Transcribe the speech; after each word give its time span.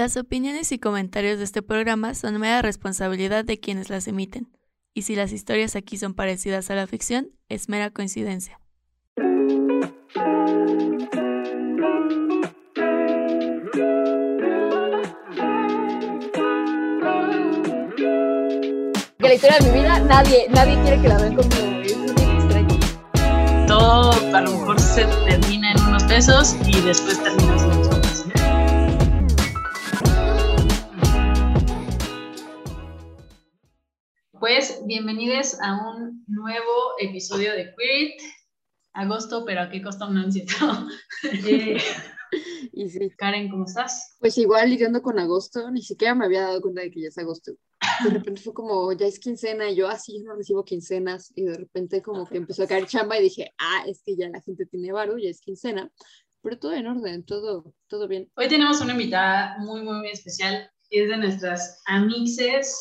Las 0.00 0.16
opiniones 0.16 0.72
y 0.72 0.78
comentarios 0.78 1.36
de 1.36 1.44
este 1.44 1.60
programa 1.60 2.14
son 2.14 2.40
mera 2.40 2.62
responsabilidad 2.62 3.44
de 3.44 3.60
quienes 3.60 3.90
las 3.90 4.08
emiten, 4.08 4.48
y 4.94 5.02
si 5.02 5.14
las 5.14 5.30
historias 5.30 5.76
aquí 5.76 5.98
son 5.98 6.14
parecidas 6.14 6.70
a 6.70 6.74
la 6.74 6.86
ficción, 6.86 7.32
es 7.50 7.68
mera 7.68 7.90
coincidencia. 7.90 8.58
Que 19.18 19.28
la 19.28 19.34
historia 19.34 19.58
de 19.58 19.66
mi 19.70 19.80
vida, 19.80 20.00
nadie, 20.00 20.46
nadie 20.48 20.80
quiere 20.80 21.02
que 21.02 21.08
la 21.08 21.18
vean 21.18 21.36
como 21.36 21.50
es 21.82 21.98
muy 21.98 22.22
extraño. 22.38 22.78
todo 23.66 24.12
a 24.34 24.40
lo 24.40 24.50
mejor 24.52 24.80
se 24.80 25.04
termina 25.28 25.72
en 25.72 25.80
unos 25.82 26.04
pesos 26.04 26.56
y 26.64 26.80
después 26.80 27.22
termina 27.22 27.52
en 27.52 27.69
bienvenidos 34.90 35.56
a 35.60 35.88
un 35.88 36.24
nuevo 36.26 36.94
episodio 36.98 37.52
de 37.52 37.72
Queer 37.76 38.08
It. 38.08 38.22
Agosto, 38.92 39.44
pero 39.44 39.60
¿a 39.60 39.70
qué 39.70 39.80
costa 39.80 40.08
un 40.08 40.18
ansieto? 40.18 40.56
Y 42.72 42.88
sí, 42.88 43.10
Karen, 43.16 43.50
¿cómo 43.50 43.66
estás? 43.66 44.16
pues 44.20 44.38
igual 44.38 44.70
lidiando 44.70 45.02
con 45.02 45.18
agosto, 45.18 45.70
ni 45.70 45.82
siquiera 45.82 46.14
me 46.14 46.24
había 46.24 46.42
dado 46.42 46.60
cuenta 46.60 46.80
de 46.80 46.90
que 46.90 47.02
ya 47.02 47.08
es 47.08 47.18
agosto. 47.18 47.52
De 48.04 48.10
repente 48.10 48.40
fue 48.40 48.52
como, 48.52 48.92
ya 48.92 49.06
es 49.06 49.18
quincena, 49.18 49.70
y 49.70 49.76
yo 49.76 49.88
así, 49.88 50.18
yo 50.18 50.24
no 50.24 50.36
recibo 50.36 50.64
quincenas, 50.64 51.32
y 51.36 51.44
de 51.44 51.56
repente 51.56 52.02
como 52.02 52.26
que 52.26 52.38
empezó 52.38 52.64
a 52.64 52.66
caer 52.66 52.86
chamba 52.86 53.18
y 53.18 53.22
dije, 53.22 53.52
ah, 53.58 53.84
es 53.86 54.02
que 54.04 54.16
ya 54.16 54.28
la 54.28 54.40
gente 54.42 54.66
tiene 54.66 54.92
varo, 54.92 55.18
ya 55.18 55.30
es 55.30 55.40
quincena, 55.40 55.90
pero 56.42 56.58
todo 56.58 56.72
en 56.72 56.86
orden, 56.86 57.24
todo, 57.24 57.74
todo 57.88 58.08
bien. 58.08 58.30
Hoy 58.36 58.48
tenemos 58.48 58.80
una 58.80 58.92
invitada 58.92 59.56
muy, 59.58 59.82
muy, 59.82 59.98
muy 59.98 60.10
especial. 60.10 60.70
Es 60.90 61.08
de 61.08 61.16
nuestras 61.16 61.80
amixes 61.86 62.76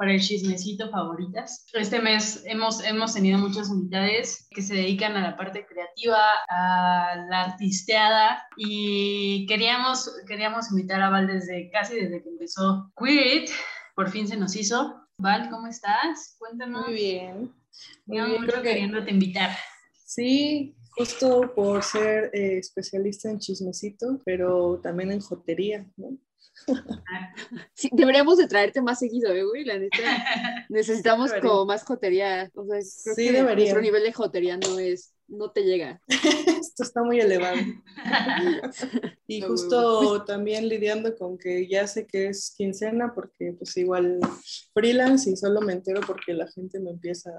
para 0.00 0.14
el 0.14 0.20
chismecito 0.22 0.88
favoritas. 0.88 1.66
Este 1.74 2.00
mes 2.00 2.42
hemos, 2.46 2.82
hemos 2.82 3.12
tenido 3.12 3.36
muchas 3.36 3.68
invitadas 3.68 4.48
que 4.50 4.62
se 4.62 4.74
dedican 4.74 5.14
a 5.14 5.20
la 5.20 5.36
parte 5.36 5.66
creativa, 5.66 6.24
a 6.48 7.26
la 7.28 7.42
artisteada 7.42 8.42
y 8.56 9.44
queríamos, 9.44 10.10
queríamos 10.26 10.70
invitar 10.70 11.02
a 11.02 11.10
Val 11.10 11.26
desde 11.26 11.70
casi 11.70 11.96
desde 11.96 12.22
que 12.22 12.30
empezó 12.30 12.90
Queer 12.96 13.42
It. 13.42 13.50
Por 13.94 14.08
fin 14.08 14.26
se 14.26 14.38
nos 14.38 14.56
hizo. 14.56 15.06
Val, 15.18 15.50
¿cómo 15.50 15.66
estás? 15.66 16.34
Cuéntanos. 16.38 16.86
Muy 16.86 16.94
bien. 16.94 17.54
Muy 18.06 18.16
bien, 18.16 18.30
mucho 18.30 18.44
creo 18.46 18.62
que 18.62 18.68
queriéndote 18.70 19.10
invitar. 19.10 19.50
sí, 20.06 20.76
justo 20.92 21.52
por 21.54 21.82
ser 21.82 22.30
eh, 22.32 22.56
especialista 22.56 23.28
en 23.28 23.38
chismecito, 23.38 24.18
pero 24.24 24.80
también 24.82 25.12
en 25.12 25.20
jotería, 25.20 25.86
¿no? 25.98 26.16
Sí, 27.74 27.88
deberíamos 27.92 28.36
de 28.38 28.46
traerte 28.46 28.82
más 28.82 28.98
seguido, 28.98 29.32
¿eh, 29.32 29.42
güey? 29.44 29.64
La 29.64 29.78
neta, 29.78 29.96
necesitamos 30.68 31.30
Debería. 31.30 31.50
como 31.50 31.66
más 31.66 31.84
jotería. 31.84 32.50
O 32.54 32.64
sea, 32.64 32.78
creo 33.04 33.14
Sí, 33.16 33.24
que 33.26 33.32
debería. 33.32 33.64
nuestro 33.64 33.80
nivel 33.80 34.02
de 34.02 34.12
jotería 34.12 34.56
no 34.56 34.78
es, 34.78 35.14
no 35.28 35.50
te 35.50 35.62
llega. 35.64 36.00
Esto 36.60 36.82
está 36.82 37.02
muy 37.02 37.20
elevado. 37.20 37.56
Y 39.26 39.40
No, 39.40 39.48
justo 39.48 40.24
también 40.24 40.68
lidiando 40.68 41.16
con 41.16 41.38
que 41.38 41.66
ya 41.68 41.86
sé 41.86 42.06
que 42.06 42.28
es 42.28 42.52
quincena 42.56 43.12
porque 43.14 43.54
pues 43.58 43.76
igual 43.76 44.18
freelance 44.74 45.30
y 45.30 45.36
solo 45.36 45.60
me 45.60 45.72
entero 45.72 46.00
porque 46.06 46.34
la 46.34 46.46
gente 46.48 46.78
me 46.80 46.90
empieza 46.90 47.30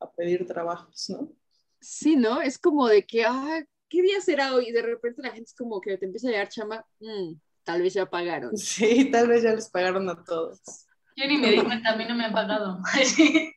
a 0.00 0.10
pedir 0.12 0.46
trabajos, 0.46 1.06
¿no? 1.10 1.32
Sí, 1.80 2.16
¿no? 2.16 2.40
Es 2.40 2.58
como 2.58 2.86
de 2.88 3.04
que, 3.04 3.24
ah, 3.24 3.60
¿qué 3.88 4.02
día 4.02 4.20
será 4.20 4.54
hoy? 4.54 4.68
Y 4.68 4.72
de 4.72 4.82
repente 4.82 5.22
la 5.22 5.30
gente 5.30 5.44
es 5.48 5.54
como 5.54 5.80
que 5.80 5.96
te 5.96 6.06
empieza 6.06 6.28
a 6.28 6.30
llegar 6.32 6.48
chama, 6.48 6.84
"Mm, 7.00 7.34
tal 7.68 7.82
vez 7.82 7.92
ya 7.92 8.06
pagaron. 8.06 8.50
Sí, 8.56 9.10
tal 9.10 9.28
vez 9.28 9.42
ya 9.42 9.52
les 9.52 9.68
pagaron 9.68 10.08
a 10.08 10.24
todos. 10.24 10.86
Yo 11.16 11.26
ni 11.26 11.36
me 11.36 11.50
di 11.50 11.62
cuenta, 11.62 11.90
a 11.90 11.96
mí 11.96 12.06
no 12.08 12.14
me 12.14 12.24
han 12.24 12.32
pagado. 12.32 12.80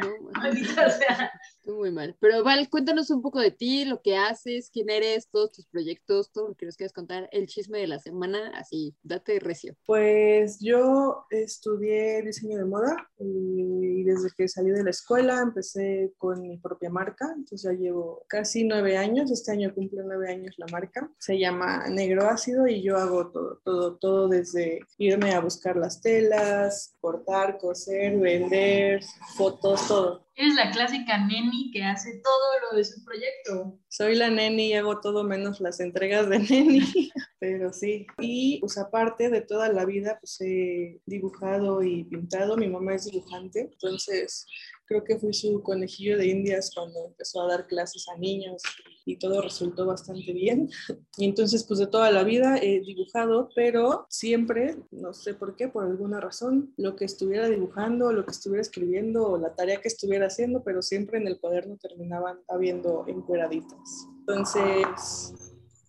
No, 0.00 0.40
Maldita 0.40 0.88
sea. 0.88 1.30
Muy 1.66 1.90
mal. 1.90 2.16
Pero 2.20 2.44
Val, 2.44 2.68
cuéntanos 2.68 3.10
un 3.10 3.22
poco 3.22 3.40
de 3.40 3.50
ti, 3.50 3.84
lo 3.84 4.02
que 4.02 4.16
haces, 4.16 4.70
quién 4.70 4.90
eres, 4.90 5.28
todos 5.28 5.52
tus 5.52 5.66
proyectos, 5.66 6.30
todo 6.30 6.48
lo 6.48 6.54
que 6.54 6.66
nos 6.66 6.76
quieras 6.76 6.92
contar, 6.92 7.28
el 7.32 7.46
chisme 7.46 7.78
de 7.78 7.86
la 7.86 7.98
semana, 7.98 8.52
así, 8.54 8.94
date 9.02 9.40
recio. 9.40 9.74
Pues 9.86 10.58
yo 10.60 11.26
estudié 11.30 12.22
diseño 12.22 12.58
de 12.58 12.64
moda 12.64 12.96
y 13.18 14.02
desde 14.04 14.28
que 14.36 14.48
salí 14.48 14.70
de 14.70 14.84
la 14.84 14.90
escuela 14.90 15.40
empecé 15.40 16.12
con 16.18 16.42
mi 16.42 16.58
propia 16.58 16.90
marca, 16.90 17.32
entonces 17.34 17.62
ya 17.62 17.72
llevo 17.72 18.24
casi 18.28 18.64
nueve 18.64 18.96
años, 18.96 19.30
este 19.30 19.52
año 19.52 19.74
cumple 19.74 20.02
nueve 20.04 20.30
años 20.30 20.54
la 20.58 20.66
marca, 20.70 21.10
se 21.18 21.38
llama 21.38 21.88
Negro 21.88 22.28
Ácido 22.28 22.66
y 22.66 22.82
yo 22.82 22.96
hago 22.96 23.30
todo, 23.30 23.60
todo, 23.64 23.96
todo 23.96 24.28
desde 24.28 24.80
irme 24.98 25.32
a 25.32 25.40
buscar 25.40 25.76
las 25.76 26.00
telas, 26.00 26.94
cortar, 27.00 27.58
coser, 27.58 28.18
vender, 28.18 29.02
fotos, 29.36 29.88
todo. 29.88 30.24
Eres 30.36 30.54
la 30.56 30.72
clásica 30.72 31.24
neni 31.24 31.70
que 31.70 31.84
hace 31.84 32.20
todo 32.20 32.70
lo 32.70 32.76
de 32.76 32.84
su 32.84 33.04
proyecto. 33.04 33.78
Soy 33.88 34.16
la 34.16 34.30
neni 34.30 34.70
y 34.70 34.72
hago 34.74 35.00
todo 35.00 35.22
menos 35.22 35.60
las 35.60 35.78
entregas 35.78 36.28
de 36.28 36.40
neni, 36.40 36.80
pero 37.38 37.72
sí. 37.72 38.06
Y 38.18 38.58
pues 38.58 38.76
aparte 38.76 39.30
de 39.30 39.42
toda 39.42 39.68
la 39.68 39.84
vida, 39.84 40.18
pues 40.20 40.40
he 40.40 41.00
dibujado 41.06 41.84
y 41.84 42.02
pintado. 42.04 42.56
Mi 42.56 42.68
mamá 42.68 42.94
es 42.94 43.04
dibujante, 43.04 43.60
entonces 43.60 44.46
creo 44.86 45.04
que 45.04 45.18
fui 45.18 45.32
su 45.32 45.62
conejillo 45.62 46.18
de 46.18 46.26
indias 46.26 46.72
cuando 46.74 47.06
empezó 47.06 47.42
a 47.42 47.48
dar 47.48 47.66
clases 47.68 48.04
a 48.08 48.18
niños 48.18 48.60
y 49.04 49.16
todo 49.16 49.42
resultó 49.42 49.86
bastante 49.86 50.32
bien. 50.32 50.70
Y 51.16 51.24
entonces 51.24 51.64
pues 51.64 51.80
de 51.80 51.86
toda 51.86 52.10
la 52.10 52.24
vida 52.24 52.56
he 52.58 52.80
dibujado, 52.80 53.48
pero 53.54 54.06
siempre, 54.08 54.76
no 54.90 55.12
sé 55.14 55.34
por 55.34 55.56
qué, 55.56 55.68
por 55.68 55.84
alguna 55.84 56.20
razón, 56.20 56.72
lo 56.76 56.96
que 56.96 57.04
estuviera 57.04 57.48
dibujando, 57.48 58.12
lo 58.12 58.24
que 58.24 58.32
estuviera 58.32 58.62
escribiendo 58.62 59.38
la 59.38 59.54
tarea 59.54 59.80
que 59.80 59.88
estuviera 59.88 60.26
haciendo, 60.26 60.62
pero 60.62 60.82
siempre 60.82 61.18
en 61.18 61.26
el 61.26 61.38
cuaderno 61.38 61.76
terminaban 61.76 62.38
habiendo 62.48 63.04
encueraditas. 63.06 64.08
Entonces, 64.20 65.34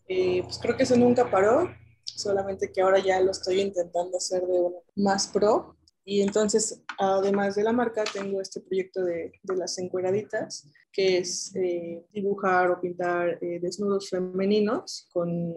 eh, 0.08 0.42
pues 0.44 0.60
creo 0.60 0.76
que 0.78 0.84
eso 0.84 0.96
nunca 0.96 1.30
paró, 1.30 1.70
solamente 2.04 2.72
que 2.72 2.82
ahora 2.82 3.00
ya 3.00 3.20
lo 3.22 3.32
estoy 3.32 3.62
intentando 3.62 4.18
hacer 4.18 4.42
de 4.46 4.60
una 4.60 4.78
más 4.96 5.28
pro. 5.28 5.75
Y 6.08 6.22
entonces, 6.22 6.84
además 7.00 7.56
de 7.56 7.64
la 7.64 7.74
marca, 7.74 8.04
tengo 8.04 8.40
este 8.40 8.62
proyecto 8.62 9.04
de, 9.04 9.34
de 9.42 9.58
las 9.58 9.76
encueraditas, 9.80 10.70
que 10.94 11.18
es 11.18 11.54
eh, 11.56 12.06
dibujar 12.14 12.70
o 12.70 12.80
pintar 12.80 13.40
eh, 13.42 13.60
desnudos 13.60 14.12
femeninos, 14.12 15.10
con, 15.12 15.52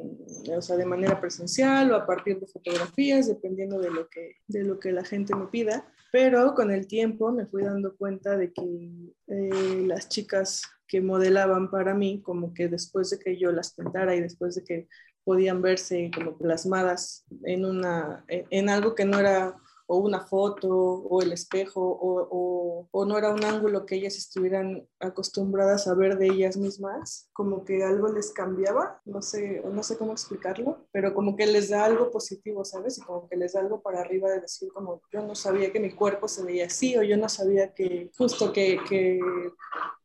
o 0.50 0.62
sea, 0.62 0.76
de 0.76 0.86
manera 0.86 1.20
presencial 1.20 1.92
o 1.92 1.96
a 1.96 2.06
partir 2.06 2.40
de 2.40 2.46
fotografías, 2.46 3.28
dependiendo 3.28 3.78
de 3.78 3.90
lo 3.90 4.08
que, 4.08 4.36
de 4.46 4.64
lo 4.64 4.80
que 4.80 4.90
la 4.90 5.04
gente 5.04 5.36
me 5.36 5.48
pida. 5.48 5.86
Pero 6.10 6.54
con 6.54 6.70
el 6.70 6.86
tiempo 6.86 7.30
me 7.30 7.46
fui 7.46 7.62
dando 7.62 7.94
cuenta 7.94 8.38
de 8.38 8.50
que 8.50 8.90
eh, 9.26 9.82
las 9.86 10.08
chicas 10.08 10.62
que 10.86 11.02
modelaban 11.02 11.70
para 11.70 11.92
mí, 11.92 12.22
como 12.22 12.54
que 12.54 12.68
después 12.68 13.10
de 13.10 13.18
que 13.18 13.38
yo 13.38 13.52
las 13.52 13.74
pintara 13.74 14.16
y 14.16 14.22
después 14.22 14.54
de 14.54 14.64
que 14.64 14.88
podían 15.24 15.60
verse 15.60 16.10
como 16.14 16.38
plasmadas 16.38 17.26
en, 17.44 17.66
una, 17.66 18.24
en, 18.28 18.46
en 18.48 18.70
algo 18.70 18.94
que 18.94 19.04
no 19.04 19.20
era 19.20 19.54
o 19.90 19.96
una 19.96 20.20
foto 20.20 20.68
o 20.68 21.22
el 21.22 21.32
espejo 21.32 21.80
o, 21.80 22.28
o, 22.30 22.88
o, 22.90 23.04
no 23.06 23.16
era 23.16 23.32
un 23.32 23.42
ángulo 23.42 23.86
que 23.86 23.96
ellas 23.96 24.18
estuvieran 24.18 24.86
acostumbradas 25.00 25.88
a 25.88 25.94
ver 25.94 26.18
de 26.18 26.26
ellas 26.26 26.58
mismas, 26.58 27.30
como 27.32 27.64
que 27.64 27.82
algo 27.82 28.12
les 28.12 28.30
cambiaba, 28.32 29.00
no 29.06 29.22
sé, 29.22 29.62
no 29.64 29.82
sé 29.82 29.96
cómo 29.96 30.12
explicarlo, 30.12 30.86
pero 30.92 31.14
como 31.14 31.36
que 31.36 31.46
les 31.46 31.70
da 31.70 31.86
algo 31.86 32.10
positivo, 32.10 32.66
¿sabes? 32.66 32.98
Y 32.98 33.00
como 33.00 33.26
que 33.30 33.36
les 33.36 33.54
da 33.54 33.60
algo 33.60 33.80
para 33.80 34.00
arriba 34.00 34.30
de 34.30 34.42
decir 34.42 34.68
como 34.74 35.00
yo 35.10 35.22
no 35.22 35.34
sabía 35.34 35.72
que 35.72 35.80
mi 35.80 35.92
cuerpo 35.92 36.28
se 36.28 36.44
veía 36.44 36.66
así 36.66 36.94
o 36.98 37.02
yo 37.02 37.16
no 37.16 37.30
sabía 37.30 37.72
que 37.72 38.10
justo 38.14 38.52
que, 38.52 38.78
que 38.86 39.18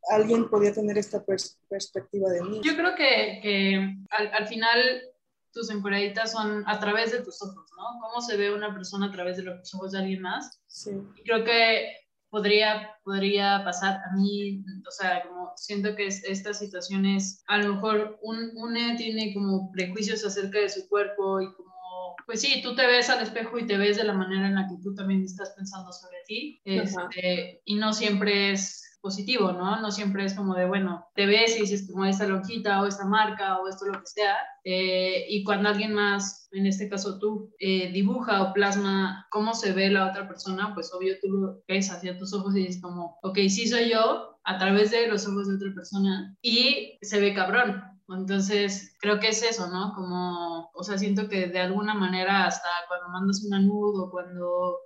alguien 0.09 0.49
podía 0.49 0.73
tener 0.73 0.97
esta 0.97 1.25
pers 1.25 1.59
perspectiva 1.67 2.29
de 2.29 2.41
mí. 2.41 2.61
Yo 2.63 2.75
creo 2.75 2.95
que, 2.95 3.39
que 3.41 3.95
al, 4.11 4.27
al 4.33 4.47
final 4.47 5.12
tus 5.53 5.69
encueraditas 5.69 6.31
son 6.31 6.64
a 6.68 6.80
través 6.80 7.12
de 7.12 7.24
tus 7.24 7.41
ojos, 7.41 7.69
¿no? 7.78 8.00
Cómo 8.02 8.22
se 8.22 8.38
ve 8.38 8.53
una 8.53 8.73
persona 8.73 9.08
a 9.08 9.11
través 9.11 9.38
de 9.38 9.44
los 9.44 9.73
ojos 9.76 9.91
de 9.91 10.00
alguien 10.00 10.22
más. 10.22 10.59
Sí. 10.67 10.91
Y 11.16 11.23
creo 11.23 11.44
que 11.44 11.96
podría, 12.29 12.90
podría 13.03 13.64
pasar 13.64 14.02
a 14.09 14.16
mí, 14.16 14.64
o 14.88 14.91
sea, 14.91 15.22
como 15.22 15.53
siento 15.55 15.96
que 15.96 16.08
es, 16.08 16.23
estas 16.23 16.58
situaciones, 16.58 17.44
a 17.47 17.59
lo 17.59 17.76
mejor 17.76 18.17
un, 18.23 18.52
una 18.55 18.96
tiene 18.96 19.34
como 19.35 19.72
prejuicios 19.72 20.26
acerca 20.26 20.59
de 20.59 20.70
su 20.70 20.90
cuerpo 20.90 21.41
y 21.41 21.53
como, 21.53 22.16
pues 22.26 22.41
sí, 22.41 22.61
tú 22.64 22.76
te 22.76 22.88
ves 22.88 23.11
al 23.11 23.22
espejo 23.22 23.59
y 23.59 23.67
te 23.67 23.78
ves 23.78 23.97
de 23.97 24.06
la 24.06 24.14
manera 24.14 24.47
en 24.47 24.56
la 24.56 24.67
que 24.67 24.82
tú 24.82 24.96
también 24.96 25.22
estás 25.22 25.52
pensando 25.52 25.94
sobre 25.94 26.17
ti, 26.26 26.59
este, 26.66 27.61
y 27.66 27.76
no 27.76 27.94
siempre 27.94 28.52
es 28.53 28.92
positivo, 29.03 29.52
¿no? 29.52 29.82
No 29.82 29.91
siempre 29.91 30.23
es 30.23 30.34
como 30.34 30.55
de, 30.55 30.66
bueno, 30.66 31.05
te 31.14 31.26
ves 31.26 31.58
y 31.58 31.61
dices 31.61 31.85
como 31.91 32.05
esta 32.05 32.26
lonjita 32.26 32.82
o 32.82 32.88
esta 32.88 33.05
marca 33.05 33.59
o 33.59 33.67
esto 33.67 33.85
lo 33.85 34.00
que 34.00 34.08
sea, 34.08 34.38
eh, 34.64 35.26
y 35.28 35.44
cuando 35.44 35.67
alguien 35.67 35.94
más, 35.94 36.47
en 36.53 36.66
este 36.66 36.88
caso 36.88 37.20
tú, 37.20 37.53
eh, 37.59 37.91
dibuja 37.91 38.41
o 38.41 38.53
plasma 38.53 39.28
cómo 39.29 39.53
se 39.55 39.73
ve 39.73 39.90
la 39.90 40.09
otra 40.09 40.26
persona, 40.26 40.73
pues 40.73 40.94
obvio 40.94 41.16
tú 41.22 41.28
lo 41.28 41.64
ves 41.67 41.91
hacia 41.91 42.17
tus 42.17 42.34
ojos 42.34 42.55
y 42.55 42.59
dices 42.59 42.82
como, 42.82 43.17
ok, 43.23 43.40
sí 43.50 43.67
soy 43.67 43.90
yo 43.90 44.40
a 44.46 44.58
través 44.58 44.91
de 44.91 45.08
los 45.08 45.28
ojos 45.28 45.49
de 45.49 45.56
otra 45.56 45.73
persona 45.76 46.38
y 46.41 46.97
se 47.02 47.20
ve 47.20 47.34
cabrón. 47.34 47.84
Entonces, 48.08 48.96
creo 48.99 49.20
que 49.20 49.29
es 49.29 49.44
eso, 49.44 49.67
¿no? 49.67 49.94
Como, 49.96 50.70
o 50.73 50.84
sea, 50.84 50.97
siento 50.97 51.28
que 51.28 51.47
de 51.47 51.59
alguna 51.59 51.94
manera 51.94 52.46
hasta 52.46 52.70
cuando 52.88 53.09
mandas 53.09 53.44
una 53.46 53.59
nudo, 53.59 54.11
cuando 54.11 54.78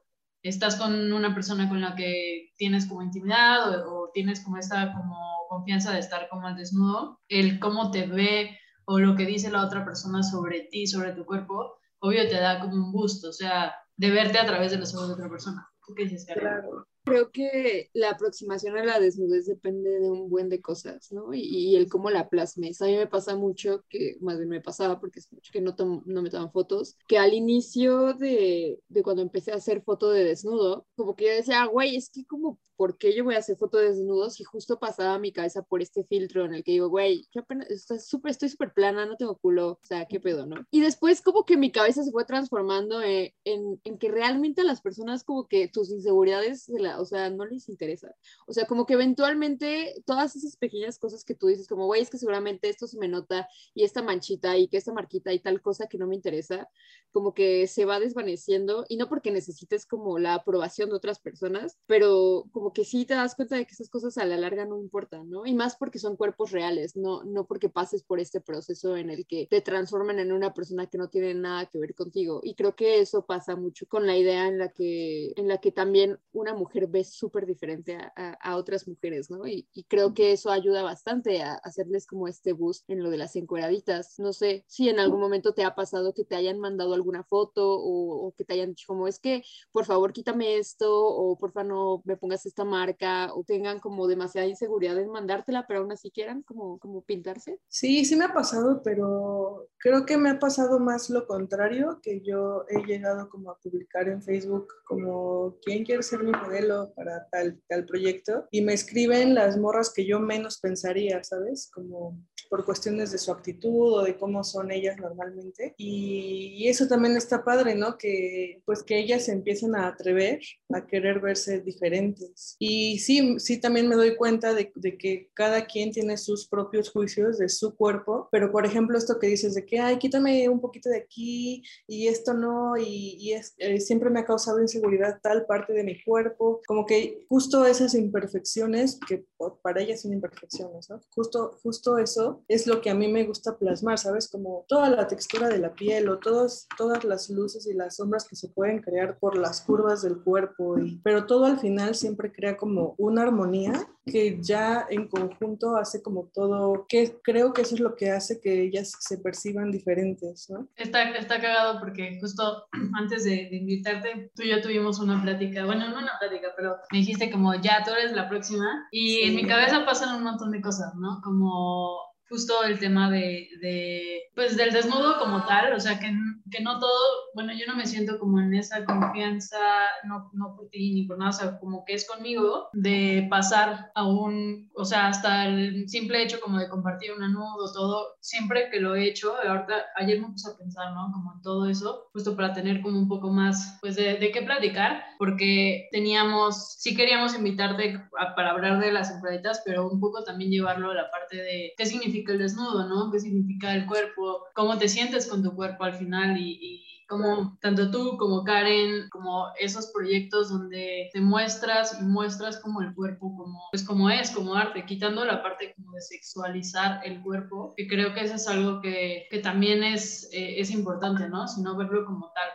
estás 0.43 0.75
con 0.75 1.11
una 1.11 1.33
persona 1.33 1.67
con 1.67 1.81
la 1.81 1.95
que 1.95 2.53
tienes 2.57 2.85
como 2.87 3.01
intimidad 3.03 3.85
o, 3.87 3.96
tienes 4.13 4.41
como 4.41 4.57
esta 4.57 4.93
como 4.93 5.17
confianza 5.49 5.93
de 5.93 5.99
estar 5.99 6.27
como 6.29 6.47
al 6.47 6.57
desnudo, 6.57 7.19
el 7.27 7.59
cómo 7.59 7.91
te 7.91 8.07
ve 8.07 8.57
o 8.85 8.99
lo 8.99 9.15
que 9.15 9.25
dice 9.25 9.51
la 9.51 9.65
otra 9.65 9.83
persona 9.83 10.23
sobre 10.23 10.61
ti, 10.71 10.87
sobre 10.87 11.13
tu 11.13 11.25
cuerpo, 11.25 11.77
obvio 11.99 12.27
te 12.27 12.35
da 12.35 12.59
como 12.59 12.75
un 12.75 12.91
gusto, 12.91 13.29
o 13.29 13.33
sea, 13.33 13.75
de 13.97 14.11
verte 14.11 14.37
a 14.37 14.45
través 14.45 14.71
de 14.71 14.77
los 14.77 14.95
ojos 14.95 15.09
de 15.09 15.13
otra 15.15 15.29
persona. 15.29 15.67
¿Tú 15.85 15.93
qué 15.93 16.03
dices, 16.03 16.25
Claro. 16.25 16.85
Creo 17.03 17.31
que 17.31 17.89
la 17.93 18.09
aproximación 18.09 18.77
a 18.77 18.83
la 18.83 18.99
desnudez 18.99 19.45
depende 19.45 19.89
de 20.01 20.11
un 20.11 20.29
buen 20.29 20.49
de 20.49 20.59
cosas, 20.59 21.09
¿no? 21.13 21.33
Y, 21.33 21.39
y, 21.39 21.75
el 21.77 21.87
cómo 21.87 22.09
la 22.09 22.27
plasmes. 22.27 22.81
A 22.81 22.85
mí 22.87 22.97
me 22.97 23.07
pasa 23.07 23.37
mucho, 23.37 23.85
que 23.87 24.17
más 24.19 24.35
bien 24.35 24.49
me 24.49 24.59
pasaba 24.59 24.99
porque 24.99 25.19
es 25.19 25.31
mucho 25.31 25.49
que 25.53 25.61
no, 25.61 25.73
no 26.05 26.21
me 26.21 26.29
toman 26.29 26.51
fotos, 26.51 26.97
que 27.07 27.17
al 27.17 27.33
inicio 27.33 28.13
de, 28.13 28.81
de, 28.89 29.03
cuando 29.03 29.21
empecé 29.21 29.53
a 29.53 29.55
hacer 29.55 29.83
foto 29.83 30.11
de 30.11 30.25
desnudo, 30.25 30.85
como 30.97 31.15
que 31.15 31.27
yo 31.27 31.31
decía, 31.31 31.63
güey, 31.65 31.95
es 31.95 32.09
que 32.09 32.25
como, 32.25 32.59
¿por 32.77 32.97
qué 32.97 33.15
yo 33.15 33.23
voy 33.23 33.35
a 33.35 33.39
hacer 33.39 33.57
foto 33.57 33.77
de 33.77 33.89
desnudo 33.89 34.29
si 34.29 34.43
justo 34.43 34.79
pasaba 34.79 35.19
mi 35.19 35.31
cabeza 35.31 35.63
por 35.63 35.81
este 35.81 36.03
filtro 36.03 36.45
en 36.45 36.53
el 36.53 36.63
que 36.63 36.73
digo, 36.73 36.89
güey, 36.89 37.27
yo 37.33 37.41
apenas 37.41 37.69
estoy 37.69 37.99
súper 37.99 38.31
estoy 38.31 38.49
plana, 38.73 39.05
no 39.05 39.17
tengo 39.17 39.37
culo, 39.37 39.79
o 39.81 39.85
sea, 39.85 40.05
qué 40.05 40.19
pedo, 40.19 40.45
¿no? 40.45 40.65
Y 40.71 40.81
después 40.81 41.21
como 41.21 41.45
que 41.45 41.57
mi 41.57 41.71
cabeza 41.71 42.03
se 42.03 42.11
fue 42.11 42.25
transformando 42.25 43.01
en, 43.01 43.33
en, 43.43 43.81
en 43.83 43.97
que 43.97 44.09
realmente 44.09 44.61
a 44.61 44.65
las 44.65 44.81
personas 44.81 45.23
como 45.23 45.47
que 45.47 45.67
tus 45.67 45.89
inseguridades 45.89 46.63
se 46.63 46.79
la 46.79 46.99
o 46.99 47.05
sea, 47.05 47.29
no 47.29 47.45
les 47.45 47.69
interesa. 47.69 48.13
O 48.45 48.53
sea, 48.53 48.65
como 48.65 48.85
que 48.85 48.93
eventualmente 48.93 49.95
todas 50.05 50.35
esas 50.35 50.55
pequeñas 50.57 50.99
cosas 50.99 51.23
que 51.23 51.35
tú 51.35 51.47
dices, 51.47 51.67
como, 51.67 51.85
güey, 51.85 52.01
es 52.01 52.09
que 52.09 52.17
seguramente 52.17 52.69
esto 52.69 52.87
se 52.87 52.97
me 52.97 53.07
nota 53.07 53.47
y 53.73 53.83
esta 53.83 54.01
manchita 54.01 54.57
y 54.57 54.67
que 54.67 54.77
esta 54.77 54.93
marquita 54.93 55.33
y 55.33 55.39
tal 55.39 55.61
cosa 55.61 55.87
que 55.87 55.97
no 55.97 56.07
me 56.07 56.15
interesa, 56.15 56.69
como 57.11 57.33
que 57.33 57.67
se 57.67 57.85
va 57.85 57.99
desvaneciendo 57.99 58.85
y 58.87 58.97
no 58.97 59.09
porque 59.09 59.31
necesites 59.31 59.85
como 59.85 60.19
la 60.19 60.35
aprobación 60.35 60.89
de 60.89 60.95
otras 60.95 61.19
personas, 61.19 61.77
pero 61.87 62.45
como 62.51 62.66
que 62.73 62.85
sí 62.85 63.05
te 63.05 63.13
das 63.13 63.35
cuenta 63.35 63.55
de 63.55 63.65
que 63.65 63.73
esas 63.73 63.89
cosas 63.89 64.17
a 64.17 64.25
la 64.25 64.37
larga 64.37 64.65
no 64.65 64.77
importan, 64.77 65.29
¿no? 65.29 65.45
Y 65.45 65.53
más 65.53 65.75
porque 65.75 65.99
son 65.99 66.15
cuerpos 66.15 66.51
reales, 66.51 66.95
no, 66.95 67.23
no 67.23 67.45
porque 67.45 67.69
pases 67.69 68.03
por 68.03 68.19
este 68.19 68.41
proceso 68.41 68.97
en 68.97 69.09
el 69.09 69.25
que 69.25 69.47
te 69.47 69.61
transforman 69.61 70.19
en 70.19 70.31
una 70.31 70.53
persona 70.53 70.87
que 70.87 70.97
no 70.97 71.09
tiene 71.09 71.33
nada 71.33 71.65
que 71.67 71.79
ver 71.79 71.95
contigo. 71.95 72.41
Y 72.43 72.55
creo 72.55 72.75
que 72.75 72.99
eso 72.99 73.25
pasa 73.25 73.55
mucho 73.55 73.87
con 73.87 74.07
la 74.07 74.17
idea 74.17 74.47
en 74.47 74.57
la 74.57 74.69
que, 74.69 75.33
en 75.35 75.47
la 75.47 75.59
que 75.59 75.71
también 75.71 76.19
una 76.31 76.53
mujer 76.53 76.87
ves 76.87 77.13
súper 77.13 77.45
diferente 77.45 77.95
a, 77.95 78.13
a, 78.15 78.33
a, 78.33 78.57
otras 78.57 78.87
mujeres, 78.87 79.29
¿no? 79.29 79.47
Y, 79.47 79.67
y, 79.73 79.83
creo 79.83 80.13
que 80.13 80.31
eso 80.31 80.51
ayuda 80.51 80.83
bastante 80.83 81.41
a 81.41 81.55
hacerles 81.55 82.07
como 82.07 82.27
este 82.27 82.53
boost 82.53 82.89
en 82.89 83.03
lo 83.03 83.09
de 83.09 83.17
las 83.17 83.35
encueraditas. 83.35 84.19
No 84.19 84.33
sé 84.33 84.63
si 84.67 84.89
en 84.89 84.99
algún 84.99 85.19
momento 85.19 85.53
te 85.53 85.63
ha 85.63 85.75
pasado 85.75 86.13
que 86.13 86.25
te 86.25 86.35
hayan 86.35 86.59
mandado 86.59 86.93
alguna 86.93 87.23
foto 87.23 87.73
o, 87.79 88.27
o 88.27 88.31
que 88.33 88.43
te 88.45 88.53
hayan 88.53 88.69
dicho 88.69 88.87
como 88.87 89.07
es 89.07 89.19
que 89.19 89.43
por 89.71 89.85
favor 89.85 90.13
quítame 90.13 90.57
esto 90.57 90.91
o 90.93 91.37
por 91.37 91.51
favor 91.51 91.67
no 91.67 92.01
me 92.05 92.17
pongas 92.17 92.45
esta 92.57 92.65
marca 92.65 93.33
o 93.35 93.43
tengan 93.43 93.79
como 93.79 94.07
demasiada 94.07 94.47
inseguridad 94.47 94.97
en 94.97 95.11
mandártela, 95.11 95.67
pero 95.67 95.81
aún 95.81 95.91
así 95.91 96.09
quieran 96.09 96.41
como, 96.41 96.79
como 96.79 97.03
pintarse. 97.03 97.59
Sí, 97.67 98.03
sí 98.03 98.15
me 98.15 98.25
ha 98.25 98.33
pasado, 98.33 98.81
pero 98.83 99.67
creo 99.77 100.07
que 100.07 100.17
me 100.17 100.31
ha 100.31 100.39
pasado 100.39 100.79
más 100.79 101.11
lo 101.11 101.27
contrario, 101.27 101.99
que 102.01 102.21
yo 102.21 102.65
he 102.69 102.83
llegado 102.83 103.29
como 103.29 103.51
a 103.51 103.59
publicar 103.59 104.09
en 104.09 104.23
Facebook 104.23 104.67
como 104.87 105.57
quién 105.61 105.85
quiere 105.85 106.01
ser 106.01 106.23
mi 106.23 106.31
modelo 106.31 106.91
para 106.95 107.27
tal, 107.29 107.61
tal 107.67 107.85
proyecto 107.85 108.47
y 108.49 108.61
me 108.61 108.73
escriben 108.73 109.35
las 109.35 109.55
morras 109.57 109.93
que 109.93 110.07
yo 110.07 110.19
menos 110.19 110.59
pensaría, 110.59 111.23
¿sabes? 111.23 111.69
Como 111.71 112.17
por 112.49 112.65
cuestiones 112.65 113.11
de 113.11 113.17
su 113.17 113.31
actitud 113.31 113.93
o 113.93 114.03
de 114.03 114.17
cómo 114.17 114.43
son 114.43 114.71
ellas 114.71 114.97
normalmente. 114.97 115.73
Y, 115.77 116.55
y, 116.57 116.67
eso 116.67 116.87
también 116.87 117.15
está 117.17 117.43
padre, 117.43 117.75
¿no? 117.75 117.97
Que 117.97 118.61
pues 118.65 118.83
que 118.83 118.99
ellas 118.99 119.25
se 119.25 119.31
empiezan 119.31 119.75
a 119.75 119.87
atrever 119.87 120.39
a 120.73 120.85
querer 120.85 121.19
verse 121.19 121.61
diferentes. 121.61 122.55
Y 122.59 122.99
sí, 122.99 123.39
sí 123.39 123.59
también 123.59 123.87
me 123.87 123.95
doy 123.95 124.15
cuenta 124.15 124.53
de, 124.53 124.71
de, 124.75 124.97
que 124.97 125.29
cada 125.33 125.65
quien 125.65 125.91
tiene 125.91 126.17
sus 126.17 126.47
propios 126.47 126.89
juicios 126.89 127.37
de 127.37 127.49
su 127.49 127.75
cuerpo, 127.75 128.27
pero 128.31 128.51
por 128.51 128.65
ejemplo 128.65 128.97
esto 128.97 129.19
que 129.19 129.27
dices 129.27 129.53
de 129.53 129.65
que, 129.65 129.79
ay, 129.79 129.97
quítame 129.97 130.49
un 130.49 130.59
poquito 130.59 130.89
de 130.89 130.97
aquí 130.97 131.63
y 131.87 132.07
esto 132.07 132.33
no, 132.33 132.77
y, 132.77 133.17
y 133.19 133.33
es, 133.33 133.53
eh, 133.57 133.79
siempre 133.79 134.09
me 134.09 134.19
ha 134.19 134.25
causado 134.25 134.61
inseguridad 134.61 135.19
tal 135.21 135.45
parte 135.45 135.73
de 135.73 135.83
mi 135.83 136.01
cuerpo, 136.03 136.61
como 136.67 136.85
que 136.85 137.25
justo 137.29 137.65
esas 137.65 137.93
imperfecciones, 137.93 138.99
que 139.07 139.25
para 139.61 139.81
ellas 139.81 140.01
son 140.01 140.13
imperfecciones, 140.13 140.89
¿no? 140.89 141.01
Justo, 141.13 141.57
justo 141.63 141.97
eso 141.97 142.36
es 142.47 142.67
lo 142.67 142.81
que 142.81 142.89
a 142.89 142.95
mí 142.95 143.07
me 143.07 143.23
gusta 143.23 143.57
plasmar, 143.57 143.97
¿sabes? 143.97 144.29
Como 144.29 144.65
toda 144.67 144.89
la 144.89 145.07
textura 145.07 145.47
de 145.49 145.59
la 145.59 145.73
piel 145.73 146.09
o 146.09 146.19
todos, 146.19 146.67
todas 146.77 147.03
las 147.03 147.29
luces 147.29 147.67
y 147.67 147.73
las 147.73 147.97
sombras 147.97 148.27
que 148.27 148.35
se 148.35 148.49
pueden 148.49 148.81
crear 148.81 149.17
por 149.19 149.37
las 149.37 149.61
curvas 149.61 150.01
del 150.01 150.17
cuerpo, 150.17 150.77
y, 150.79 150.99
pero 151.03 151.25
todo 151.25 151.45
al 151.45 151.59
final 151.59 151.95
siempre 151.95 152.31
crea 152.31 152.57
como 152.57 152.95
una 152.97 153.23
armonía 153.23 153.87
que 154.05 154.39
ya 154.41 154.87
en 154.89 155.07
conjunto 155.07 155.75
hace 155.75 156.01
como 156.01 156.29
todo, 156.33 156.85
que 156.87 157.19
creo 157.23 157.53
que 157.53 157.61
eso 157.61 157.75
es 157.75 157.81
lo 157.81 157.95
que 157.95 158.11
hace 158.11 158.39
que 158.39 158.63
ellas 158.63 158.93
se 158.99 159.17
perciban 159.17 159.71
diferentes, 159.71 160.49
¿no? 160.49 160.67
Está, 160.75 161.03
está 161.11 161.41
cagado 161.41 161.79
porque 161.79 162.17
justo 162.21 162.67
antes 162.97 163.23
de, 163.23 163.49
de 163.49 163.57
invitarte, 163.57 164.31
tú 164.35 164.43
y 164.43 164.49
yo 164.49 164.61
tuvimos 164.61 164.99
una 164.99 165.21
plática, 165.21 165.65
bueno, 165.65 165.89
no 165.89 165.99
una 165.99 166.17
plática, 166.19 166.53
pero 166.55 166.77
me 166.91 166.99
dijiste 166.99 167.31
como, 167.31 167.53
ya, 167.55 167.83
tú 167.83 167.91
eres 167.91 168.13
la 168.13 168.29
próxima, 168.29 168.87
y 168.91 169.15
sí. 169.15 169.23
en 169.23 169.35
mi 169.35 169.45
cabeza 169.45 169.85
pasan 169.85 170.15
un 170.15 170.23
montón 170.23 170.51
de 170.51 170.61
cosas, 170.61 170.95
¿no? 170.95 171.21
Como 171.23 172.06
justo 172.29 172.63
el 172.63 172.79
tema 172.79 173.09
de, 173.09 173.47
de, 173.61 174.23
pues 174.35 174.57
del 174.57 174.71
desnudo 174.71 175.17
como 175.19 175.45
tal, 175.45 175.73
o 175.73 175.79
sea, 175.79 175.99
que, 175.99 176.11
que, 176.51 176.61
no 176.61 176.79
todo, 176.79 176.99
bueno, 177.33 177.53
yo 177.53 177.65
no 177.67 177.75
me 177.75 177.85
siento 177.85 178.19
como 178.19 178.39
en 178.39 178.53
esa 178.53 178.85
confianza, 178.85 179.57
no, 180.03 180.29
no 180.33 180.55
por 180.55 180.69
ti 180.69 180.93
ni 180.93 181.03
por 181.03 181.17
nada, 181.17 181.29
o 181.29 181.33
sea, 181.33 181.59
como 181.59 181.85
que 181.85 181.93
es 181.93 182.07
conmigo, 182.07 182.69
de 182.73 183.27
pasar 183.29 183.91
a 183.95 184.05
un, 184.05 184.69
o 184.75 184.85
sea, 184.85 185.07
hasta 185.07 185.47
el 185.47 185.87
simple 185.87 186.21
hecho 186.21 186.39
como 186.41 186.59
de 186.59 186.69
compartir 186.69 187.11
una 187.13 187.29
nudo, 187.29 187.71
todo, 187.73 188.15
siempre 188.19 188.69
que 188.69 188.79
lo 188.79 188.95
he 188.95 189.07
hecho, 189.07 189.33
ahorita, 189.35 189.85
ayer 189.95 190.21
me 190.21 190.27
puse 190.29 190.51
a 190.51 190.57
pensar, 190.57 190.93
¿no? 190.93 191.11
Como 191.11 191.33
en 191.35 191.41
todo 191.41 191.69
eso, 191.69 192.09
justo 192.13 192.35
para 192.35 192.53
tener 192.53 192.81
como 192.81 192.99
un 192.99 193.07
poco 193.07 193.31
más, 193.31 193.77
pues, 193.81 193.95
de, 193.95 194.15
de 194.15 194.31
qué 194.31 194.41
platicar, 194.41 195.03
porque 195.17 195.87
teníamos, 195.91 196.75
sí 196.79 196.95
queríamos 196.95 197.35
invitarte 197.35 198.01
a, 198.19 198.35
para 198.35 198.51
hablar 198.51 198.79
de 198.79 198.91
las 198.91 199.11
enfermedades, 199.11 199.61
pero 199.65 199.89
un 199.89 199.99
poco 199.99 200.23
también 200.23 200.51
llevarlo 200.51 200.91
a 200.91 200.95
la 200.95 201.09
parte 201.09 201.37
de 201.37 201.73
qué 201.77 201.85
significa 201.85 202.16
el 202.25 202.39
desnudo, 202.39 202.87
¿no? 202.87 203.11
¿Qué 203.11 203.19
significa 203.19 203.73
el 203.75 203.85
cuerpo? 203.85 204.45
¿Cómo 204.55 204.77
te 204.77 204.89
sientes 204.89 205.27
con 205.27 205.43
tu 205.43 205.55
cuerpo 205.55 205.83
al 205.83 205.95
final? 205.95 206.37
Y, 206.37 206.59
y 206.61 206.87
cómo 207.07 207.57
tanto 207.61 207.89
tú 207.89 208.17
como 208.17 208.43
Karen, 208.43 209.09
como 209.09 209.47
esos 209.59 209.87
proyectos 209.87 210.49
donde 210.49 211.09
te 211.13 211.21
muestras 211.21 211.99
y 211.99 212.03
muestras 212.03 212.59
como 212.59 212.81
el 212.81 212.93
cuerpo, 212.93 213.35
como, 213.35 213.63
pues 213.71 213.83
como 213.83 214.09
es, 214.09 214.31
como 214.31 214.55
arte, 214.55 214.85
quitando 214.85 215.23
la 215.25 215.41
parte 215.41 215.73
como 215.75 215.93
de 215.93 216.01
sexualizar 216.01 217.01
el 217.05 217.21
cuerpo, 217.21 217.73
que 217.75 217.87
creo 217.87 218.13
que 218.13 218.21
eso 218.21 218.35
es 218.35 218.47
algo 218.47 218.81
que, 218.81 219.27
que 219.31 219.39
también 219.39 219.83
es, 219.83 220.29
eh, 220.33 220.59
es 220.59 220.69
importante, 220.71 221.29
¿no? 221.29 221.47
Sino 221.47 221.75
verlo 221.77 222.05
como 222.05 222.31
tal, 222.33 222.49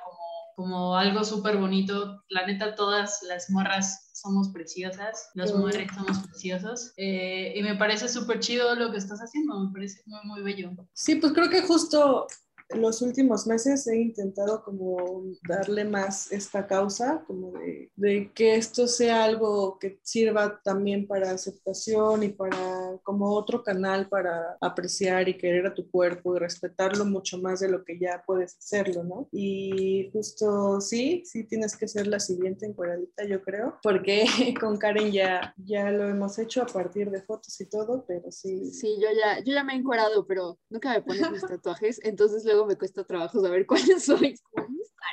como 0.57 0.97
algo 0.97 1.25
súper 1.25 1.57
bonito. 1.57 2.23
La 2.29 2.47
neta, 2.47 2.75
todas 2.75 3.23
las 3.29 3.51
morras 3.51 4.11
somos 4.13 4.51
preciosas, 4.51 5.31
los 5.35 5.55
mujeres 5.55 5.91
somos 5.95 6.19
preciosos. 6.19 6.93
Eh, 6.97 7.55
y 7.57 7.63
me 7.63 7.75
parece 7.75 8.09
súper 8.09 8.41
chido 8.41 8.75
lo 8.75 8.91
que 8.91 8.99
estás 8.99 9.21
haciendo, 9.21 9.59
me 9.59 9.73
parece 9.73 10.03
muy, 10.07 10.21
muy 10.25 10.43
bello. 10.43 10.71
Sí, 10.93 11.17
pues 11.17 11.33
creo 11.33 11.51
que 11.51 11.63
justo 11.63 12.27
los 12.71 13.02
últimos 13.02 13.47
meses 13.47 13.87
he 13.87 14.00
intentado 14.00 14.62
como 14.64 15.23
darle 15.49 15.85
más 15.85 16.33
esta 16.33 16.66
causa, 16.66 17.25
como 17.26 17.52
de, 17.52 17.90
de, 17.97 18.33
que 18.35 18.57
esto 18.57 18.87
sea 18.87 19.25
algo 19.25 19.78
que 19.78 19.99
sirva 20.02 20.61
también 20.62 21.07
para 21.07 21.31
aceptación 21.31 22.23
y 22.23 22.28
para 22.28 22.99
como 23.02 23.33
otro 23.33 23.62
canal 23.62 24.09
para 24.09 24.57
apreciar 24.61 25.28
y 25.28 25.37
querer 25.37 25.66
a 25.66 25.75
tu 25.75 25.90
cuerpo 25.90 26.37
y 26.37 26.38
respetarlo 26.38 27.04
mucho 27.04 27.38
más 27.38 27.61
de 27.61 27.69
lo 27.69 27.85
que 27.85 27.99
ya 27.99 28.23
puedes 28.26 28.57
hacerlo, 28.57 29.04
¿no? 29.04 29.28
Y 29.33 30.11
justo 30.12 30.81
sí, 30.81 31.23
sí 31.25 31.45
tienes 31.45 31.76
que 31.76 31.88
ser 31.88 32.07
la 32.07 32.21
siguiente 32.21 32.66
encuadradita, 32.66 33.25
yo 33.25 33.42
creo, 33.42 33.78
porque 33.83 34.25
con 34.61 34.76
Karen 34.76 35.12
ya, 35.12 35.54
ya 35.57 35.90
lo 35.90 36.09
hemos 36.09 36.38
hecho 36.38 36.62
a 36.62 36.66
partir 36.66 37.11
de 37.11 37.23
fotos 37.23 37.61
y 37.61 37.66
todo, 37.66 38.04
pero 38.07 38.31
sí. 38.31 38.71
Sí, 38.73 38.97
yo 39.00 39.09
ya, 39.16 39.38
yo 39.40 39.52
ya 39.52 39.64
me 39.64 39.75
he 39.75 39.76
encuadrado, 39.76 40.26
pero 40.26 40.59
nunca 40.71 40.90
me 40.90 41.02
pones 41.02 41.31
mis 41.31 41.42
tatuajes, 41.47 42.00
entonces 42.04 42.45
luego 42.53 42.67
me 42.67 42.77
cuesta 42.77 43.05
trabajo 43.05 43.41
saber 43.41 43.67
cuáles 43.67 44.05
soy. 44.05 44.35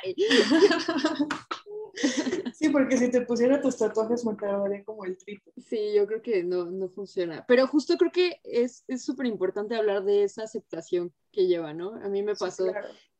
Sí, 2.60 2.68
porque 2.68 2.98
si 2.98 3.10
te 3.10 3.22
pusiera 3.22 3.58
tus 3.58 3.78
tatuajes 3.78 4.22
me 4.26 4.34
tardaría 4.34 4.84
como 4.84 5.06
el 5.06 5.16
triple. 5.16 5.50
Sí, 5.66 5.94
yo 5.94 6.06
creo 6.06 6.20
que 6.20 6.44
no, 6.44 6.66
no 6.66 6.90
funciona. 6.90 7.46
Pero 7.48 7.66
justo 7.66 7.96
creo 7.96 8.12
que 8.12 8.38
es 8.44 8.84
súper 8.98 9.24
importante 9.24 9.74
hablar 9.74 10.04
de 10.04 10.24
esa 10.24 10.42
aceptación 10.42 11.10
que 11.32 11.46
lleva, 11.46 11.72
¿no? 11.72 11.94
A 11.94 12.10
mí 12.10 12.22
me 12.22 12.34
pasó 12.34 12.66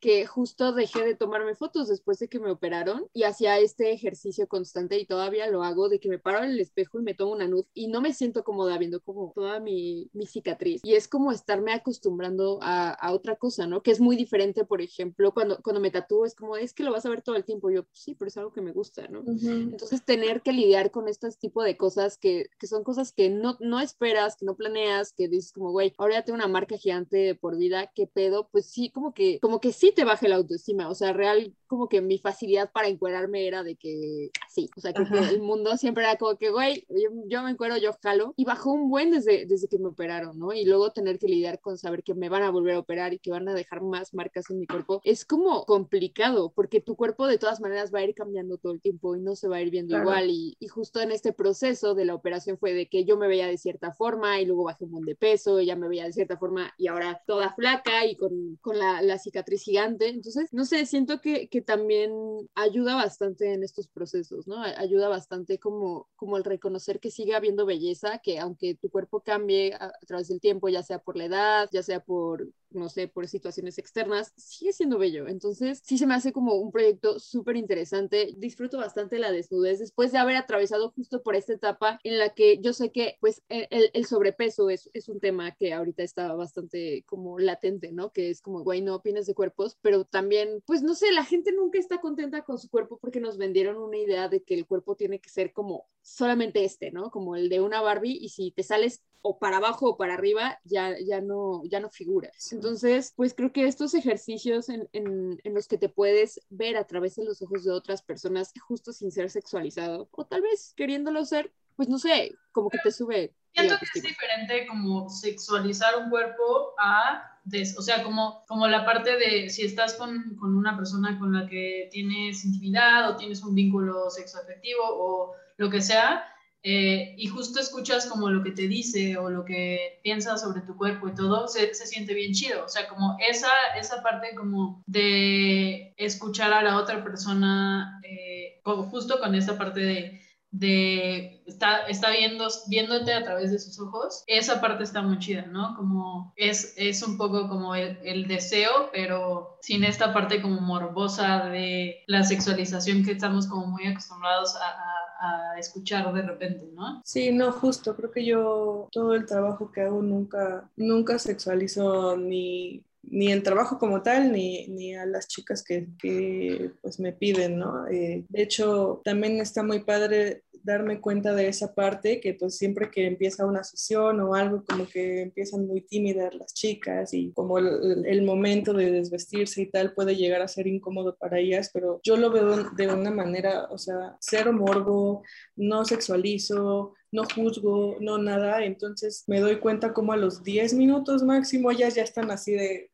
que 0.00 0.24
justo 0.26 0.72
dejé 0.72 1.04
de 1.04 1.14
tomarme 1.14 1.54
fotos 1.54 1.88
después 1.88 2.18
de 2.18 2.28
que 2.28 2.40
me 2.40 2.50
operaron 2.50 3.06
y 3.12 3.24
hacía 3.24 3.58
este 3.58 3.92
ejercicio 3.92 4.48
constante 4.48 4.98
y 4.98 5.04
todavía 5.04 5.46
lo 5.48 5.62
hago 5.62 5.90
de 5.90 6.00
que 6.00 6.08
me 6.08 6.18
paro 6.18 6.42
en 6.42 6.50
el 6.50 6.60
espejo 6.60 6.98
y 6.98 7.02
me 7.02 7.14
tomo 7.14 7.32
una 7.32 7.46
luz 7.46 7.66
y 7.74 7.88
no 7.88 8.00
me 8.00 8.14
siento 8.14 8.42
cómoda 8.42 8.78
viendo 8.78 9.00
como 9.02 9.32
toda 9.34 9.60
mi, 9.60 10.08
mi 10.14 10.26
cicatriz 10.26 10.80
y 10.82 10.94
es 10.94 11.06
como 11.06 11.32
estarme 11.32 11.74
acostumbrando 11.74 12.58
a, 12.62 12.90
a, 12.90 13.12
otra 13.12 13.36
cosa, 13.36 13.66
¿no? 13.66 13.82
Que 13.82 13.90
es 13.90 14.00
muy 14.00 14.16
diferente, 14.16 14.64
por 14.64 14.80
ejemplo, 14.80 15.32
cuando, 15.32 15.60
cuando 15.62 15.80
me 15.80 15.90
tatúo 15.90 16.24
es 16.24 16.34
como, 16.34 16.56
es 16.56 16.72
que 16.72 16.82
lo 16.82 16.92
vas 16.92 17.04
a 17.04 17.10
ver 17.10 17.20
todo 17.20 17.36
el 17.36 17.44
tiempo, 17.44 17.70
yo 17.70 17.84
sí, 17.92 18.14
pero 18.14 18.28
es 18.28 18.36
algo 18.38 18.52
que 18.52 18.62
me 18.62 18.72
gusta, 18.72 19.06
¿no? 19.08 19.22
Entonces 19.38 20.04
tener 20.04 20.42
que 20.42 20.52
lidiar 20.52 20.90
con 20.90 21.08
este 21.08 21.30
tipo 21.32 21.62
de 21.62 21.76
cosas 21.76 22.18
que, 22.18 22.50
que 22.58 22.66
son 22.66 22.84
cosas 22.84 23.12
que 23.12 23.30
no, 23.30 23.56
no 23.60 23.80
esperas, 23.80 24.36
que 24.36 24.46
no 24.46 24.56
planeas, 24.56 25.12
que 25.12 25.28
dices 25.28 25.52
como, 25.52 25.70
güey, 25.70 25.92
ahora 25.98 26.14
ya 26.14 26.24
tengo 26.24 26.36
una 26.36 26.48
marca 26.48 26.76
gigante 26.76 27.34
por 27.34 27.56
vida, 27.56 27.90
¿qué 27.94 28.06
pedo? 28.06 28.48
Pues 28.50 28.66
sí, 28.66 28.90
como 28.90 29.14
que, 29.14 29.38
como 29.40 29.60
que 29.60 29.72
sí 29.72 29.92
te 29.94 30.04
baje 30.04 30.28
la 30.28 30.36
autoestima, 30.36 30.88
o 30.88 30.94
sea, 30.94 31.12
real 31.12 31.54
como 31.66 31.88
que 31.88 32.00
mi 32.00 32.18
facilidad 32.18 32.72
para 32.72 32.88
encuerarme 32.88 33.46
era 33.46 33.62
de 33.62 33.76
que 33.76 34.30
así, 34.44 34.68
o 34.76 34.80
sea, 34.80 34.92
que, 34.92 35.02
el 35.02 35.40
mundo 35.40 35.76
siempre 35.76 36.02
era 36.02 36.16
como 36.16 36.36
que, 36.36 36.50
güey, 36.50 36.84
yo, 37.28 37.42
me 37.42 37.50
encuero, 37.50 37.76
yo 37.76 37.92
jalo, 38.02 38.34
y 38.36 38.44
bajó 38.44 38.72
un 38.72 38.90
buen 38.90 39.12
desde, 39.12 39.46
desde 39.46 39.68
que 39.68 39.78
me 39.78 39.86
operaron, 39.86 40.38
¿no? 40.38 40.52
Y 40.52 40.64
luego 40.64 40.90
tener 40.90 41.18
que 41.18 41.28
lidiar 41.28 41.60
con 41.60 41.78
saber 41.78 42.02
que 42.02 42.14
me 42.14 42.28
van 42.28 42.42
a 42.42 42.50
volver 42.50 42.74
a 42.74 42.80
operar 42.80 43.14
y 43.14 43.18
que 43.18 43.30
van 43.30 43.48
a 43.48 43.54
dejar 43.54 43.82
más 43.82 44.14
marcas 44.14 44.50
en 44.50 44.58
mi 44.58 44.66
cuerpo, 44.66 45.00
es 45.04 45.24
como 45.24 45.64
complicado, 45.64 46.52
porque 46.54 46.80
tu 46.80 46.96
cuerpo 46.96 47.26
de 47.26 47.38
todas 47.38 47.60
maneras 47.60 47.94
va 47.94 48.00
a 48.00 48.04
ir 48.04 48.14
cambiando 48.14 48.58
todo 48.58 48.72
el 48.72 48.80
tiempo 48.80 49.14
y 49.20 49.22
no 49.22 49.36
se 49.36 49.48
va 49.48 49.56
a 49.56 49.62
ir 49.62 49.70
viendo 49.70 49.96
igual, 49.96 50.30
y, 50.30 50.56
y, 50.58 50.68
justo 50.68 51.00
en 51.00 51.12
este 51.12 51.32
proceso 51.32 51.94
de 51.94 52.04
la 52.04 52.14
operación 52.14 52.58
fue 52.58 52.72
de 52.72 52.88
que 52.88 53.04
yo 53.04 53.16
me 53.16 53.28
veía 53.28 53.46
de 53.46 53.58
cierta 53.58 53.92
forma 53.92 54.40
y 54.40 54.46
luego 54.46 54.64
bajé 54.64 54.84
un 54.84 54.92
buen 54.92 55.04
de 55.04 55.14
peso, 55.14 55.60
y 55.60 55.66
ya 55.66 55.76
me 55.76 55.88
veía 55.88 56.04
de 56.04 56.12
cierta 56.12 56.36
forma 56.36 56.72
y 56.76 56.88
ahora 56.88 57.22
toda 57.26 57.54
flaca 57.54 58.06
y 58.06 58.16
con, 58.16 58.56
con 58.60 58.78
la, 58.78 59.02
la 59.02 59.18
cicatriz 59.18 59.62
gigante, 59.62 60.08
entonces, 60.08 60.48
no 60.52 60.64
sé, 60.64 60.86
siento 60.86 61.20
que, 61.20 61.48
que, 61.48 61.60
también 61.60 62.10
ayuda 62.54 62.96
bastante 62.96 63.52
en 63.52 63.62
estos 63.62 63.86
procesos, 63.88 64.48
¿no? 64.48 64.62
Ayuda 64.62 65.08
bastante 65.08 65.58
como, 65.58 66.08
como 66.16 66.36
el 66.36 66.44
reconocer 66.44 67.00
que 67.00 67.10
sigue 67.10 67.34
habiendo 67.34 67.66
belleza, 67.66 68.18
que 68.18 68.38
aunque 68.38 68.74
tu 68.74 68.90
cuerpo 68.90 69.20
cambie 69.20 69.74
a, 69.74 69.86
a 69.86 70.06
través 70.06 70.28
del 70.28 70.40
tiempo, 70.40 70.68
ya 70.68 70.82
sea 70.82 70.98
por 70.98 71.16
la 71.16 71.26
edad, 71.26 71.68
ya 71.70 71.82
sea 71.82 72.00
por 72.00 72.48
no 72.72 72.88
sé, 72.88 73.08
por 73.08 73.26
situaciones 73.28 73.78
externas, 73.78 74.32
sigue 74.36 74.72
siendo 74.72 74.98
bello. 74.98 75.28
Entonces, 75.28 75.82
sí 75.84 75.98
se 75.98 76.06
me 76.06 76.14
hace 76.14 76.32
como 76.32 76.54
un 76.54 76.70
proyecto 76.70 77.18
súper 77.18 77.56
interesante. 77.56 78.34
Disfruto 78.36 78.78
bastante 78.78 79.18
la 79.18 79.32
desnudez 79.32 79.78
después 79.78 80.12
de 80.12 80.18
haber 80.18 80.36
atravesado 80.36 80.90
justo 80.90 81.22
por 81.22 81.36
esta 81.36 81.52
etapa 81.52 81.98
en 82.04 82.18
la 82.18 82.30
que 82.34 82.58
yo 82.60 82.72
sé 82.72 82.92
que, 82.92 83.16
pues, 83.20 83.42
el, 83.48 83.90
el 83.92 84.06
sobrepeso 84.06 84.70
es, 84.70 84.90
es, 84.92 85.08
un 85.08 85.20
tema 85.20 85.52
que 85.52 85.72
ahorita 85.72 86.02
está 86.02 86.32
bastante 86.34 87.04
como 87.06 87.38
latente, 87.38 87.92
¿no? 87.92 88.12
Que 88.12 88.30
es 88.30 88.40
como, 88.40 88.62
güey, 88.62 88.82
no 88.82 88.94
opines 88.94 89.26
de 89.26 89.34
cuerpos, 89.34 89.76
pero 89.82 90.04
también, 90.04 90.62
pues, 90.66 90.82
no 90.82 90.94
sé, 90.94 91.10
la 91.12 91.24
gente 91.24 91.52
nunca 91.52 91.78
está 91.78 92.00
contenta 92.00 92.42
con 92.42 92.58
su 92.58 92.68
cuerpo 92.68 92.98
porque 92.98 93.20
nos 93.20 93.38
vendieron 93.38 93.76
una 93.76 93.98
idea 93.98 94.28
de 94.28 94.42
que 94.42 94.54
el 94.54 94.66
cuerpo 94.66 94.96
tiene 94.96 95.20
que 95.20 95.30
ser 95.30 95.52
como 95.52 95.88
solamente 96.02 96.64
este, 96.64 96.90
¿no? 96.90 97.10
Como 97.10 97.36
el 97.36 97.48
de 97.48 97.60
una 97.60 97.80
Barbie 97.80 98.18
y 98.20 98.28
si 98.30 98.50
te 98.50 98.62
sales 98.62 99.02
o 99.22 99.38
para 99.38 99.58
abajo 99.58 99.90
o 99.90 99.96
para 99.96 100.14
arriba, 100.14 100.58
ya, 100.64 100.96
ya, 100.98 101.20
no, 101.20 101.62
ya 101.64 101.80
no 101.80 101.90
figuras. 101.90 102.52
Entonces, 102.52 103.12
pues 103.16 103.34
creo 103.34 103.52
que 103.52 103.66
estos 103.66 103.94
ejercicios 103.94 104.68
en, 104.68 104.88
en, 104.92 105.38
en, 105.44 105.54
los 105.54 105.68
que 105.68 105.76
te 105.76 105.88
puedes 105.88 106.40
ver 106.48 106.76
a 106.76 106.86
través 106.86 107.16
de 107.16 107.24
los 107.24 107.42
ojos 107.42 107.64
de 107.64 107.72
otras 107.72 108.02
personas, 108.02 108.52
justo 108.66 108.92
sin 108.92 109.10
ser 109.10 109.30
sexualizado, 109.30 110.08
o 110.12 110.24
tal 110.24 110.42
vez 110.42 110.72
queriéndolo 110.74 111.24
ser, 111.24 111.52
pues 111.76 111.88
no 111.88 111.98
sé, 111.98 112.34
como 112.52 112.70
que 112.70 112.78
te 112.82 112.92
sube. 112.92 113.34
Siento 113.52 113.76
que 113.78 113.98
es 113.98 114.02
diferente 114.02 114.66
como 114.66 115.08
sexualizar 115.10 115.98
un 115.98 116.08
cuerpo 116.08 116.74
a, 116.78 117.38
des, 117.44 117.76
o 117.76 117.82
sea, 117.82 118.02
como, 118.02 118.44
como 118.46 118.68
la 118.68 118.86
parte 118.86 119.16
de 119.16 119.50
si 119.50 119.64
estás 119.64 119.94
con, 119.94 120.36
con 120.36 120.56
una 120.56 120.76
persona 120.76 121.18
con 121.18 121.32
la 121.32 121.46
que 121.46 121.88
tienes 121.90 122.44
intimidad 122.44 123.10
o 123.10 123.16
tienes 123.16 123.42
un 123.42 123.54
vínculo 123.54 124.08
sexoafectivo 124.08 124.82
o 124.82 125.34
lo 125.60 125.68
que 125.68 125.82
sea, 125.82 126.24
eh, 126.62 127.14
y 127.18 127.26
justo 127.26 127.60
escuchas 127.60 128.06
como 128.06 128.30
lo 128.30 128.42
que 128.42 128.50
te 128.50 128.66
dice 128.66 129.16
o 129.18 129.28
lo 129.28 129.44
que 129.44 130.00
piensa 130.02 130.38
sobre 130.38 130.62
tu 130.62 130.74
cuerpo 130.76 131.08
y 131.08 131.14
todo, 131.14 131.48
se, 131.48 131.74
se, 131.74 131.86
siente 131.86 132.14
bien 132.14 132.32
chido. 132.32 132.64
O 132.64 132.68
sea, 132.68 132.88
como 132.88 133.16
esa, 133.28 133.50
esa 133.78 134.02
parte 134.02 134.34
como 134.34 134.82
de 134.86 135.94
escuchar 135.98 136.52
a 136.54 136.62
la 136.62 136.78
otra 136.78 137.04
persona, 137.04 138.00
eh, 138.04 138.60
como 138.62 138.84
justo 138.84 139.20
con 139.20 139.34
esa 139.34 139.58
parte 139.58 139.80
de, 139.80 140.20
de 140.50 141.42
está, 141.46 141.86
está 141.86 142.10
viendo, 142.10 142.48
viéndote 142.68 143.12
a 143.12 143.22
través 143.22 143.50
de 143.52 143.58
sus 143.58 143.78
ojos, 143.80 144.24
esa 144.26 144.60
parte 144.60 144.84
está 144.84 145.02
muy 145.02 145.18
chida, 145.18 145.42
¿no? 145.42 145.76
Como 145.76 146.32
es, 146.36 146.74
es 146.76 147.02
un 147.02 147.16
poco 147.16 147.48
como 147.48 147.74
el, 147.74 147.98
el 148.02 148.26
deseo, 148.26 148.90
pero 148.92 149.58
sin 149.62 149.84
esta 149.84 150.12
parte 150.12 150.42
como 150.42 150.60
morbosa 150.60 151.46
de 151.46 152.02
la 152.06 152.22
sexualización 152.22 153.04
que 153.04 153.12
estamos 153.12 153.46
como 153.46 153.66
muy 153.66 153.86
acostumbrados 153.86 154.56
a, 154.56 154.68
a 154.68 154.99
a 155.20 155.58
escuchar 155.58 156.12
de 156.12 156.22
repente, 156.22 156.66
¿no? 156.74 157.02
Sí, 157.04 157.30
no, 157.32 157.52
justo, 157.52 157.94
creo 157.94 158.10
que 158.10 158.24
yo 158.24 158.88
todo 158.90 159.14
el 159.14 159.26
trabajo 159.26 159.70
que 159.70 159.82
hago 159.82 160.02
nunca, 160.02 160.68
nunca 160.76 161.18
sexualizo 161.18 162.16
ni 162.16 162.82
ni 163.02 163.32
el 163.32 163.42
trabajo 163.42 163.78
como 163.78 164.02
tal, 164.02 164.32
ni, 164.32 164.66
ni 164.68 164.94
a 164.94 165.06
las 165.06 165.26
chicas 165.26 165.64
que, 165.64 165.88
que, 165.98 166.70
pues 166.82 167.00
me 167.00 167.12
piden, 167.12 167.58
¿no? 167.58 167.88
Eh, 167.88 168.24
de 168.28 168.42
hecho, 168.42 169.00
también 169.04 169.40
está 169.40 169.62
muy 169.62 169.80
padre 169.80 170.42
darme 170.62 171.00
cuenta 171.00 171.34
de 171.34 171.48
esa 171.48 171.74
parte, 171.74 172.20
que 172.20 172.34
pues 172.34 172.56
siempre 172.56 172.90
que 172.90 173.06
empieza 173.06 173.46
una 173.46 173.64
sesión 173.64 174.20
o 174.20 174.34
algo, 174.34 174.64
como 174.64 174.86
que 174.86 175.22
empiezan 175.22 175.66
muy 175.66 175.82
tímidas 175.82 176.34
las 176.34 176.54
chicas 176.54 177.14
y 177.14 177.32
como 177.32 177.58
el, 177.58 178.22
momento 178.22 178.74
de 178.74 178.90
desvestirse 178.90 179.62
y 179.62 179.70
tal 179.70 179.94
puede 179.94 180.14
llegar 180.14 180.42
a 180.42 180.48
ser 180.48 180.66
incómodo 180.66 181.16
para 181.16 181.38
ellas, 181.38 181.70
pero 181.72 182.00
yo 182.02 182.16
lo 182.16 182.30
veo 182.30 182.70
de 182.70 182.88
una 182.88 183.10
manera, 183.10 183.66
o 183.70 183.78
sea, 183.78 184.16
cero 184.20 184.52
morbo, 184.52 185.22
no 185.56 185.84
sexualizo, 185.84 186.94
no 187.12 187.24
juzgo, 187.34 187.96
no 188.00 188.18
nada, 188.18 188.64
entonces 188.64 189.24
me 189.26 189.40
doy 189.40 189.58
cuenta 189.58 189.92
como 189.92 190.12
a 190.12 190.16
los 190.16 190.44
10 190.44 190.74
minutos 190.74 191.22
máximo 191.22 191.70
ellas 191.70 191.94
ya 191.94 192.02
están 192.02 192.30
así 192.30 192.52
de, 192.52 192.89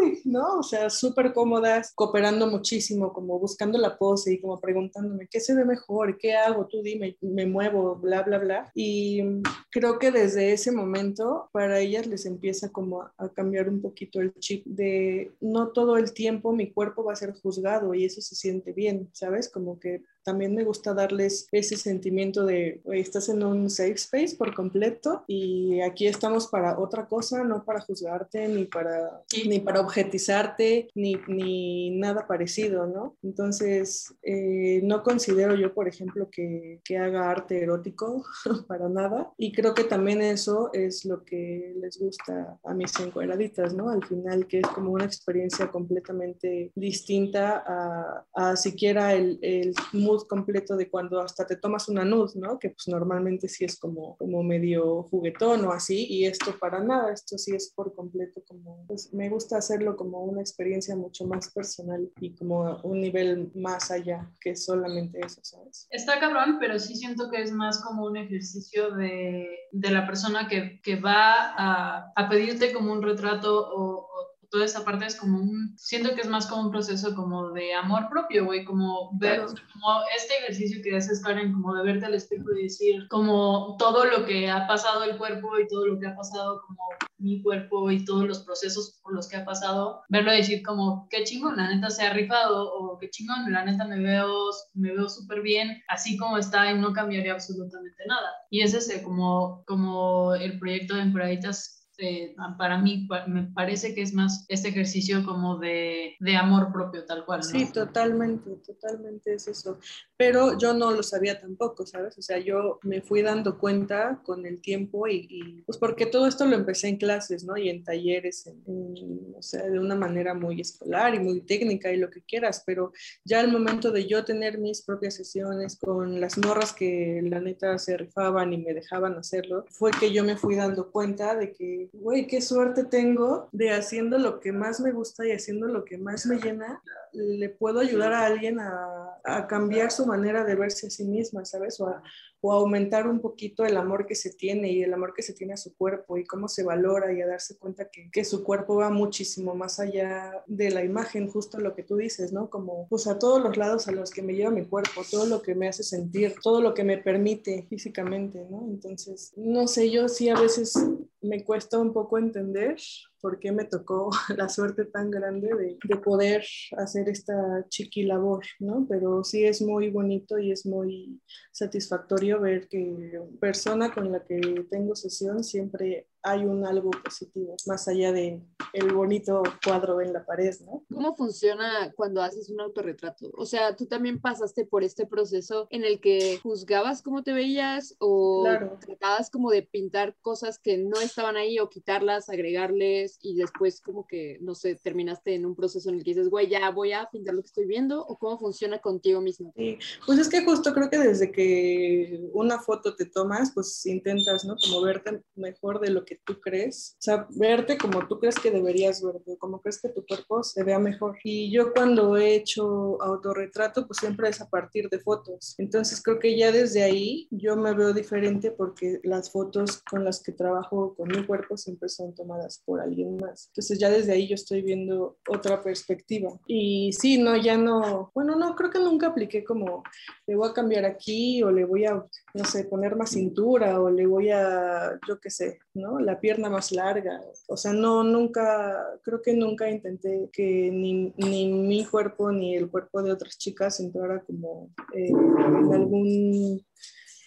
uy, 0.00 0.20
¿no? 0.24 0.58
O 0.58 0.62
sea, 0.62 0.90
súper 0.90 1.32
cómodas, 1.32 1.92
cooperando 1.94 2.46
muchísimo, 2.46 3.12
como 3.12 3.38
buscando 3.38 3.78
la 3.78 3.96
pose 3.96 4.34
y 4.34 4.40
como 4.40 4.60
preguntándome, 4.60 5.28
¿qué 5.30 5.40
se 5.40 5.54
ve 5.54 5.64
mejor? 5.64 6.18
¿Qué 6.18 6.34
hago? 6.34 6.66
Tú 6.66 6.82
dime, 6.82 7.16
me 7.20 7.46
muevo, 7.46 7.96
bla, 7.96 8.22
bla, 8.22 8.38
bla. 8.38 8.72
Y 8.74 9.22
creo 9.70 9.98
que 9.98 10.10
desde 10.10 10.52
ese 10.52 10.72
momento 10.72 11.48
para 11.52 11.78
ellas 11.80 12.06
les 12.06 12.26
empieza 12.26 12.70
como 12.70 13.02
a, 13.02 13.14
a 13.18 13.28
cambiar 13.28 13.68
un 13.68 13.80
poquito 13.80 14.20
el 14.20 14.34
chip 14.34 14.64
de 14.66 15.32
no 15.40 15.68
todo 15.68 15.96
el 15.96 16.12
tiempo 16.12 16.52
mi 16.52 16.72
cuerpo 16.72 17.04
va 17.04 17.12
a 17.12 17.16
ser 17.16 17.34
juzgado 17.34 17.94
y 17.94 18.04
eso 18.04 18.20
se 18.20 18.34
siente 18.34 18.72
bien, 18.72 19.08
¿sabes? 19.12 19.48
Como 19.48 19.78
que 19.78 20.02
también 20.28 20.54
me 20.54 20.62
gusta 20.62 20.92
darles 20.92 21.48
ese 21.52 21.78
sentimiento 21.78 22.44
de, 22.44 22.82
estás 22.92 23.30
en 23.30 23.42
un 23.42 23.70
safe 23.70 23.94
space 23.94 24.36
por 24.36 24.54
completo 24.54 25.24
y 25.26 25.80
aquí 25.80 26.06
estamos 26.06 26.48
para 26.48 26.78
otra 26.78 27.06
cosa, 27.06 27.44
no 27.44 27.64
para 27.64 27.80
juzgarte, 27.80 28.46
ni 28.46 28.66
para, 28.66 29.22
ni 29.46 29.58
para 29.60 29.80
objetizarte, 29.80 30.88
ni, 30.94 31.16
ni 31.28 31.98
nada 31.98 32.26
parecido, 32.26 32.86
¿no? 32.86 33.16
Entonces, 33.22 34.14
eh, 34.22 34.82
no 34.82 35.02
considero 35.02 35.54
yo, 35.54 35.72
por 35.72 35.88
ejemplo, 35.88 36.28
que, 36.30 36.82
que 36.84 36.98
haga 36.98 37.30
arte 37.30 37.62
erótico 37.62 38.22
para 38.68 38.90
nada 38.90 39.32
y 39.38 39.52
creo 39.52 39.72
que 39.72 39.84
también 39.84 40.20
eso 40.20 40.68
es 40.74 41.06
lo 41.06 41.24
que 41.24 41.74
les 41.80 41.98
gusta 41.98 42.58
a 42.62 42.74
mis 42.74 42.92
encuadraditas, 43.00 43.72
¿no? 43.72 43.88
Al 43.88 44.04
final, 44.04 44.46
que 44.46 44.58
es 44.58 44.66
como 44.66 44.92
una 44.92 45.06
experiencia 45.06 45.70
completamente 45.70 46.70
distinta 46.74 47.64
a, 47.66 48.26
a 48.34 48.56
siquiera 48.56 49.14
el, 49.14 49.38
el 49.40 49.74
mood 49.94 50.17
completo 50.26 50.76
de 50.76 50.90
cuando 50.90 51.20
hasta 51.20 51.46
te 51.46 51.56
tomas 51.56 51.88
una 51.88 52.04
nud, 52.04 52.34
¿no? 52.34 52.58
Que 52.58 52.70
pues 52.70 52.88
normalmente 52.88 53.48
sí 53.48 53.64
es 53.64 53.78
como, 53.78 54.16
como 54.16 54.42
medio 54.42 55.04
juguetón 55.04 55.64
o 55.64 55.72
así, 55.72 56.06
y 56.08 56.24
esto 56.24 56.58
para 56.58 56.82
nada, 56.82 57.12
esto 57.12 57.38
sí 57.38 57.54
es 57.54 57.72
por 57.74 57.94
completo 57.94 58.42
como, 58.46 58.84
pues 58.86 59.12
me 59.12 59.28
gusta 59.28 59.58
hacerlo 59.58 59.96
como 59.96 60.24
una 60.24 60.40
experiencia 60.40 60.96
mucho 60.96 61.26
más 61.26 61.50
personal 61.50 62.10
y 62.20 62.34
como 62.34 62.80
un 62.82 63.00
nivel 63.00 63.50
más 63.54 63.90
allá 63.90 64.30
que 64.40 64.54
solamente 64.56 65.20
eso, 65.24 65.40
¿sabes? 65.42 65.86
Está 65.90 66.18
cabrón, 66.20 66.56
pero 66.60 66.78
sí 66.78 66.96
siento 66.96 67.30
que 67.30 67.42
es 67.42 67.52
más 67.52 67.82
como 67.82 68.06
un 68.06 68.16
ejercicio 68.16 68.90
de, 68.94 69.48
de 69.72 69.90
la 69.90 70.06
persona 70.06 70.48
que, 70.48 70.80
que 70.82 70.96
va 70.96 71.54
a, 71.56 72.12
a, 72.14 72.28
pedirte 72.28 72.72
como 72.72 72.92
un 72.92 73.02
retrato 73.02 73.68
o, 73.74 74.07
toda 74.50 74.64
esa 74.64 74.84
parte 74.84 75.06
es 75.06 75.16
como 75.16 75.38
un, 75.38 75.74
siento 75.76 76.14
que 76.14 76.22
es 76.22 76.28
más 76.28 76.46
como 76.46 76.62
un 76.62 76.70
proceso 76.70 77.14
como 77.14 77.50
de 77.50 77.74
amor 77.74 78.08
propio, 78.08 78.44
güey, 78.44 78.64
como 78.64 79.10
ver, 79.18 79.36
claro. 79.36 79.54
como 79.72 80.00
este 80.16 80.34
ejercicio 80.38 80.80
que 80.82 80.96
haces, 80.96 81.22
Karen, 81.22 81.52
como 81.52 81.74
de 81.74 81.84
verte 81.84 82.06
al 82.06 82.14
espejo 82.14 82.44
y 82.52 82.64
decir 82.64 83.06
como 83.08 83.76
todo 83.78 84.04
lo 84.04 84.24
que 84.24 84.50
ha 84.50 84.66
pasado 84.66 85.04
el 85.04 85.18
cuerpo 85.18 85.58
y 85.58 85.68
todo 85.68 85.86
lo 85.86 85.98
que 85.98 86.06
ha 86.06 86.16
pasado 86.16 86.62
como 86.66 86.78
mi 87.18 87.42
cuerpo 87.42 87.90
y 87.90 88.04
todos 88.04 88.26
los 88.26 88.40
procesos 88.40 89.00
por 89.02 89.12
los 89.12 89.28
que 89.28 89.36
ha 89.36 89.44
pasado, 89.44 90.02
verlo 90.08 90.32
y 90.32 90.38
decir 90.38 90.62
como, 90.62 91.08
qué 91.10 91.24
chingón, 91.24 91.56
la 91.56 91.74
neta 91.74 91.90
se 91.90 92.06
ha 92.06 92.12
rifado, 92.12 92.72
o 92.72 92.98
qué 92.98 93.10
chingón, 93.10 93.52
la 93.52 93.64
neta 93.64 93.84
me 93.84 93.98
veo, 93.98 94.50
me 94.74 94.92
veo 94.92 95.08
súper 95.08 95.42
bien, 95.42 95.82
así 95.88 96.16
como 96.16 96.38
está 96.38 96.70
y 96.70 96.78
no 96.78 96.92
cambiaría 96.92 97.32
absolutamente 97.32 98.04
nada. 98.06 98.30
Y 98.50 98.62
es 98.62 98.74
ese 98.74 99.02
como, 99.02 99.64
como 99.66 100.34
el 100.34 100.58
proyecto 100.58 100.94
de 100.94 101.02
Emperaditas 101.02 101.77
eh, 101.98 102.34
para 102.56 102.78
mí 102.78 103.08
me 103.26 103.44
parece 103.44 103.94
que 103.94 104.02
es 104.02 104.14
más 104.14 104.44
este 104.48 104.68
ejercicio 104.68 105.24
como 105.24 105.58
de, 105.58 106.16
de 106.20 106.36
amor 106.36 106.72
propio 106.72 107.04
tal 107.04 107.24
cual. 107.24 107.42
Sí, 107.42 107.70
totalmente, 107.72 108.50
totalmente 108.64 109.34
es 109.34 109.48
eso. 109.48 109.78
Pero 110.16 110.56
yo 110.58 110.74
no 110.74 110.92
lo 110.92 111.02
sabía 111.02 111.40
tampoco, 111.40 111.86
¿sabes? 111.86 112.16
O 112.18 112.22
sea, 112.22 112.38
yo 112.38 112.78
me 112.82 113.02
fui 113.02 113.22
dando 113.22 113.58
cuenta 113.58 114.20
con 114.24 114.46
el 114.46 114.60
tiempo 114.60 115.06
y, 115.08 115.62
pues 115.66 115.78
porque 115.78 116.06
todo 116.06 116.26
esto 116.26 116.46
lo 116.46 116.56
empecé 116.56 116.88
en 116.88 116.96
clases, 116.96 117.44
¿no? 117.44 117.56
Y 117.56 117.68
en 117.68 117.84
talleres, 117.84 118.50
o 118.66 119.42
sea, 119.42 119.64
de 119.68 119.78
una 119.78 119.94
manera 119.94 120.34
muy 120.34 120.60
escolar 120.60 121.14
y 121.14 121.20
muy 121.20 121.40
técnica 121.40 121.92
y 121.92 121.96
lo 121.96 122.10
que 122.10 122.22
quieras, 122.22 122.62
pero 122.66 122.92
ya 123.24 123.40
al 123.40 123.50
momento 123.50 123.90
de 123.90 124.06
yo 124.06 124.24
tener 124.24 124.58
mis 124.58 124.82
propias 124.82 125.14
sesiones 125.14 125.76
con 125.76 126.20
las 126.20 126.38
morras 126.38 126.72
que 126.72 127.20
la 127.24 127.40
neta 127.40 127.78
se 127.78 127.96
rifaban 127.96 128.52
y 128.52 128.58
me 128.58 128.74
dejaban 128.74 129.16
hacerlo, 129.16 129.64
fue 129.68 129.90
que 129.90 130.12
yo 130.12 130.24
me 130.24 130.36
fui 130.36 130.54
dando 130.54 130.90
cuenta 130.90 131.34
de 131.34 131.52
que, 131.52 131.87
güey, 131.92 132.26
qué 132.26 132.40
suerte 132.40 132.84
tengo 132.84 133.48
de 133.52 133.70
haciendo 133.70 134.18
lo 134.18 134.40
que 134.40 134.52
más 134.52 134.80
me 134.80 134.92
gusta 134.92 135.26
y 135.26 135.32
haciendo 135.32 135.68
lo 135.68 135.84
que 135.84 135.98
más 135.98 136.26
me 136.26 136.36
llena, 136.38 136.82
le 137.12 137.48
puedo 137.48 137.80
ayudar 137.80 138.12
a 138.12 138.26
alguien 138.26 138.60
a, 138.60 139.18
a 139.24 139.46
cambiar 139.46 139.90
su 139.90 140.06
manera 140.06 140.44
de 140.44 140.54
verse 140.54 140.86
a 140.86 140.90
sí 140.90 141.04
misma, 141.04 141.44
¿sabes? 141.44 141.80
O 141.80 141.88
a, 141.88 142.02
o 142.40 142.52
aumentar 142.52 143.08
un 143.08 143.20
poquito 143.20 143.64
el 143.64 143.76
amor 143.76 144.06
que 144.06 144.14
se 144.14 144.30
tiene 144.30 144.70
y 144.70 144.82
el 144.82 144.94
amor 144.94 145.12
que 145.12 145.22
se 145.22 145.32
tiene 145.32 145.54
a 145.54 145.56
su 145.56 145.76
cuerpo 145.76 146.16
y 146.16 146.24
cómo 146.24 146.46
se 146.46 146.62
valora 146.62 147.12
y 147.12 147.20
a 147.20 147.26
darse 147.26 147.58
cuenta 147.58 147.88
que, 147.90 148.10
que, 148.12 148.24
su 148.24 148.44
cuerpo 148.44 148.76
va 148.76 148.90
muchísimo 148.90 149.54
más 149.54 149.80
allá 149.80 150.44
de 150.46 150.70
la 150.70 150.84
imagen, 150.84 151.28
justo 151.28 151.58
lo 151.58 151.74
que 151.74 151.82
tú 151.82 151.96
dices, 151.96 152.32
¿no? 152.32 152.48
Como 152.48 152.86
pues 152.88 153.06
a 153.08 153.18
todos 153.18 153.42
los 153.42 153.56
lados 153.56 153.88
a 153.88 153.92
los 153.92 154.10
que 154.10 154.22
me 154.22 154.34
lleva 154.34 154.50
mi 154.50 154.64
cuerpo, 154.64 155.02
todo 155.10 155.26
lo 155.26 155.42
que 155.42 155.54
me 155.54 155.68
hace 155.68 155.82
sentir, 155.82 156.36
todo 156.40 156.60
lo 156.60 156.74
que 156.74 156.84
me 156.84 156.98
permite 156.98 157.66
físicamente, 157.68 158.46
¿no? 158.48 158.66
Entonces, 158.68 159.32
no 159.36 159.66
sé, 159.66 159.90
yo 159.90 160.08
sí 160.08 160.28
a 160.28 160.40
veces 160.40 160.74
me 161.20 161.44
cuesta 161.44 161.78
un 161.78 161.92
poco 161.92 162.18
entender 162.18 162.76
por 163.20 163.38
qué 163.38 163.50
me 163.52 163.64
tocó 163.64 164.10
la 164.36 164.48
suerte 164.48 164.84
tan 164.84 165.10
grande 165.10 165.48
de, 165.48 165.78
de, 165.82 165.96
poder 165.96 166.44
hacer 166.76 167.08
esta 167.08 167.66
chiqui 167.68 168.04
labor, 168.04 168.44
¿no? 168.60 168.86
Pero 168.88 169.24
sí 169.24 169.44
es 169.44 169.60
muy 169.60 169.90
bonito 169.90 170.38
y 170.38 170.52
es 170.52 170.64
muy 170.66 171.20
satisfactorio 171.52 172.40
ver 172.40 172.68
que 172.68 173.20
persona 173.40 173.92
con 173.92 174.12
la 174.12 174.24
que 174.24 174.38
tengo 174.70 174.94
sesión 174.94 175.42
siempre 175.42 176.06
hay 176.22 176.44
un 176.44 176.66
algo 176.66 176.90
positivo, 176.90 177.56
más 177.66 177.88
allá 177.88 178.12
de 178.12 178.42
el 178.72 178.92
bonito 178.92 179.42
cuadro 179.64 180.00
en 180.00 180.12
la 180.12 180.24
pared, 180.24 180.54
¿no? 180.66 180.84
¿Cómo 180.92 181.16
funciona 181.16 181.92
cuando 181.96 182.22
haces 182.22 182.50
un 182.50 182.60
autorretrato? 182.60 183.30
O 183.34 183.46
sea, 183.46 183.76
tú 183.76 183.86
también 183.86 184.20
pasaste 184.20 184.66
por 184.66 184.84
este 184.84 185.06
proceso 185.06 185.66
en 185.70 185.84
el 185.84 186.00
que 186.00 186.38
juzgabas 186.42 187.02
cómo 187.02 187.22
te 187.22 187.32
veías 187.32 187.96
o 187.98 188.42
claro. 188.44 188.78
tratabas 188.80 189.30
como 189.30 189.50
de 189.50 189.62
pintar 189.62 190.16
cosas 190.20 190.58
que 190.58 190.76
no 190.78 191.00
estaban 191.00 191.36
ahí 191.36 191.58
o 191.58 191.68
quitarlas, 191.68 192.28
agregarles 192.28 193.18
y 193.22 193.36
después 193.36 193.80
como 193.80 194.06
que, 194.06 194.38
no 194.40 194.54
sé, 194.54 194.74
terminaste 194.74 195.34
en 195.34 195.46
un 195.46 195.54
proceso 195.54 195.88
en 195.88 195.96
el 195.96 196.04
que 196.04 196.10
dices, 196.10 196.28
güey, 196.28 196.48
ya 196.48 196.70
voy 196.70 196.92
a 196.92 197.08
pintar 197.10 197.34
lo 197.34 197.42
que 197.42 197.48
estoy 197.48 197.66
viendo 197.66 198.04
o 198.04 198.18
cómo 198.18 198.38
funciona 198.38 198.78
contigo 198.80 199.20
mismo? 199.20 199.52
Sí, 199.56 199.78
pues 200.04 200.18
es 200.18 200.28
que 200.28 200.44
justo 200.44 200.72
creo 200.74 200.90
que 200.90 200.98
desde 200.98 201.32
que 201.32 202.28
una 202.32 202.58
foto 202.58 202.96
te 202.96 203.06
tomas, 203.06 203.52
pues 203.52 203.84
intentas, 203.86 204.44
¿no? 204.44 204.56
Como 204.62 204.82
verte 204.82 205.22
mejor 205.34 205.80
de 205.80 205.90
lo 205.90 206.04
que 206.04 206.07
tú 206.16 206.40
crees, 206.40 206.94
o 206.94 207.02
sea, 207.02 207.26
verte 207.30 207.78
como 207.78 208.06
tú 208.06 208.18
crees 208.18 208.38
que 208.38 208.50
deberías 208.50 209.02
verte, 209.02 209.36
como 209.38 209.60
crees 209.60 209.80
que 209.80 209.88
tu 209.88 210.04
cuerpo 210.06 210.42
se 210.42 210.64
vea 210.64 210.78
mejor. 210.78 211.18
Y 211.24 211.50
yo 211.50 211.72
cuando 211.72 212.16
he 212.16 212.34
hecho 212.34 213.00
autorretrato, 213.02 213.86
pues 213.86 213.98
siempre 213.98 214.28
es 214.28 214.40
a 214.40 214.48
partir 214.48 214.88
de 214.88 215.00
fotos. 215.00 215.54
Entonces 215.58 216.02
creo 216.02 216.18
que 216.18 216.36
ya 216.36 216.52
desde 216.52 216.82
ahí 216.82 217.28
yo 217.30 217.56
me 217.56 217.74
veo 217.74 217.92
diferente 217.92 218.50
porque 218.50 219.00
las 219.02 219.30
fotos 219.30 219.82
con 219.90 220.04
las 220.04 220.22
que 220.22 220.32
trabajo 220.32 220.94
con 220.94 221.08
mi 221.08 221.24
cuerpo 221.26 221.56
siempre 221.56 221.88
son 221.88 222.14
tomadas 222.14 222.62
por 222.64 222.80
alguien 222.80 223.16
más. 223.16 223.48
Entonces 223.48 223.78
ya 223.78 223.90
desde 223.90 224.12
ahí 224.12 224.28
yo 224.28 224.34
estoy 224.34 224.62
viendo 224.62 225.18
otra 225.28 225.62
perspectiva. 225.62 226.30
Y 226.46 226.92
sí, 226.92 227.18
no, 227.18 227.36
ya 227.36 227.56
no, 227.56 228.10
bueno, 228.14 228.36
no, 228.36 228.54
creo 228.54 228.70
que 228.70 228.78
nunca 228.78 229.08
apliqué 229.08 229.44
como 229.44 229.82
le 230.26 230.36
voy 230.36 230.48
a 230.48 230.52
cambiar 230.52 230.84
aquí 230.84 231.42
o 231.42 231.50
le 231.50 231.64
voy 231.64 231.84
a, 231.86 232.04
no 232.34 232.44
sé, 232.44 232.64
poner 232.64 232.96
más 232.96 233.10
cintura 233.10 233.80
o 233.80 233.90
le 233.90 234.06
voy 234.06 234.30
a, 234.30 234.98
yo 235.06 235.18
qué 235.20 235.30
sé, 235.30 235.58
La 236.00 236.20
pierna 236.20 236.48
más 236.48 236.72
larga. 236.72 237.20
O 237.46 237.56
sea, 237.56 237.72
no, 237.72 238.02
nunca, 238.02 238.98
creo 239.02 239.20
que 239.22 239.34
nunca 239.34 239.70
intenté 239.70 240.28
que 240.32 240.70
ni, 240.72 241.12
ni 241.16 241.52
mi 241.52 241.84
cuerpo 241.84 242.30
ni 242.32 242.56
el 242.56 242.70
cuerpo 242.70 243.02
de 243.02 243.12
otras 243.12 243.38
chicas 243.38 243.80
entrara 243.80 244.22
como 244.24 244.70
eh, 244.94 245.08
en 245.08 245.74
algún 245.74 246.64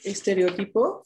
estereotipo. 0.03 1.03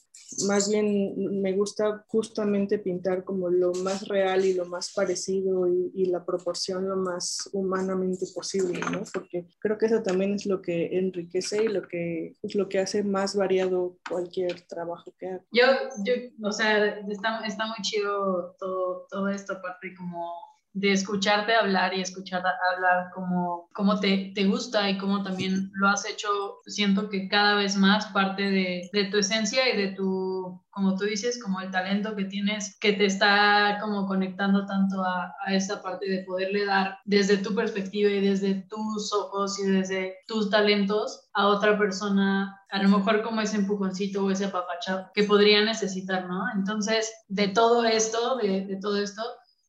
Más 0.47 0.69
bien 0.69 1.41
me 1.41 1.53
gusta 1.53 2.03
justamente 2.07 2.79
pintar 2.79 3.23
como 3.23 3.49
lo 3.49 3.73
más 3.73 4.07
real 4.07 4.45
y 4.45 4.53
lo 4.53 4.65
más 4.65 4.93
parecido 4.93 5.67
y, 5.67 5.91
y, 5.93 6.05
la 6.05 6.25
proporción 6.25 6.87
lo 6.87 6.97
más 6.97 7.49
humanamente 7.53 8.25
posible, 8.33 8.79
¿no? 8.91 9.03
Porque 9.13 9.47
creo 9.59 9.77
que 9.77 9.87
eso 9.87 10.01
también 10.03 10.33
es 10.33 10.45
lo 10.45 10.61
que 10.61 10.97
enriquece 10.97 11.63
y 11.63 11.67
lo 11.67 11.87
que 11.87 12.35
es 12.41 12.55
lo 12.55 12.69
que 12.69 12.79
hace 12.79 13.03
más 13.03 13.35
variado 13.35 13.97
cualquier 14.09 14.61
trabajo 14.67 15.13
que 15.17 15.27
haga. 15.27 15.45
Yo, 15.51 15.63
yo 16.03 16.13
o 16.43 16.51
sea, 16.51 16.99
está, 17.09 17.39
está 17.45 17.65
muy 17.67 17.77
chido 17.81 18.55
todo, 18.59 19.07
todo 19.09 19.29
esto, 19.29 19.53
aparte 19.53 19.93
como 19.95 20.54
de 20.75 20.91
escucharte 20.91 21.55
hablar 21.55 21.93
y 21.93 22.01
escuchar 22.01 22.43
hablar 22.75 23.09
como, 23.13 23.69
como 23.73 23.97
te, 24.01 24.33
te, 24.35 24.45
gusta 24.45 24.89
y 24.89 24.97
como 24.97 25.23
también 25.23 25.71
lo 25.73 25.87
has 25.87 26.05
hecho, 26.05 26.27
siento 26.65 27.09
que 27.09 27.29
cada 27.29 27.55
vez 27.55 27.77
más 27.77 28.07
parte 28.07 28.43
de, 28.43 28.89
de, 28.91 29.05
tu 29.05 29.17
esencia 29.17 29.73
y 29.73 29.77
de 29.77 29.93
tu, 29.93 30.61
como 30.71 30.97
tú 30.97 31.05
dices, 31.05 31.41
como 31.41 31.61
el 31.61 31.71
talento 31.71 32.13
que 32.17 32.25
tienes, 32.25 32.77
que 32.81 32.91
te 32.91 33.05
está 33.05 33.77
como 33.81 34.05
conectando 34.05 34.65
tanto 34.65 35.01
a, 35.01 35.33
a 35.45 35.53
esa 35.53 35.81
parte 35.81 36.09
de 36.09 36.25
poderle 36.25 36.65
dar 36.65 36.99
desde 37.05 37.37
tu 37.37 37.55
perspectiva 37.55 38.11
y 38.11 38.27
desde 38.27 38.67
tus 38.69 39.13
ojos 39.13 39.57
y 39.59 39.67
desde 39.67 40.15
tus 40.27 40.49
talentos 40.49 41.29
a 41.35 41.47
otra 41.47 41.77
persona, 41.77 42.59
a 42.69 42.83
lo 42.83 42.89
mejor 42.89 43.23
como 43.23 43.39
ese 43.39 43.55
empujoncito 43.55 44.25
o 44.25 44.29
ese 44.29 44.45
apapachado 44.45 45.09
que 45.13 45.23
podría 45.23 45.63
necesitar, 45.63 46.27
¿no? 46.27 46.43
Entonces, 46.53 47.09
de 47.29 47.47
todo 47.47 47.85
esto, 47.85 48.35
de, 48.35 48.65
de 48.65 48.75
todo 48.81 49.01
esto, 49.01 49.21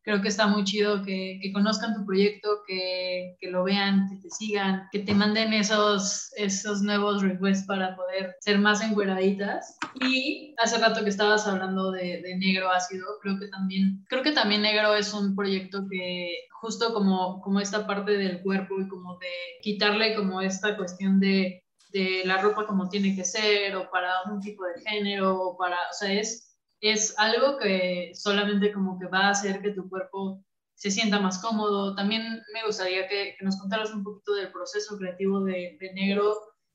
creo 0.07 0.23
que 0.23 0.29
está 0.29 0.47
muy 0.47 0.63
chido 0.63 1.03
que, 1.03 1.41
que 1.43 1.53
conozcan 1.53 1.93
tu 1.93 2.07
proyecto, 2.07 2.63
que, 2.65 3.37
que, 3.41 3.51
lo 3.51 3.65
vean, 3.65 4.09
que 4.09 4.17
te 4.19 4.31
sigan, 4.31 4.89
que 4.93 5.01
te 5.01 5.13
manden 5.13 5.53
esos, 5.53 6.31
esos 6.37 6.81
nuevos 6.81 7.23
requests 7.23 7.67
para 7.67 7.97
poder 7.97 8.37
ser 8.39 8.61
más 8.61 8.81
encueraditas. 8.83 9.77
Y 10.01 10.55
hace 10.59 10.79
rato 10.79 11.03
que 11.03 11.11
estabas 11.11 11.49
hablando 11.49 11.91
de, 11.91 12.23
de, 12.23 12.37
Negro 12.37 12.71
Ácido, 12.71 13.05
creo 13.21 13.37
que 13.41 13.49
también, 13.49 14.05
creo 14.09 14.23
que 14.23 14.31
también 14.31 14.63
Negro 14.63 14.95
es 14.95 15.13
un 15.13 15.35
proyecto 15.35 15.85
que 15.91 16.37
justo 16.61 16.95
como, 16.95 17.41
como 17.41 17.59
esta 17.59 17.85
parte 17.85 18.13
del 18.13 18.43
cuerpo 18.43 18.81
y 18.81 18.87
como 18.87 19.19
de 19.19 19.27
quitarle 19.61 20.15
como 20.15 20.41
esta 20.41 20.77
cuestión 20.77 21.19
de, 21.19 21.65
de 21.91 22.23
la 22.25 22.41
ropa 22.41 22.65
como 22.65 22.89
tiene 22.89 23.17
que 23.17 23.25
ser 23.25 23.75
o 23.75 23.91
para 23.91 24.23
un 24.31 24.41
tipo 24.41 24.65
de 24.67 24.89
género 24.89 25.37
o 25.37 25.57
para, 25.59 25.75
o 25.75 25.95
sea, 25.99 26.13
es 26.13 26.56
es 26.81 27.15
algo 27.19 27.59
que 27.59 28.13
solamente 28.15 28.73
como 28.73 28.99
que 28.99 29.07
va 29.07 29.29
a 29.29 29.31
hacer 29.31 29.61
que 29.63 29.73
tu 29.73 29.89
cuerpo 29.89 30.45
se 30.75 30.91
sienta 30.91 31.19
más 31.21 31.39
cómodo. 31.39 31.95
También 31.95 32.43
me 32.53 32.65
gustaría 32.65 33.09
que, 33.09 33.37
nos 33.41 33.59
contaras 33.59 33.93
un 33.93 34.05
poquito 34.05 34.35
del 34.35 34.53
proceso 34.53 34.97
creativo 34.99 35.43
de, 35.43 35.77
de 35.81 35.93
Negro, 35.95 36.35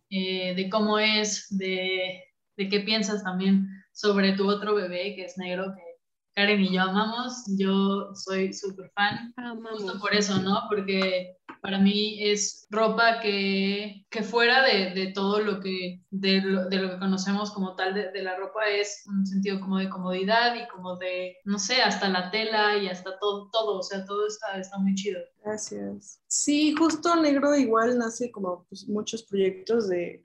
eh, 0.10 0.54
de 0.56 0.70
cómo 0.70 1.00
es, 1.00 1.48
de, 1.58 2.24
de, 2.58 2.70
qué 2.70 2.80
piensas 2.82 3.24
también 3.24 3.68
sobre 3.94 4.34
tu 4.34 4.50
otro 4.50 4.76
bebé 4.76 5.16
que 5.16 5.26
es 5.26 5.38
Negro, 5.38 5.74
que 5.76 5.91
Karen 6.36 6.62
y 6.62 6.74
yo 6.74 6.82
amamos. 6.82 7.44
Yo 7.58 8.14
soy 8.16 8.54
súper 8.54 8.92
fan, 8.96 9.34
Amamos. 9.38 9.72
justo 9.74 10.00
por 10.00 10.14
eso, 10.14 10.40
¿no? 10.42 10.62
Porque 10.70 11.38
para 11.62 11.78
mí 11.78 12.18
es 12.24 12.68
ropa 12.72 13.20
que, 13.20 14.06
que 14.10 14.24
fuera 14.24 14.64
de, 14.64 14.92
de, 14.92 15.12
todo 15.14 15.40
lo 15.40 15.60
que, 15.60 16.02
de 16.10 16.42
lo, 16.42 16.68
de 16.70 16.78
lo, 16.78 16.90
que 16.92 17.00
conocemos 17.00 17.52
como 17.52 17.76
tal 17.76 17.94
de, 17.94 18.12
de, 18.12 18.24
la 18.24 18.36
ropa 18.38 18.68
es 18.68 19.04
un 19.08 19.26
sentido 19.26 19.60
como 19.60 19.78
de 19.78 19.90
comodidad 19.90 20.56
y 20.56 20.68
como 20.70 20.98
de, 20.98 21.38
no 21.46 21.60
sé, 21.60 21.82
hasta 21.82 22.10
la 22.10 22.32
tela 22.32 22.78
y 22.78 22.88
hasta 22.88 23.18
todo, 23.20 23.50
todo 23.52 23.80
o 23.80 23.84
sea, 23.84 24.04
todo 24.06 24.28
está, 24.28 24.58
está 24.60 24.80
muy 24.80 24.96
chido. 24.96 25.20
Gracias. 25.44 26.22
Sí, 26.28 26.74
justo 26.76 27.16
Negro 27.16 27.56
igual 27.56 27.98
nace 27.98 28.32
como 28.32 28.66
pues, 28.68 28.88
muchos 28.88 29.24
proyectos 29.24 29.88
de, 29.88 30.22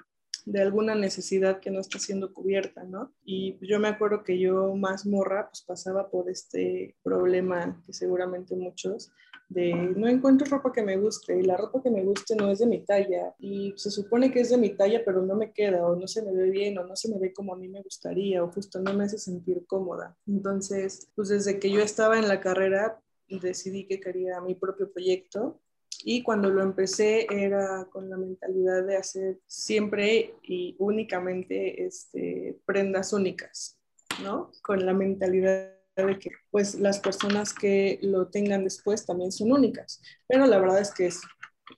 de 0.46 0.62
alguna 0.62 0.94
necesidad 0.94 1.58
que 1.58 1.72
no 1.72 1.80
está 1.80 1.98
siendo 1.98 2.32
cubierta, 2.32 2.84
¿no? 2.84 3.12
Y 3.24 3.58
yo 3.66 3.80
me 3.80 3.88
acuerdo 3.88 4.22
que 4.22 4.38
yo 4.38 4.74
más 4.76 5.04
morra, 5.04 5.48
pues 5.48 5.62
pasaba 5.62 6.08
por 6.08 6.30
este 6.30 6.96
problema 7.02 7.82
que 7.84 7.92
seguramente 7.92 8.54
muchos, 8.54 9.10
de 9.48 9.74
no 9.74 10.08
encuentro 10.08 10.46
ropa 10.48 10.72
que 10.72 10.82
me 10.82 10.96
guste 10.96 11.38
y 11.38 11.42
la 11.42 11.56
ropa 11.56 11.82
que 11.82 11.90
me 11.90 12.04
guste 12.04 12.34
no 12.36 12.50
es 12.50 12.60
de 12.60 12.66
mi 12.66 12.84
talla 12.84 13.34
y 13.38 13.72
se 13.76 13.90
supone 13.92 14.32
que 14.32 14.40
es 14.40 14.50
de 14.50 14.56
mi 14.56 14.70
talla 14.70 15.02
pero 15.04 15.22
no 15.22 15.36
me 15.36 15.52
queda 15.52 15.86
o 15.86 15.94
no 15.94 16.08
se 16.08 16.22
me 16.22 16.32
ve 16.32 16.50
bien 16.50 16.76
o 16.78 16.84
no 16.84 16.96
se 16.96 17.08
me 17.08 17.18
ve 17.18 17.32
como 17.32 17.54
a 17.54 17.56
mí 17.56 17.68
me 17.68 17.80
gustaría 17.80 18.42
o 18.42 18.50
justo 18.50 18.80
no 18.80 18.92
me 18.94 19.04
hace 19.04 19.18
sentir 19.18 19.64
cómoda. 19.66 20.16
Entonces, 20.26 21.10
pues 21.14 21.28
desde 21.28 21.60
que 21.60 21.70
yo 21.70 21.80
estaba 21.80 22.18
en 22.18 22.26
la 22.26 22.40
carrera 22.40 23.00
decidí 23.28 23.86
que 23.86 24.00
quería 24.00 24.40
mi 24.40 24.54
propio 24.54 24.92
proyecto 24.92 25.60
y 26.08 26.22
cuando 26.22 26.50
lo 26.50 26.62
empecé 26.62 27.26
era 27.28 27.84
con 27.90 28.08
la 28.08 28.16
mentalidad 28.16 28.86
de 28.86 28.96
hacer 28.96 29.40
siempre 29.48 30.36
y 30.44 30.76
únicamente 30.78 31.84
este, 31.84 32.60
prendas 32.64 33.12
únicas, 33.12 33.76
¿no? 34.22 34.52
Con 34.62 34.86
la 34.86 34.94
mentalidad 34.94 35.72
de 35.96 36.18
que 36.20 36.30
pues 36.52 36.76
las 36.76 37.00
personas 37.00 37.52
que 37.52 37.98
lo 38.02 38.28
tengan 38.28 38.62
después 38.62 39.04
también 39.04 39.32
son 39.32 39.50
únicas. 39.50 40.00
Pero 40.28 40.46
la 40.46 40.60
verdad 40.60 40.80
es 40.80 40.94
que 40.94 41.06
es, 41.06 41.22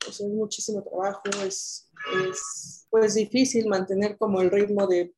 pues, 0.05 0.21
es 0.21 0.29
muchísimo 0.29 0.83
trabajo, 0.83 1.23
es, 1.47 1.91
es 2.31 2.87
pues 2.91 3.15
difícil 3.15 3.67
mantener 3.67 4.19
como 4.19 4.43
el 4.43 4.51
ritmo 4.51 4.87
de 4.87 5.15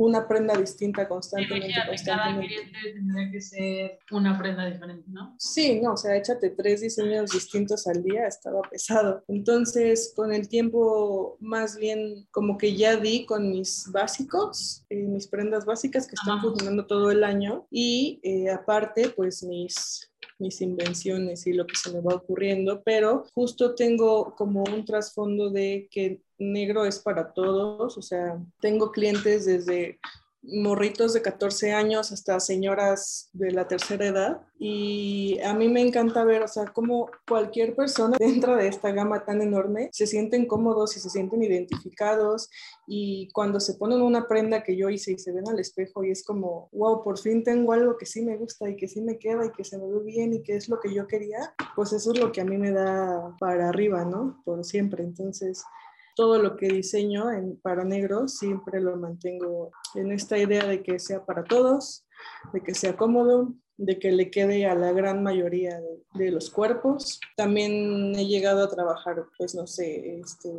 una 0.00 0.26
prenda 0.26 0.56
distinta 0.56 1.06
constantemente. 1.06 1.66
Imagínate, 1.66 2.04
cada 2.06 2.38
cliente 2.38 2.78
tendría 2.94 3.30
que 3.30 3.40
ser 3.42 3.98
una 4.10 4.38
prenda 4.38 4.64
diferente, 4.64 5.04
¿no? 5.10 5.34
Sí, 5.38 5.78
no, 5.82 5.92
o 5.92 5.96
sea, 5.96 6.16
échate 6.16 6.48
tres 6.50 6.80
diseños 6.80 7.30
distintos 7.30 7.86
al 7.86 8.02
día, 8.02 8.26
estaba 8.26 8.62
pesado. 8.62 9.22
Entonces, 9.28 10.14
con 10.16 10.32
el 10.32 10.48
tiempo, 10.48 11.36
más 11.38 11.76
bien 11.76 12.26
como 12.30 12.56
que 12.56 12.74
ya 12.74 12.96
di 12.96 13.26
con 13.26 13.50
mis 13.50 13.90
básicos, 13.92 14.86
eh, 14.88 15.02
mis 15.02 15.26
prendas 15.26 15.66
básicas 15.66 16.06
que 16.06 16.14
están 16.14 16.40
funcionando 16.40 16.86
todo 16.86 17.10
el 17.10 17.22
año 17.22 17.66
y 17.70 18.20
eh, 18.22 18.48
aparte, 18.48 19.10
pues 19.10 19.42
mis 19.42 20.06
mis 20.38 20.60
invenciones 20.62 21.46
y 21.46 21.52
lo 21.52 21.66
que 21.66 21.76
se 21.76 21.92
me 21.92 22.00
va 22.00 22.14
ocurriendo, 22.14 22.82
pero 22.82 23.24
justo 23.34 23.74
tengo 23.74 24.34
como 24.36 24.64
un 24.64 24.86
trasfondo 24.86 25.50
de 25.50 25.86
que 25.90 26.22
negro 26.40 26.84
es 26.84 26.98
para 26.98 27.32
todos, 27.32 27.96
o 27.96 28.02
sea, 28.02 28.38
tengo 28.60 28.90
clientes 28.90 29.44
desde 29.44 30.00
morritos 30.42 31.12
de 31.12 31.20
14 31.20 31.72
años 31.72 32.12
hasta 32.12 32.40
señoras 32.40 33.28
de 33.34 33.50
la 33.50 33.68
tercera 33.68 34.06
edad 34.06 34.40
y 34.58 35.38
a 35.40 35.52
mí 35.52 35.68
me 35.68 35.82
encanta 35.82 36.24
ver, 36.24 36.42
o 36.42 36.48
sea, 36.48 36.64
cómo 36.66 37.10
cualquier 37.28 37.74
persona 37.74 38.16
dentro 38.18 38.56
de 38.56 38.68
esta 38.68 38.90
gama 38.90 39.24
tan 39.24 39.42
enorme 39.42 39.90
se 39.92 40.06
sienten 40.06 40.46
cómodos 40.46 40.96
y 40.96 41.00
se 41.00 41.10
sienten 41.10 41.42
identificados 41.42 42.48
y 42.86 43.28
cuando 43.32 43.60
se 43.60 43.74
ponen 43.74 44.00
una 44.00 44.26
prenda 44.26 44.62
que 44.62 44.76
yo 44.76 44.88
hice 44.88 45.12
y 45.12 45.18
se 45.18 45.32
ven 45.32 45.48
al 45.48 45.58
espejo 45.58 46.04
y 46.04 46.10
es 46.10 46.24
como, 46.24 46.70
wow, 46.72 47.02
por 47.02 47.18
fin 47.18 47.44
tengo 47.44 47.72
algo 47.72 47.98
que 47.98 48.06
sí 48.06 48.22
me 48.22 48.38
gusta 48.38 48.68
y 48.68 48.76
que 48.76 48.88
sí 48.88 49.02
me 49.02 49.18
queda 49.18 49.44
y 49.46 49.52
que 49.52 49.64
se 49.64 49.76
me 49.76 49.86
ve 49.86 50.00
bien 50.02 50.32
y 50.32 50.42
que 50.42 50.56
es 50.56 50.68
lo 50.70 50.80
que 50.80 50.92
yo 50.94 51.06
quería, 51.06 51.54
pues 51.76 51.92
eso 51.92 52.12
es 52.12 52.18
lo 52.18 52.32
que 52.32 52.40
a 52.40 52.46
mí 52.46 52.56
me 52.56 52.72
da 52.72 53.36
para 53.38 53.68
arriba, 53.68 54.04
¿no? 54.06 54.40
Por 54.44 54.64
siempre. 54.64 55.04
Entonces, 55.04 55.62
todo 56.16 56.42
lo 56.42 56.56
que 56.56 56.68
diseño 56.68 57.30
en, 57.30 57.60
para 57.60 57.84
negro 57.84 58.28
siempre 58.28 58.80
lo 58.80 58.96
mantengo 58.96 59.72
en 59.94 60.12
esta 60.12 60.38
idea 60.38 60.66
de 60.66 60.82
que 60.82 60.98
sea 60.98 61.24
para 61.24 61.44
todos, 61.44 62.06
de 62.52 62.62
que 62.62 62.74
sea 62.74 62.96
cómodo, 62.96 63.54
de 63.76 63.98
que 63.98 64.12
le 64.12 64.30
quede 64.30 64.66
a 64.66 64.74
la 64.74 64.92
gran 64.92 65.22
mayoría 65.22 65.80
de, 65.80 66.02
de 66.14 66.30
los 66.30 66.50
cuerpos. 66.50 67.20
También 67.36 68.14
he 68.14 68.26
llegado 68.26 68.62
a 68.62 68.70
trabajar, 68.70 69.24
pues 69.38 69.54
no 69.54 69.66
sé, 69.66 70.20
este, 70.20 70.50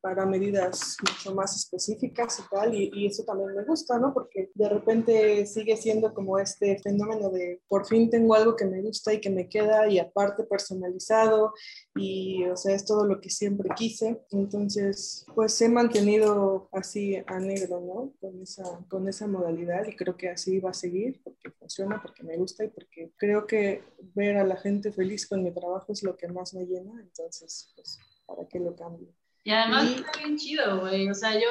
para 0.00 0.26
medidas 0.26 0.96
mucho 1.02 1.34
más 1.34 1.56
específicas 1.56 2.38
y 2.38 2.42
tal, 2.54 2.74
y, 2.74 3.06
eso 3.06 3.24
también 3.24 3.54
me 3.54 3.64
gusta, 3.64 3.98
¿no? 3.98 4.12
Porque 4.12 4.50
de 4.54 4.68
repente 4.68 5.46
sigue 5.46 5.76
siendo 5.76 6.12
como 6.12 6.38
este 6.38 6.78
fenómeno 6.78 7.30
de 7.30 7.60
por 7.68 7.86
fin 7.86 8.10
tengo 8.10 8.34
algo 8.34 8.54
que 8.54 8.66
me 8.66 8.82
gusta 8.82 9.12
y 9.12 9.20
que 9.20 9.30
me 9.30 9.48
queda 9.48 9.88
y 9.88 9.98
aparte 9.98 10.44
personalizado 10.44 11.52
y, 11.94 12.44
o 12.44 12.56
sea, 12.56 12.74
es 12.74 12.84
todo 12.84 13.06
lo 13.06 13.20
que 13.20 13.30
siempre 13.30 13.70
quise. 13.76 14.20
Entonces, 14.30 15.24
pues 15.34 15.60
he 15.62 15.68
mantenido 15.68 16.68
así 16.72 17.16
a 17.26 17.38
negro, 17.38 17.80
¿no? 17.80 18.12
Con 18.20 18.42
esa, 18.42 18.64
con 18.88 19.08
esa 19.08 19.26
modalidad 19.26 19.86
y 19.86 19.96
creo 19.96 20.16
que 20.16 20.28
así 20.28 20.60
va 20.60 20.70
a 20.70 20.74
seguir 20.74 21.20
porque 21.24 21.50
funciona, 21.58 22.00
porque 22.02 22.22
me 22.22 22.36
gusta 22.36 22.64
y 22.64 22.68
porque 22.68 23.12
creo 23.16 23.46
que 23.46 23.82
ver 24.14 24.36
a 24.36 24.44
la 24.44 24.56
gente 24.56 24.92
feliz 24.92 25.26
con 25.26 25.42
mi 25.42 25.52
trabajo 25.52 25.92
es 25.92 26.02
lo 26.02 26.16
que 26.16 26.28
más 26.28 26.54
me 26.54 26.64
llena, 26.64 27.00
entonces, 27.00 27.72
pues, 27.74 27.98
¿para 28.26 28.46
qué 28.48 28.60
lo 28.60 28.74
cambio? 28.74 29.08
Y 29.48 29.50
además 29.50 29.88
está 29.88 30.10
bien 30.18 30.36
chido, 30.36 30.80
güey. 30.80 31.08
O 31.08 31.14
sea, 31.14 31.32
yo 31.32 31.48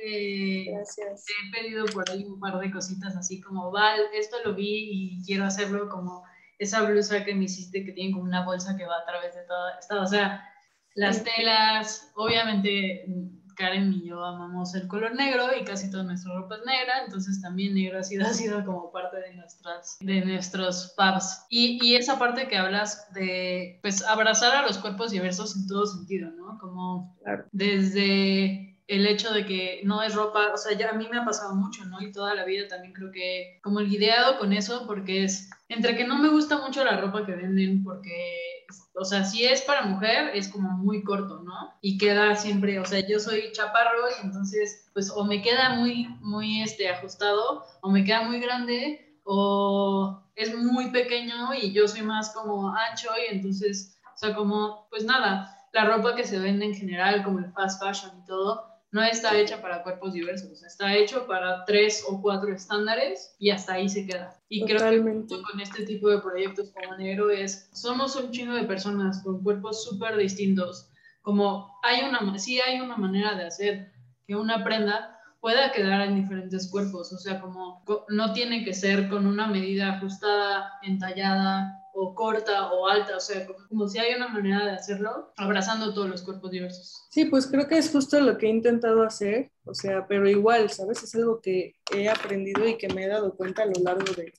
eh, 0.00 0.64
he 0.68 1.50
pedido 1.52 1.86
por 1.86 2.08
ahí 2.08 2.24
un 2.24 2.38
par 2.38 2.56
de 2.60 2.70
cositas 2.70 3.16
así 3.16 3.40
como, 3.40 3.72
Val, 3.72 3.98
esto 4.14 4.36
lo 4.44 4.54
vi 4.54 5.16
y 5.18 5.24
quiero 5.24 5.46
hacerlo 5.46 5.88
como 5.88 6.22
esa 6.60 6.82
blusa 6.82 7.24
que 7.24 7.34
me 7.34 7.46
hiciste 7.46 7.84
que 7.84 7.90
tiene 7.90 8.12
como 8.12 8.26
una 8.26 8.44
bolsa 8.44 8.76
que 8.76 8.86
va 8.86 8.96
a 8.98 9.04
través 9.06 9.34
de 9.34 9.42
toda 9.42 9.76
esta. 9.76 10.00
O 10.00 10.06
sea, 10.06 10.48
las 10.94 11.24
telas, 11.24 12.12
obviamente 12.14 13.06
Karen 13.54 13.92
y 13.92 14.08
yo 14.08 14.24
amamos 14.24 14.74
el 14.74 14.88
color 14.88 15.14
negro 15.14 15.48
y 15.58 15.64
casi 15.64 15.90
toda 15.90 16.04
nuestra 16.04 16.34
ropa 16.34 16.56
es 16.56 16.66
negra, 16.66 17.04
entonces 17.04 17.40
también 17.40 17.74
negro 17.74 17.98
ha 17.98 18.02
sido, 18.02 18.24
ha 18.26 18.32
sido 18.32 18.64
como 18.64 18.90
parte 18.92 19.18
de, 19.18 19.34
nuestras, 19.34 19.98
de 20.00 20.24
nuestros 20.24 20.94
pubs. 20.96 21.44
Y, 21.48 21.78
y, 21.82 21.96
esa 21.96 22.18
parte 22.18 22.48
que 22.48 22.56
hablas 22.56 23.12
de, 23.12 23.78
pues, 23.82 24.02
abrazar 24.04 24.56
a 24.56 24.66
los 24.66 24.78
cuerpos 24.78 25.10
diversos 25.10 25.56
en 25.56 25.66
todo 25.66 25.86
sentido, 25.86 26.30
¿no? 26.30 26.58
Como 26.58 27.16
desde 27.52 28.72
el 28.88 29.06
hecho 29.06 29.32
de 29.32 29.46
que 29.46 29.80
no 29.84 30.02
es 30.02 30.14
ropa, 30.14 30.52
o 30.52 30.56
sea, 30.56 30.76
ya 30.76 30.90
a 30.90 30.94
mí 30.94 31.08
me 31.10 31.18
ha 31.18 31.24
pasado 31.24 31.54
mucho, 31.54 31.84
¿no? 31.86 32.00
Y 32.02 32.12
toda 32.12 32.34
la 32.34 32.44
vida 32.44 32.68
también 32.68 32.92
creo 32.92 33.10
que 33.10 33.58
como 33.62 33.80
el 33.80 33.92
ideado 33.92 34.38
con 34.38 34.52
eso, 34.52 34.86
porque 34.86 35.24
es 35.24 35.48
entre 35.68 35.96
que 35.96 36.06
no 36.06 36.18
me 36.18 36.28
gusta 36.28 36.58
mucho 36.58 36.84
la 36.84 37.00
ropa 37.00 37.24
que 37.24 37.32
venden, 37.32 37.82
porque, 37.82 38.51
o 38.94 39.04
sea, 39.04 39.24
si 39.24 39.44
es 39.44 39.62
para 39.62 39.82
mujer, 39.82 40.30
es 40.34 40.48
como 40.48 40.70
muy 40.70 41.02
corto, 41.02 41.40
¿no? 41.40 41.72
Y 41.80 41.98
queda 41.98 42.34
siempre, 42.36 42.78
o 42.78 42.84
sea, 42.84 43.06
yo 43.06 43.18
soy 43.18 43.52
chaparro 43.52 44.08
y 44.10 44.26
entonces, 44.26 44.88
pues, 44.92 45.10
o 45.10 45.24
me 45.24 45.42
queda 45.42 45.70
muy, 45.70 46.08
muy, 46.20 46.62
este, 46.62 46.88
ajustado, 46.88 47.64
o 47.80 47.90
me 47.90 48.04
queda 48.04 48.22
muy 48.22 48.40
grande, 48.40 49.18
o 49.24 50.22
es 50.34 50.54
muy 50.56 50.90
pequeño 50.90 51.54
y 51.54 51.72
yo 51.72 51.86
soy 51.88 52.02
más 52.02 52.32
como 52.34 52.68
ancho 52.74 53.08
y 53.28 53.34
entonces, 53.34 53.98
o 54.14 54.18
sea, 54.18 54.34
como, 54.34 54.86
pues 54.90 55.04
nada, 55.04 55.56
la 55.72 55.84
ropa 55.84 56.14
que 56.14 56.24
se 56.24 56.38
vende 56.38 56.66
en 56.66 56.74
general, 56.74 57.22
como 57.22 57.38
el 57.38 57.52
fast 57.52 57.82
fashion 57.82 58.12
y 58.22 58.26
todo, 58.26 58.71
no 58.92 59.02
está 59.02 59.36
hecha 59.38 59.60
para 59.62 59.82
cuerpos 59.82 60.12
diversos, 60.12 60.62
está 60.62 60.94
hecho 60.94 61.26
para 61.26 61.64
tres 61.64 62.04
o 62.06 62.20
cuatro 62.20 62.54
estándares 62.54 63.34
y 63.38 63.50
hasta 63.50 63.72
ahí 63.72 63.88
se 63.88 64.06
queda. 64.06 64.38
Y 64.50 64.64
creo 64.66 64.78
que 64.90 65.00
con 65.02 65.60
este 65.60 65.84
tipo 65.84 66.10
de 66.10 66.20
proyectos 66.20 66.70
como 66.70 66.96
Negro 66.98 67.30
es, 67.30 67.70
somos 67.72 68.14
un 68.16 68.30
chingo 68.30 68.52
de 68.52 68.64
personas 68.64 69.22
con 69.22 69.42
cuerpos 69.42 69.82
súper 69.82 70.16
distintos, 70.18 70.90
como 71.22 71.74
hay 71.82 72.02
una, 72.02 72.38
sí 72.38 72.60
hay 72.60 72.80
una 72.80 72.96
manera 72.96 73.34
de 73.34 73.46
hacer 73.46 73.92
que 74.26 74.36
una 74.36 74.62
prenda 74.62 75.18
pueda 75.40 75.72
quedar 75.72 76.02
en 76.02 76.16
diferentes 76.16 76.70
cuerpos, 76.70 77.12
o 77.12 77.18
sea, 77.18 77.40
como 77.40 77.82
no 78.08 78.32
tiene 78.32 78.62
que 78.62 78.74
ser 78.74 79.08
con 79.08 79.26
una 79.26 79.46
medida 79.46 79.94
ajustada, 79.94 80.70
entallada, 80.82 81.81
o 81.94 82.14
corta 82.14 82.72
o 82.72 82.88
alta, 82.88 83.16
o 83.16 83.20
sea, 83.20 83.46
como, 83.68 83.88
si 83.88 83.98
hay 83.98 84.14
una 84.14 84.28
manera 84.28 84.64
de 84.64 84.72
hacerlo, 84.72 85.32
abrazando 85.36 85.92
todos 85.92 86.08
los 86.08 86.22
cuerpos 86.22 86.50
diversos. 86.50 87.06
Sí, 87.10 87.26
pues 87.26 87.46
creo 87.46 87.68
que 87.68 87.78
es 87.78 87.90
justo 87.90 88.20
lo 88.20 88.38
que 88.38 88.46
he 88.46 88.50
intentado 88.50 89.02
hacer, 89.02 89.50
o 89.64 89.74
sea, 89.74 90.06
pero 90.06 90.28
igual, 90.28 90.70
¿sabes? 90.70 91.02
Es 91.02 91.14
algo 91.14 91.40
que 91.40 91.76
he 91.94 92.08
aprendido 92.08 92.66
y 92.66 92.78
que 92.78 92.88
me 92.88 93.04
he 93.04 93.08
dado 93.08 93.34
cuenta 93.34 93.62
a 93.62 93.66
lo 93.66 93.82
largo 93.82 94.12
de 94.14 94.32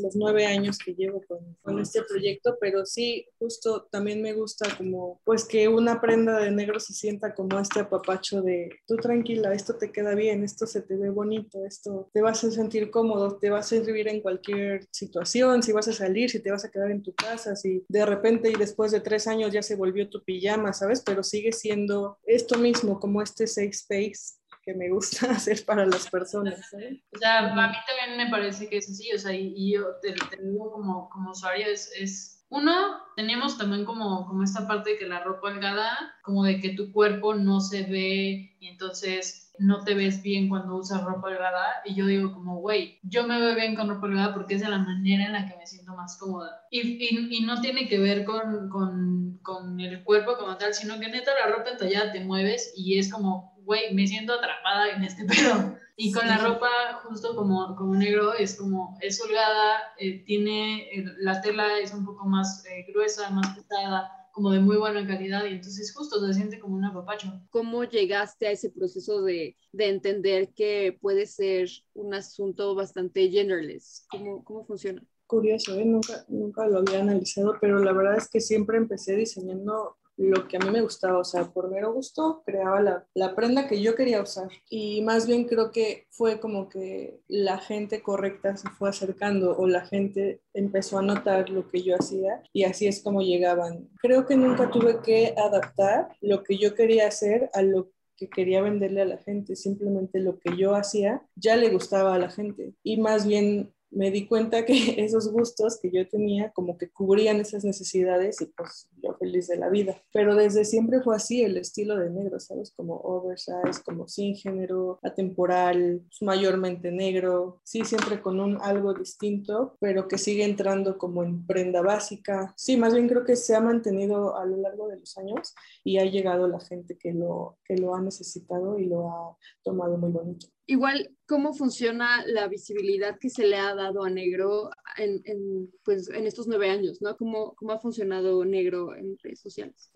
los 0.00 0.16
nueve 0.16 0.46
años 0.46 0.78
que 0.78 0.94
llevo 0.94 1.22
con, 1.26 1.56
con, 1.62 1.78
este 1.78 2.02
proyecto, 2.02 2.56
pero 2.60 2.86
sí, 2.86 3.26
justo 3.38 3.86
también 3.90 4.22
me 4.22 4.32
gusta 4.32 4.66
como, 4.76 5.20
pues 5.24 5.44
que 5.44 5.68
una 5.68 6.00
prenda 6.00 6.38
de 6.38 6.50
negro 6.50 6.80
se 6.80 6.92
sienta 6.92 7.34
como 7.34 7.58
este 7.58 7.80
apapacho 7.80 8.42
de, 8.42 8.70
tú 8.86 8.96
tranquila, 8.96 9.52
esto 9.52 9.76
te 9.76 9.92
queda 9.92 10.14
bien, 10.14 10.44
esto 10.44 10.66
se 10.66 10.82
te 10.82 10.96
ve 10.96 11.10
bonito, 11.10 11.64
esto 11.64 12.10
te 12.12 12.22
vas 12.22 12.42
a 12.44 12.50
sentir 12.50 12.90
cómodo, 12.90 13.38
te 13.38 13.50
vas 13.50 13.66
a 13.66 13.76
servir 13.76 14.08
en 14.08 14.20
cualquier 14.20 14.86
situación, 14.90 15.62
si 15.62 15.72
vas 15.72 15.88
a 15.88 15.92
salir, 15.92 16.30
si 16.30 16.40
te 16.40 16.50
vas 16.50 16.64
a 16.64 16.70
quedar 16.70 16.90
en 16.90 17.02
tu 17.02 17.14
casa, 17.14 17.56
si 17.56 17.84
de 17.88 18.06
repente 18.06 18.50
y 18.50 18.54
después 18.54 18.92
de 18.92 19.00
tres 19.00 19.26
años 19.26 19.52
ya 19.52 19.62
se 19.62 19.76
volvió 19.76 20.08
tu 20.08 20.22
pijama, 20.22 20.72
¿sabes? 20.72 21.02
Pero 21.04 21.22
sigue 21.22 21.52
siendo 21.52 22.18
esto 22.24 22.58
mismo, 22.58 22.98
como 23.00 23.22
este 23.22 23.46
safe 23.46 23.70
space 23.70 24.43
que 24.64 24.74
me 24.74 24.90
gusta 24.90 25.30
hacer 25.30 25.64
para 25.64 25.86
las 25.86 26.08
personas. 26.08 26.72
O 27.12 27.18
sea, 27.18 27.52
a 27.52 27.68
mí 27.68 27.76
también 27.86 28.16
me 28.16 28.30
parece 28.30 28.68
que 28.68 28.78
es 28.78 28.90
así, 28.90 29.12
o 29.12 29.18
sea, 29.18 29.32
y, 29.32 29.72
yo 29.72 29.96
te, 30.00 30.14
digo 30.42 30.72
como, 30.72 31.08
como 31.10 31.30
usuario, 31.30 31.66
es, 31.66 31.92
es, 31.98 32.44
uno, 32.50 32.72
tenemos 33.16 33.58
también 33.58 33.84
como, 33.84 34.26
como 34.26 34.42
esta 34.42 34.66
parte 34.66 34.90
de 34.90 34.98
que 34.98 35.06
la 35.06 35.24
ropa 35.24 35.48
holgada, 35.48 36.14
como 36.22 36.44
de 36.44 36.60
que 36.60 36.70
tu 36.70 36.92
cuerpo 36.92 37.34
no 37.34 37.60
se 37.60 37.82
ve 37.84 38.56
y 38.60 38.68
entonces 38.68 39.52
no 39.58 39.84
te 39.84 39.94
ves 39.94 40.22
bien 40.22 40.48
cuando 40.48 40.76
usas 40.76 41.02
ropa 41.04 41.28
holgada 41.28 41.82
y 41.84 41.94
yo 41.94 42.06
digo 42.06 42.32
como, 42.32 42.60
güey, 42.60 42.98
yo 43.02 43.26
me 43.26 43.40
veo 43.40 43.54
bien 43.54 43.74
con 43.74 43.88
ropa 43.88 44.06
holgada 44.06 44.34
porque 44.34 44.54
es 44.54 44.60
de 44.60 44.68
la 44.68 44.78
manera 44.78 45.26
en 45.26 45.32
la 45.32 45.48
que 45.48 45.56
me 45.56 45.66
siento 45.66 45.94
más 45.94 46.16
cómoda. 46.18 46.60
Y, 46.70 46.80
y, 46.80 47.38
y 47.38 47.40
no 47.42 47.60
tiene 47.60 47.88
que 47.88 47.98
ver 47.98 48.24
con, 48.24 48.68
con, 48.68 49.38
con, 49.42 49.80
el 49.80 50.02
cuerpo 50.02 50.36
como 50.36 50.56
tal, 50.56 50.74
sino 50.74 50.98
que 50.98 51.08
neta 51.08 51.32
la 51.40 51.54
ropa 51.54 51.70
entallada 51.70 52.12
te 52.12 52.24
mueves 52.24 52.72
y 52.76 52.98
es 52.98 53.12
como, 53.12 53.53
güey, 53.64 53.94
me 53.94 54.06
siento 54.06 54.34
atrapada 54.34 54.90
en 54.90 55.04
este 55.04 55.24
pedo. 55.26 55.76
Y 55.96 56.12
con 56.12 56.26
la 56.26 56.38
ropa 56.38 56.68
justo 57.04 57.36
como, 57.36 57.76
como 57.76 57.94
negro 57.94 58.34
es 58.34 58.56
como, 58.56 58.98
es 59.00 59.20
holgada, 59.22 59.78
eh, 59.98 60.24
tiene, 60.24 60.88
eh, 60.92 61.04
la 61.18 61.40
tela 61.40 61.78
es 61.78 61.94
un 61.94 62.04
poco 62.04 62.26
más 62.26 62.64
eh, 62.66 62.84
gruesa, 62.88 63.30
más 63.30 63.56
pesada, 63.56 64.10
como 64.32 64.50
de 64.50 64.58
muy 64.58 64.76
buena 64.76 65.06
calidad 65.06 65.44
y 65.44 65.52
entonces 65.52 65.94
justo 65.94 66.24
se 66.26 66.34
siente 66.34 66.58
como 66.58 66.74
un 66.74 66.84
apapacho. 66.84 67.28
¿Cómo 67.50 67.84
llegaste 67.84 68.48
a 68.48 68.50
ese 68.50 68.70
proceso 68.70 69.22
de, 69.22 69.56
de 69.72 69.88
entender 69.88 70.52
que 70.52 70.98
puede 71.00 71.26
ser 71.26 71.68
un 71.92 72.12
asunto 72.12 72.74
bastante 72.74 73.30
genderless? 73.30 74.04
¿Cómo, 74.10 74.42
cómo 74.42 74.64
funciona? 74.64 75.00
Curioso, 75.28 75.76
nunca, 75.76 76.24
nunca 76.28 76.66
lo 76.66 76.78
había 76.78 77.00
analizado, 77.00 77.54
pero 77.60 77.78
la 77.78 77.92
verdad 77.92 78.18
es 78.18 78.28
que 78.28 78.40
siempre 78.40 78.76
empecé 78.78 79.14
diseñando 79.14 79.96
lo 80.16 80.46
que 80.46 80.56
a 80.56 80.60
mí 80.60 80.70
me 80.70 80.82
gustaba, 80.82 81.24
sea, 81.24 81.44
por 81.44 81.70
mero 81.70 81.92
gusto 81.92 82.42
creaba 82.44 82.80
la, 82.80 83.06
la 83.14 83.34
prenda 83.34 83.66
que 83.66 83.82
yo 83.82 83.94
quería 83.94 84.22
usar 84.22 84.48
y 84.68 85.02
más 85.02 85.26
bien 85.26 85.44
creo 85.44 85.70
que 85.70 86.06
fue 86.10 86.40
como 86.40 86.68
que 86.68 87.20
la 87.28 87.58
gente 87.58 88.02
correcta 88.02 88.56
se 88.56 88.68
fue 88.70 88.90
acercando 88.90 89.56
o 89.56 89.66
la 89.66 89.84
gente 89.86 90.40
empezó 90.52 90.98
a 90.98 91.02
notar 91.02 91.50
lo 91.50 91.68
que 91.68 91.82
yo 91.82 91.96
hacía 91.96 92.42
y 92.52 92.64
así 92.64 92.86
es 92.86 93.02
como 93.02 93.22
llegaban. 93.22 93.88
Creo 94.00 94.26
que 94.26 94.36
nunca 94.36 94.70
tuve 94.70 95.00
que 95.02 95.34
adaptar 95.36 96.08
lo 96.20 96.42
que 96.42 96.58
yo 96.58 96.74
quería 96.74 97.08
hacer 97.08 97.50
a 97.52 97.62
lo 97.62 97.90
que 98.16 98.28
quería 98.28 98.62
venderle 98.62 99.02
a 99.02 99.06
la 99.06 99.18
gente, 99.18 99.56
simplemente 99.56 100.20
lo 100.20 100.38
que 100.38 100.56
yo 100.56 100.76
hacía 100.76 101.22
ya 101.34 101.56
le 101.56 101.70
gustaba 101.70 102.14
a 102.14 102.18
la 102.18 102.30
gente 102.30 102.74
y 102.82 102.98
más 102.98 103.26
bien 103.26 103.72
me 103.90 104.10
di 104.10 104.26
cuenta 104.26 104.64
que 104.64 104.74
esos 105.04 105.30
gustos 105.30 105.78
que 105.80 105.90
yo 105.90 106.06
tenía 106.08 106.50
como 106.50 106.76
que 106.76 106.90
cubrían 106.90 107.40
esas 107.40 107.64
necesidades 107.64 108.40
y 108.40 108.46
pues 108.46 108.88
yo 109.04 109.14
feliz 109.14 109.48
de 109.48 109.56
la 109.56 109.68
vida. 109.68 110.00
Pero 110.12 110.34
desde 110.34 110.64
siempre 110.64 111.00
fue 111.02 111.16
así 111.16 111.42
el 111.42 111.56
estilo 111.56 111.96
de 111.96 112.10
negro, 112.10 112.40
¿sabes? 112.40 112.72
Como 112.74 112.96
oversize, 112.96 113.82
como 113.84 114.08
sin 114.08 114.34
género, 114.34 114.98
atemporal, 115.02 116.02
mayormente 116.20 116.90
negro, 116.90 117.60
sí, 117.64 117.84
siempre 117.84 118.20
con 118.20 118.40
un 118.40 118.58
algo 118.60 118.94
distinto, 118.94 119.76
pero 119.80 120.08
que 120.08 120.18
sigue 120.18 120.44
entrando 120.44 120.98
como 120.98 121.22
en 121.22 121.46
prenda 121.46 121.82
básica. 121.82 122.54
Sí, 122.56 122.76
más 122.76 122.94
bien 122.94 123.08
creo 123.08 123.24
que 123.24 123.36
se 123.36 123.54
ha 123.54 123.60
mantenido 123.60 124.36
a 124.36 124.44
lo 124.46 124.56
largo 124.56 124.88
de 124.88 124.98
los 124.98 125.16
años 125.18 125.54
y 125.82 125.98
ha 125.98 126.04
llegado 126.04 126.48
la 126.48 126.60
gente 126.60 126.96
que 126.98 127.12
lo, 127.12 127.58
que 127.64 127.76
lo 127.76 127.94
ha 127.94 128.00
necesitado 128.00 128.78
y 128.78 128.86
lo 128.86 129.10
ha 129.10 129.36
tomado 129.62 129.96
muy 129.98 130.10
bonito. 130.10 130.46
Igual, 130.66 131.14
¿cómo 131.28 131.52
funciona 131.52 132.24
la 132.26 132.48
visibilidad 132.48 133.18
que 133.18 133.28
se 133.28 133.46
le 133.46 133.56
ha 133.56 133.74
dado 133.74 134.02
a 134.02 134.08
Negro 134.08 134.70
en, 134.96 135.20
en, 135.26 135.70
pues, 135.84 136.08
en 136.08 136.26
estos 136.26 136.46
nueve 136.46 136.70
años? 136.70 137.02
¿no? 137.02 137.16
¿Cómo, 137.18 137.54
¿Cómo 137.54 137.72
ha 137.72 137.80
funcionado 137.80 138.46
Negro 138.46 138.93
en 138.98 139.16
redes? 139.22 139.42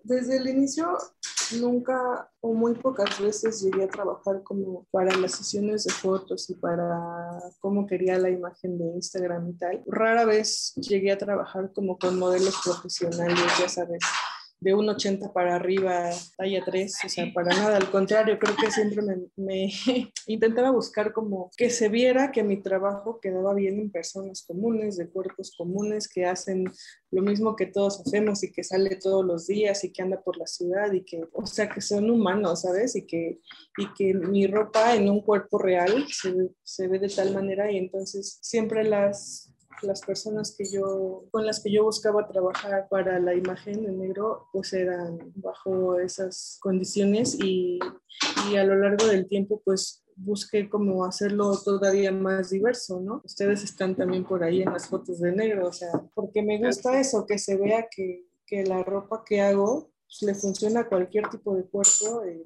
Desde 0.03 0.37
el 0.37 0.47
inicio, 0.47 0.97
nunca 1.59 2.29
o 2.41 2.53
muy 2.53 2.75
pocas 2.75 3.19
veces 3.19 3.61
llegué 3.61 3.83
a 3.83 3.89
trabajar 3.89 4.43
como 4.43 4.85
para 4.91 5.15
las 5.17 5.33
sesiones 5.33 5.83
de 5.85 5.93
fotos 5.93 6.49
y 6.49 6.55
para 6.55 7.39
cómo 7.59 7.85
quería 7.87 8.17
la 8.17 8.29
imagen 8.29 8.77
de 8.77 8.85
Instagram 8.95 9.49
y 9.49 9.53
tal. 9.53 9.83
Rara 9.87 10.25
vez 10.25 10.73
llegué 10.75 11.11
a 11.11 11.17
trabajar 11.17 11.71
como 11.73 11.97
con 11.97 12.17
modelos 12.17 12.59
profesionales, 12.63 13.39
ya 13.59 13.67
sabes 13.69 13.99
de 14.61 14.73
un 14.73 14.89
80 14.89 15.31
para 15.31 15.55
arriba, 15.55 16.09
talla 16.37 16.63
3, 16.65 16.93
o 17.05 17.09
sea, 17.09 17.31
para 17.33 17.55
nada, 17.55 17.77
al 17.77 17.89
contrario, 17.89 18.37
creo 18.37 18.55
que 18.55 18.69
siempre 18.71 19.01
me, 19.01 19.15
me, 19.37 19.71
intentaba 20.27 20.71
buscar 20.71 21.13
como 21.13 21.49
que 21.55 21.69
se 21.69 21.87
viera 21.87 22.31
que 22.31 22.43
mi 22.43 22.61
trabajo 22.61 23.19
quedaba 23.21 23.53
bien 23.53 23.79
en 23.79 23.91
personas 23.91 24.43
comunes, 24.45 24.97
de 24.97 25.09
cuerpos 25.09 25.53
comunes, 25.57 26.09
que 26.09 26.25
hacen 26.25 26.65
lo 27.11 27.21
mismo 27.21 27.55
que 27.55 27.67
todos 27.67 28.01
hacemos 28.01 28.43
y 28.43 28.51
que 28.51 28.63
sale 28.63 28.97
todos 28.97 29.25
los 29.25 29.47
días 29.47 29.83
y 29.83 29.91
que 29.91 30.01
anda 30.01 30.21
por 30.21 30.37
la 30.37 30.45
ciudad 30.45 30.91
y 30.91 31.03
que, 31.03 31.23
o 31.31 31.45
sea, 31.45 31.69
que 31.69 31.81
son 31.81 32.09
humanos, 32.09 32.61
¿sabes? 32.61 32.95
Y 32.95 33.05
que, 33.05 33.39
y 33.77 33.93
que 33.93 34.13
mi 34.13 34.45
ropa 34.45 34.95
en 34.95 35.09
un 35.09 35.21
cuerpo 35.21 35.57
real 35.57 36.05
se, 36.09 36.33
se 36.63 36.87
ve 36.87 36.99
de 36.99 37.09
tal 37.09 37.33
manera 37.33 37.71
y 37.71 37.77
entonces 37.77 38.39
siempre 38.41 38.83
las 38.83 39.48
las 39.83 40.01
personas 40.01 40.55
que 40.57 40.65
yo, 40.65 41.25
con 41.31 41.45
las 41.45 41.61
que 41.61 41.71
yo 41.71 41.83
buscaba 41.83 42.27
trabajar 42.27 42.87
para 42.89 43.19
la 43.19 43.33
imagen 43.33 43.85
en 43.85 43.99
negro, 43.99 44.47
pues 44.51 44.73
eran 44.73 45.31
bajo 45.35 45.99
esas 45.99 46.57
condiciones 46.61 47.37
y, 47.39 47.79
y 48.51 48.55
a 48.55 48.63
lo 48.63 48.75
largo 48.75 49.05
del 49.07 49.27
tiempo, 49.27 49.61
pues 49.63 50.03
busqué 50.15 50.69
como 50.69 51.05
hacerlo 51.05 51.57
todavía 51.63 52.11
más 52.11 52.49
diverso, 52.49 52.99
¿no? 52.99 53.21
Ustedes 53.23 53.63
están 53.63 53.95
también 53.95 54.25
por 54.25 54.43
ahí 54.43 54.61
en 54.61 54.73
las 54.73 54.87
fotos 54.87 55.19
de 55.19 55.31
negro, 55.31 55.67
o 55.67 55.73
sea, 55.73 55.89
porque 56.13 56.41
me 56.41 56.57
gusta 56.57 56.99
eso, 56.99 57.25
que 57.25 57.39
se 57.39 57.57
vea 57.57 57.87
que, 57.89 58.25
que 58.45 58.63
la 58.65 58.83
ropa 58.83 59.23
que 59.25 59.41
hago 59.41 59.91
pues, 60.05 60.21
le 60.23 60.35
funciona 60.35 60.81
a 60.81 60.89
cualquier 60.89 61.29
tipo 61.29 61.55
de 61.55 61.63
cuerpo. 61.65 62.23
Eh, 62.25 62.43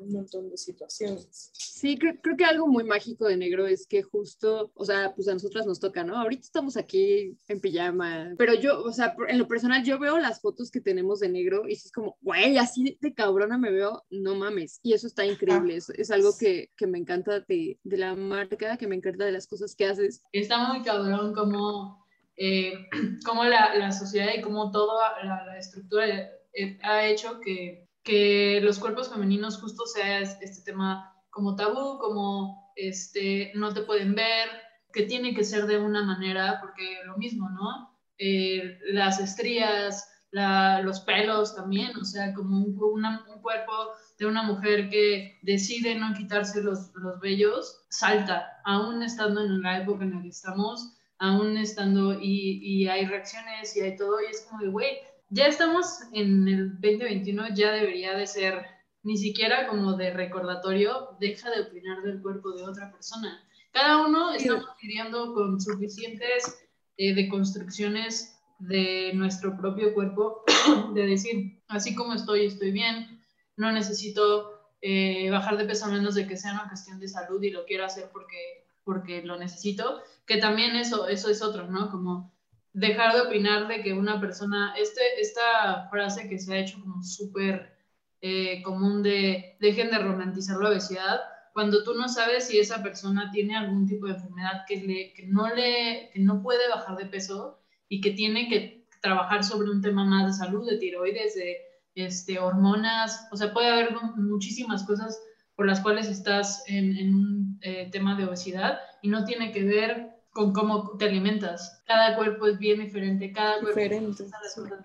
un 0.00 0.12
montón 0.12 0.50
de 0.50 0.56
situaciones. 0.56 1.50
Sí, 1.52 1.98
creo, 1.98 2.14
creo, 2.22 2.36
que 2.36 2.44
algo 2.44 2.66
muy 2.66 2.84
mágico 2.84 3.26
de 3.26 3.36
negro 3.36 3.66
es 3.66 3.86
que 3.86 4.02
justo, 4.02 4.72
o 4.74 4.84
sea, 4.84 5.14
pues 5.14 5.28
a 5.28 5.34
nosotras 5.34 5.66
nos 5.66 5.78
toca, 5.78 6.04
¿no? 6.04 6.16
Ahorita 6.18 6.42
estamos 6.42 6.76
aquí 6.76 7.36
en 7.48 7.60
pijama, 7.60 8.34
pero 8.38 8.54
yo, 8.54 8.82
o 8.82 8.92
sea, 8.92 9.14
en 9.28 9.38
lo 9.38 9.46
personal, 9.46 9.84
yo 9.84 9.98
veo 9.98 10.18
las 10.18 10.40
fotos 10.40 10.70
que 10.70 10.80
tenemos 10.80 11.20
de 11.20 11.28
negro 11.28 11.68
y 11.68 11.72
es 11.72 11.92
como, 11.92 12.16
güey, 12.20 12.58
así 12.58 12.98
de 13.00 13.14
cabrona 13.14 13.58
me 13.58 13.70
veo, 13.70 14.04
no 14.10 14.34
mames. 14.34 14.80
Y 14.82 14.94
eso 14.94 15.06
está 15.06 15.24
increíble, 15.24 15.74
ah. 15.74 15.78
es, 15.78 15.90
es, 15.90 16.10
algo 16.10 16.36
que, 16.38 16.70
que, 16.76 16.86
me 16.86 16.98
encanta 16.98 17.40
de, 17.40 17.78
de, 17.82 17.96
la 17.96 18.14
marca, 18.14 18.76
que 18.76 18.86
me 18.86 18.96
encanta 18.96 19.24
de 19.24 19.32
las 19.32 19.46
cosas 19.46 19.74
que 19.74 19.86
haces. 19.86 20.22
Está 20.32 20.72
muy 20.72 20.82
cabrón 20.82 21.34
como, 21.34 22.06
eh, 22.36 22.72
como 23.24 23.44
la, 23.44 23.74
la, 23.76 23.92
sociedad 23.92 24.32
y 24.36 24.40
como 24.40 24.70
toda 24.70 25.22
la, 25.22 25.46
la 25.46 25.58
estructura 25.58 26.06
eh, 26.54 26.78
ha 26.82 27.06
hecho 27.06 27.38
que 27.40 27.85
que 28.06 28.60
los 28.62 28.78
cuerpos 28.78 29.10
femeninos 29.10 29.60
justo 29.60 29.84
sea 29.84 30.20
este 30.20 30.62
tema 30.64 31.12
como 31.28 31.56
tabú, 31.56 31.98
como 31.98 32.72
este, 32.76 33.50
no 33.56 33.74
te 33.74 33.82
pueden 33.82 34.14
ver, 34.14 34.48
que 34.92 35.02
tiene 35.02 35.34
que 35.34 35.42
ser 35.42 35.66
de 35.66 35.78
una 35.78 36.04
manera, 36.04 36.58
porque 36.60 36.98
lo 37.04 37.18
mismo, 37.18 37.50
¿no? 37.50 37.98
Eh, 38.16 38.78
las 38.92 39.18
estrías, 39.18 40.08
los 40.30 41.00
pelos 41.00 41.56
también, 41.56 41.96
o 41.96 42.04
sea, 42.04 42.32
como 42.32 42.58
un, 42.58 42.78
un, 42.78 43.42
cuerpo 43.42 43.72
de 44.18 44.26
una 44.26 44.42
mujer 44.44 44.88
que 44.88 45.38
decide 45.42 45.96
no 45.96 46.14
quitarse 46.14 46.62
los, 46.62 46.92
los 46.94 47.18
vellos, 47.20 47.86
salta, 47.88 48.60
aún 48.64 49.02
estando 49.02 49.40
en 49.40 49.62
la 49.62 49.78
época 49.82 50.04
en 50.04 50.14
la 50.14 50.22
que 50.22 50.28
estamos, 50.28 50.96
aún 51.18 51.56
estando 51.56 52.14
y, 52.20 52.60
y 52.62 52.88
hay 52.88 53.04
reacciones 53.06 53.76
y 53.76 53.80
hay 53.80 53.96
todo, 53.96 54.20
y 54.20 54.30
es 54.30 54.46
como 54.48 54.62
de, 54.62 54.68
güey, 54.68 54.98
ya 55.28 55.46
estamos 55.46 56.00
en 56.12 56.46
el 56.48 56.72
2021, 56.80 57.54
ya 57.54 57.72
debería 57.72 58.16
de 58.16 58.26
ser 58.26 58.64
ni 59.02 59.16
siquiera 59.16 59.68
como 59.68 59.94
de 59.94 60.12
recordatorio, 60.12 61.16
deja 61.20 61.50
de 61.50 61.62
opinar 61.62 62.02
del 62.02 62.20
cuerpo 62.20 62.52
de 62.52 62.64
otra 62.64 62.90
persona. 62.90 63.42
Cada 63.72 64.06
uno 64.06 64.32
estamos 64.32 64.66
lidiando 64.82 65.34
con 65.34 65.60
suficientes 65.60 66.66
eh, 66.96 67.14
deconstrucciones 67.14 68.40
de 68.58 69.12
nuestro 69.14 69.56
propio 69.56 69.94
cuerpo, 69.94 70.42
de 70.94 71.06
decir, 71.06 71.62
así 71.68 71.94
como 71.94 72.14
estoy, 72.14 72.46
estoy 72.46 72.72
bien, 72.72 73.22
no 73.56 73.70
necesito 73.70 74.72
eh, 74.80 75.30
bajar 75.30 75.56
de 75.56 75.66
peso 75.66 75.86
a 75.86 75.88
menos 75.88 76.14
de 76.14 76.26
que 76.26 76.36
sea 76.36 76.52
una 76.52 76.68
cuestión 76.68 76.98
de 76.98 77.08
salud 77.08 77.42
y 77.42 77.50
lo 77.50 77.64
quiero 77.64 77.84
hacer 77.84 78.10
porque, 78.12 78.66
porque 78.84 79.22
lo 79.22 79.38
necesito, 79.38 80.02
que 80.26 80.38
también 80.38 80.76
eso, 80.76 81.06
eso 81.08 81.28
es 81.28 81.42
otro, 81.42 81.68
¿no? 81.68 81.90
Como 81.90 82.35
dejar 82.76 83.14
de 83.14 83.22
opinar 83.22 83.68
de 83.68 83.82
que 83.82 83.94
una 83.94 84.20
persona, 84.20 84.74
este, 84.78 85.00
esta 85.18 85.88
frase 85.88 86.28
que 86.28 86.38
se 86.38 86.52
ha 86.52 86.58
hecho 86.58 86.78
como 86.78 87.02
súper 87.02 87.74
eh, 88.20 88.62
común 88.62 89.02
de 89.02 89.56
dejen 89.60 89.90
de 89.90 89.98
romantizar 89.98 90.58
la 90.58 90.68
obesidad, 90.68 91.20
cuando 91.54 91.82
tú 91.84 91.94
no 91.94 92.06
sabes 92.06 92.48
si 92.48 92.58
esa 92.58 92.82
persona 92.82 93.30
tiene 93.32 93.56
algún 93.56 93.86
tipo 93.86 94.06
de 94.06 94.12
enfermedad 94.12 94.64
que, 94.68 94.76
le, 94.76 95.14
que, 95.14 95.26
no, 95.26 95.48
le, 95.54 96.10
que 96.12 96.20
no 96.20 96.42
puede 96.42 96.68
bajar 96.68 96.98
de 96.98 97.06
peso 97.06 97.62
y 97.88 98.02
que 98.02 98.10
tiene 98.10 98.46
que 98.46 98.86
trabajar 99.00 99.42
sobre 99.42 99.70
un 99.70 99.80
tema 99.80 100.04
más 100.04 100.26
de 100.26 100.44
salud, 100.44 100.68
de 100.68 100.76
tiroides, 100.76 101.34
de 101.34 101.56
este, 101.94 102.38
hormonas, 102.38 103.26
o 103.32 103.36
sea, 103.36 103.54
puede 103.54 103.68
haber 103.68 103.96
muchísimas 104.16 104.84
cosas 104.84 105.18
por 105.54 105.64
las 105.64 105.80
cuales 105.80 106.08
estás 106.08 106.62
en, 106.66 107.14
un 107.14 107.58
eh, 107.62 107.88
tema 107.90 108.16
de 108.16 108.26
obesidad 108.26 108.80
y 109.00 109.08
no 109.08 109.24
tiene 109.24 109.50
que 109.50 109.64
ver 109.64 110.15
con 110.36 110.52
cómo 110.52 110.98
te 110.98 111.06
alimentas. 111.06 111.82
Cada 111.86 112.14
cuerpo 112.14 112.46
es 112.46 112.58
bien 112.58 112.78
diferente, 112.78 113.32
cada 113.32 113.58
cuerpo 113.58 113.80
diferente, 113.80 114.24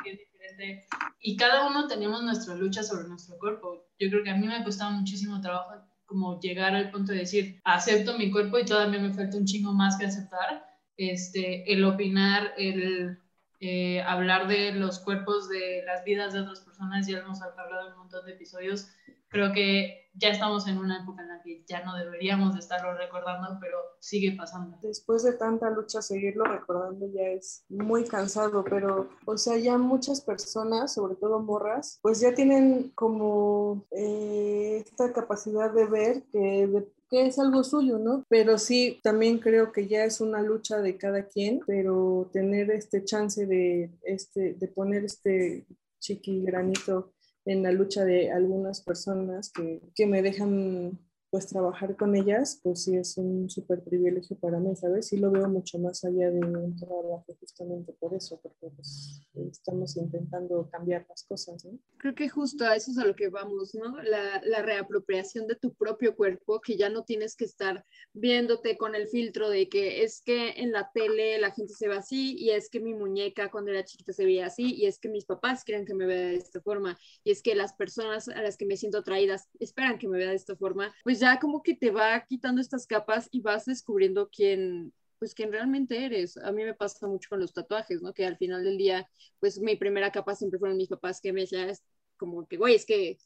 bien 0.02 0.18
diferente. 0.18 0.88
Y 1.20 1.36
cada 1.36 1.68
uno 1.68 1.90
tenemos 1.90 2.24
nuestra 2.24 2.56
lucha 2.56 2.84
sobre 2.84 3.10
nuestro 3.10 3.38
cuerpo. 3.38 3.86
Yo 4.00 4.10
creo 4.10 4.24
que 4.24 4.30
a 4.30 4.38
mí 4.38 4.48
me 4.48 4.56
ha 4.56 4.64
costado 4.64 4.92
muchísimo 4.92 5.42
trabajo 5.42 5.74
como 6.06 6.40
llegar 6.40 6.74
al 6.74 6.90
punto 6.90 7.12
de 7.12 7.20
decir, 7.20 7.60
acepto 7.66 8.18
mi 8.18 8.32
cuerpo 8.32 8.60
y 8.60 8.66
todavía 8.66 9.00
me 9.00 9.14
falta 9.14 9.36
un 9.36 9.46
chingo 9.46 9.74
más 9.74 9.98
que 9.98 10.06
aceptar. 10.06 10.66
Este, 10.96 11.70
el 11.72 11.84
opinar, 11.84 12.54
el 12.58 13.20
eh, 13.60 14.02
hablar 14.04 14.48
de 14.48 14.72
los 14.72 15.00
cuerpos, 15.00 15.50
de 15.50 15.84
las 15.86 16.06
vidas 16.06 16.32
de 16.32 16.40
otras 16.40 16.62
personas, 16.62 17.08
ya 17.08 17.18
hemos 17.18 17.42
hablado 17.42 17.88
en 17.88 17.94
un 17.94 18.00
montón 18.00 18.26
de 18.26 18.32
episodios, 18.32 18.88
creo 19.32 19.52
que 19.54 20.10
ya 20.14 20.30
estamos 20.30 20.68
en 20.68 20.78
una 20.78 21.02
época 21.02 21.22
en 21.22 21.30
la 21.30 21.42
que 21.42 21.64
ya 21.66 21.84
no 21.84 21.96
deberíamos 21.96 22.54
de 22.54 22.60
estarlo 22.60 22.94
recordando, 22.96 23.58
pero 23.62 23.78
sigue 24.00 24.34
pasando. 24.34 24.78
Después 24.82 25.24
de 25.24 25.34
tanta 25.34 25.70
lucha, 25.70 26.02
seguirlo 26.02 26.44
recordando 26.44 27.08
ya 27.14 27.24
es 27.30 27.64
muy 27.70 28.04
cansado, 28.04 28.64
pero, 28.64 29.10
o 29.26 29.38
sea, 29.38 29.58
ya 29.58 29.78
muchas 29.78 30.22
personas, 30.22 30.94
sobre 30.94 31.16
todo 31.16 31.40
morras, 31.40 32.00
pues 32.02 32.20
ya 32.20 32.34
tienen 32.34 32.92
como 32.94 33.86
eh, 33.92 34.84
esta 34.86 35.14
capacidad 35.14 35.72
de 35.72 35.86
ver 35.86 36.24
que 36.32 36.86
que 37.12 37.28
es 37.28 37.38
algo 37.40 37.66
suyo, 37.66 38.00
¿no? 38.00 38.26
Pero 38.30 38.58
sí, 38.58 39.02
también 39.04 39.40
creo 39.40 39.74
que 39.74 39.86
ya 39.86 40.06
es 40.06 40.22
una 40.22 40.42
lucha 40.42 40.80
de 40.80 40.96
cada 40.98 41.28
quien, 41.28 41.60
pero 41.68 42.30
tener 42.32 42.72
este 42.72 43.04
chance 43.04 43.46
de, 43.46 43.92
este, 44.04 44.54
de 44.54 44.68
poner 44.70 45.04
este 45.04 45.66
chiqui 46.00 46.42
granito 46.46 47.12
en 47.46 47.64
la 47.64 47.72
lucha 47.72 48.06
de 48.06 48.32
algunas 48.32 48.82
personas 48.82 49.52
que, 49.52 49.82
que 49.96 50.06
me 50.06 50.22
dejan 50.22 51.00
pues 51.32 51.48
trabajar 51.48 51.96
con 51.96 52.14
ellas, 52.14 52.60
pues 52.62 52.84
sí 52.84 52.98
es 52.98 53.18
un 53.18 53.50
súper 53.50 53.82
privilegio 53.82 54.38
para 54.38 54.60
mí, 54.60 54.76
¿sabes? 54.76 55.08
Sí 55.08 55.16
lo 55.16 55.32
veo 55.32 55.48
mucho 55.48 55.80
más 55.80 56.04
allá 56.04 56.30
de 56.30 56.40
un 56.40 56.76
trabajo 56.76 57.26
justamente 57.40 57.94
por 57.94 58.14
eso, 58.14 58.38
porque 58.44 58.70
pues 58.76 59.22
estamos 59.50 59.96
intentando 59.96 60.70
cambiar 60.70 61.06
las 61.08 61.24
cosas, 61.24 61.64
¿no? 61.64 61.80
Creo 62.00 62.16
que 62.16 62.28
justo 62.28 62.66
a 62.66 62.76
eso 62.76 62.92
es 62.92 62.98
a 62.98 63.06
lo 63.06 63.16
que 63.16 63.30
vamos, 63.30 63.74
¿no? 63.74 64.02
La, 64.04 64.42
la 64.44 64.62
reapropiación 64.62 65.48
de 65.48 65.56
tu 65.56 65.74
propio 65.74 66.18
cuerpo, 66.18 66.60
que 66.60 66.76
ya 66.76 66.90
no 66.90 67.06
tienes 67.06 67.38
que 67.38 67.46
estar 67.46 67.86
viéndote 68.12 68.76
con 68.76 68.94
el 68.94 69.08
filtro 69.08 69.50
de 69.50 69.70
que 69.70 70.04
es 70.04 70.22
que 70.22 70.50
en 70.58 70.74
la 70.74 70.92
tele 70.94 71.40
la 71.40 71.52
gente 71.52 71.74
se 71.74 71.88
ve 71.88 71.96
así 71.96 72.36
y 72.38 72.50
es 72.50 72.70
que 72.70 72.82
mi 72.82 72.94
muñeca 72.94 73.50
cuando 73.50 73.72
era 73.72 73.86
chiquita 73.86 74.12
se 74.12 74.26
veía 74.26 74.48
así 74.48 74.76
y 74.76 74.86
es 74.86 75.00
que 75.00 75.08
mis 75.08 75.24
papás 75.24 75.64
quieren 75.64 75.86
que 75.86 75.94
me 75.94 76.06
vea 76.06 76.28
de 76.28 76.36
esta 76.36 76.60
forma 76.60 77.00
y 77.24 77.32
es 77.32 77.42
que 77.42 77.56
las 77.56 77.72
personas 77.72 78.28
a 78.28 78.42
las 78.42 78.58
que 78.58 78.66
me 78.66 78.76
siento 78.76 78.98
atraídas 78.98 79.48
esperan 79.60 79.98
que 79.98 80.10
me 80.10 80.18
vea 80.18 80.32
de 80.32 80.36
esta 80.36 80.58
forma, 80.58 80.94
pues 81.06 81.21
ya 81.22 81.40
como 81.40 81.64
que 81.64 81.76
te 81.76 81.92
va 81.92 82.26
quitando 82.28 82.60
estas 82.62 82.86
capas 82.86 83.30
y 83.32 83.42
vas 83.42 83.66
descubriendo 83.66 84.30
quién, 84.30 84.94
pues 85.20 85.34
quién 85.34 85.52
realmente 85.52 86.06
eres. 86.06 86.36
A 86.38 86.52
mí 86.52 86.64
me 86.66 86.74
pasa 86.74 87.08
mucho 87.08 87.30
con 87.30 87.40
los 87.40 87.54
tatuajes, 87.54 88.02
¿no? 88.02 88.14
Que 88.14 88.26
al 88.26 88.38
final 88.38 88.64
del 88.64 88.78
día, 88.78 89.08
pues 89.40 89.60
mi 89.60 89.76
primera 89.78 90.12
capa 90.12 90.36
siempre 90.36 90.60
fueron 90.60 90.78
mis 90.78 90.90
papás 90.90 91.22
que 91.22 91.32
me 91.32 91.42
decían 91.42 91.74
como 92.18 92.48
que, 92.48 92.58
güey, 92.58 92.76
es 92.76 92.86
que 92.86 93.18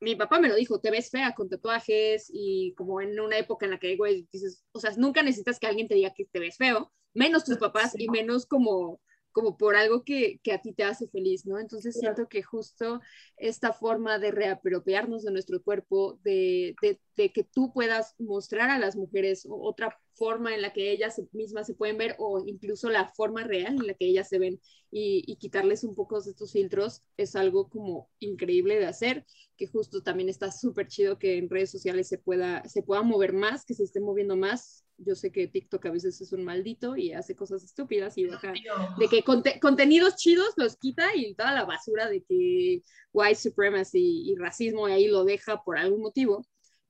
mi 0.00 0.16
papá 0.16 0.38
me 0.38 0.48
lo 0.48 0.56
dijo, 0.56 0.80
te 0.80 0.90
ves 0.90 1.10
fea 1.10 1.34
con 1.34 1.48
tatuajes 1.48 2.30
y 2.32 2.74
como 2.76 3.00
en 3.00 3.18
una 3.18 3.38
época 3.38 3.64
en 3.64 3.72
la 3.72 3.78
que, 3.78 3.96
güey, 3.96 4.28
dices, 4.32 4.64
o 4.72 4.80
sea, 4.80 4.92
nunca 4.96 5.22
necesitas 5.22 5.58
que 5.58 5.66
alguien 5.66 5.88
te 5.88 5.94
diga 5.94 6.12
que 6.12 6.26
te 6.26 6.40
ves 6.40 6.56
feo, 6.56 6.92
menos 7.14 7.44
tus 7.44 7.58
papás 7.58 7.94
y 7.96 8.08
menos 8.08 8.46
como 8.46 9.00
como 9.34 9.56
por 9.56 9.74
algo 9.74 10.04
que, 10.04 10.38
que, 10.44 10.52
a 10.52 10.62
ti 10.62 10.72
te 10.72 10.84
hace 10.84 11.08
feliz, 11.08 11.44
¿no? 11.44 11.58
Entonces 11.58 11.96
siento 11.98 12.28
que 12.28 12.44
justo 12.44 13.00
esta 13.36 13.72
forma 13.72 14.20
de 14.20 14.30
reapropiarnos 14.30 15.24
de 15.24 15.32
nuestro 15.32 15.60
cuerpo, 15.60 16.20
de, 16.22 16.76
de, 16.80 17.00
de, 17.16 17.32
que 17.32 17.42
tú 17.42 17.72
puedas 17.72 18.14
mostrar 18.20 18.70
a 18.70 18.78
las 18.78 18.94
mujeres 18.94 19.44
otra 19.50 19.98
forma 20.12 20.54
en 20.54 20.62
la 20.62 20.72
que 20.72 20.92
ellas 20.92 21.20
mismas 21.32 21.66
se 21.66 21.74
pueden 21.74 21.98
ver 21.98 22.14
o 22.18 22.44
incluso 22.46 22.88
la 22.90 23.12
forma 23.16 23.42
real 23.42 23.74
en 23.74 23.88
la 23.88 23.94
que 23.94 24.06
ellas 24.06 24.28
se 24.28 24.38
ven 24.38 24.60
y, 24.92 25.24
y 25.26 25.34
quitarles 25.34 25.82
un 25.82 25.96
poco 25.96 26.20
de 26.20 26.30
estos 26.30 26.52
filtros 26.52 27.02
es 27.16 27.34
algo 27.34 27.68
como 27.68 28.08
increíble 28.20 28.78
de 28.78 28.86
hacer, 28.86 29.26
que 29.56 29.66
justo 29.66 30.04
también 30.04 30.28
está 30.28 30.52
súper 30.52 30.86
chido 30.86 31.18
que 31.18 31.38
en 31.38 31.50
redes 31.50 31.72
sociales 31.72 32.06
se 32.06 32.18
pueda, 32.18 32.62
se 32.68 32.84
pueda 32.84 33.02
mover 33.02 33.32
más, 33.32 33.64
que 33.64 33.74
se 33.74 33.82
esté 33.82 33.98
moviendo 33.98 34.36
más 34.36 34.83
yo 34.98 35.14
sé 35.14 35.32
que 35.32 35.48
TikTok 35.48 35.86
a 35.86 35.90
veces 35.90 36.20
es 36.20 36.32
un 36.32 36.44
maldito 36.44 36.96
y 36.96 37.12
hace 37.12 37.34
cosas 37.34 37.62
estúpidas 37.64 38.16
y 38.18 38.26
baja 38.26 38.52
de 38.98 39.08
que 39.08 39.24
contenidos 39.60 40.16
chidos 40.16 40.54
los 40.56 40.76
quita 40.76 41.14
y 41.14 41.34
toda 41.34 41.52
la 41.52 41.64
basura 41.64 42.08
de 42.08 42.22
que 42.22 42.82
white 43.12 43.40
supremacy 43.40 44.30
y 44.30 44.36
racismo 44.36 44.86
ahí 44.86 45.08
lo 45.08 45.24
deja 45.24 45.62
por 45.62 45.78
algún 45.78 46.00
motivo 46.00 46.44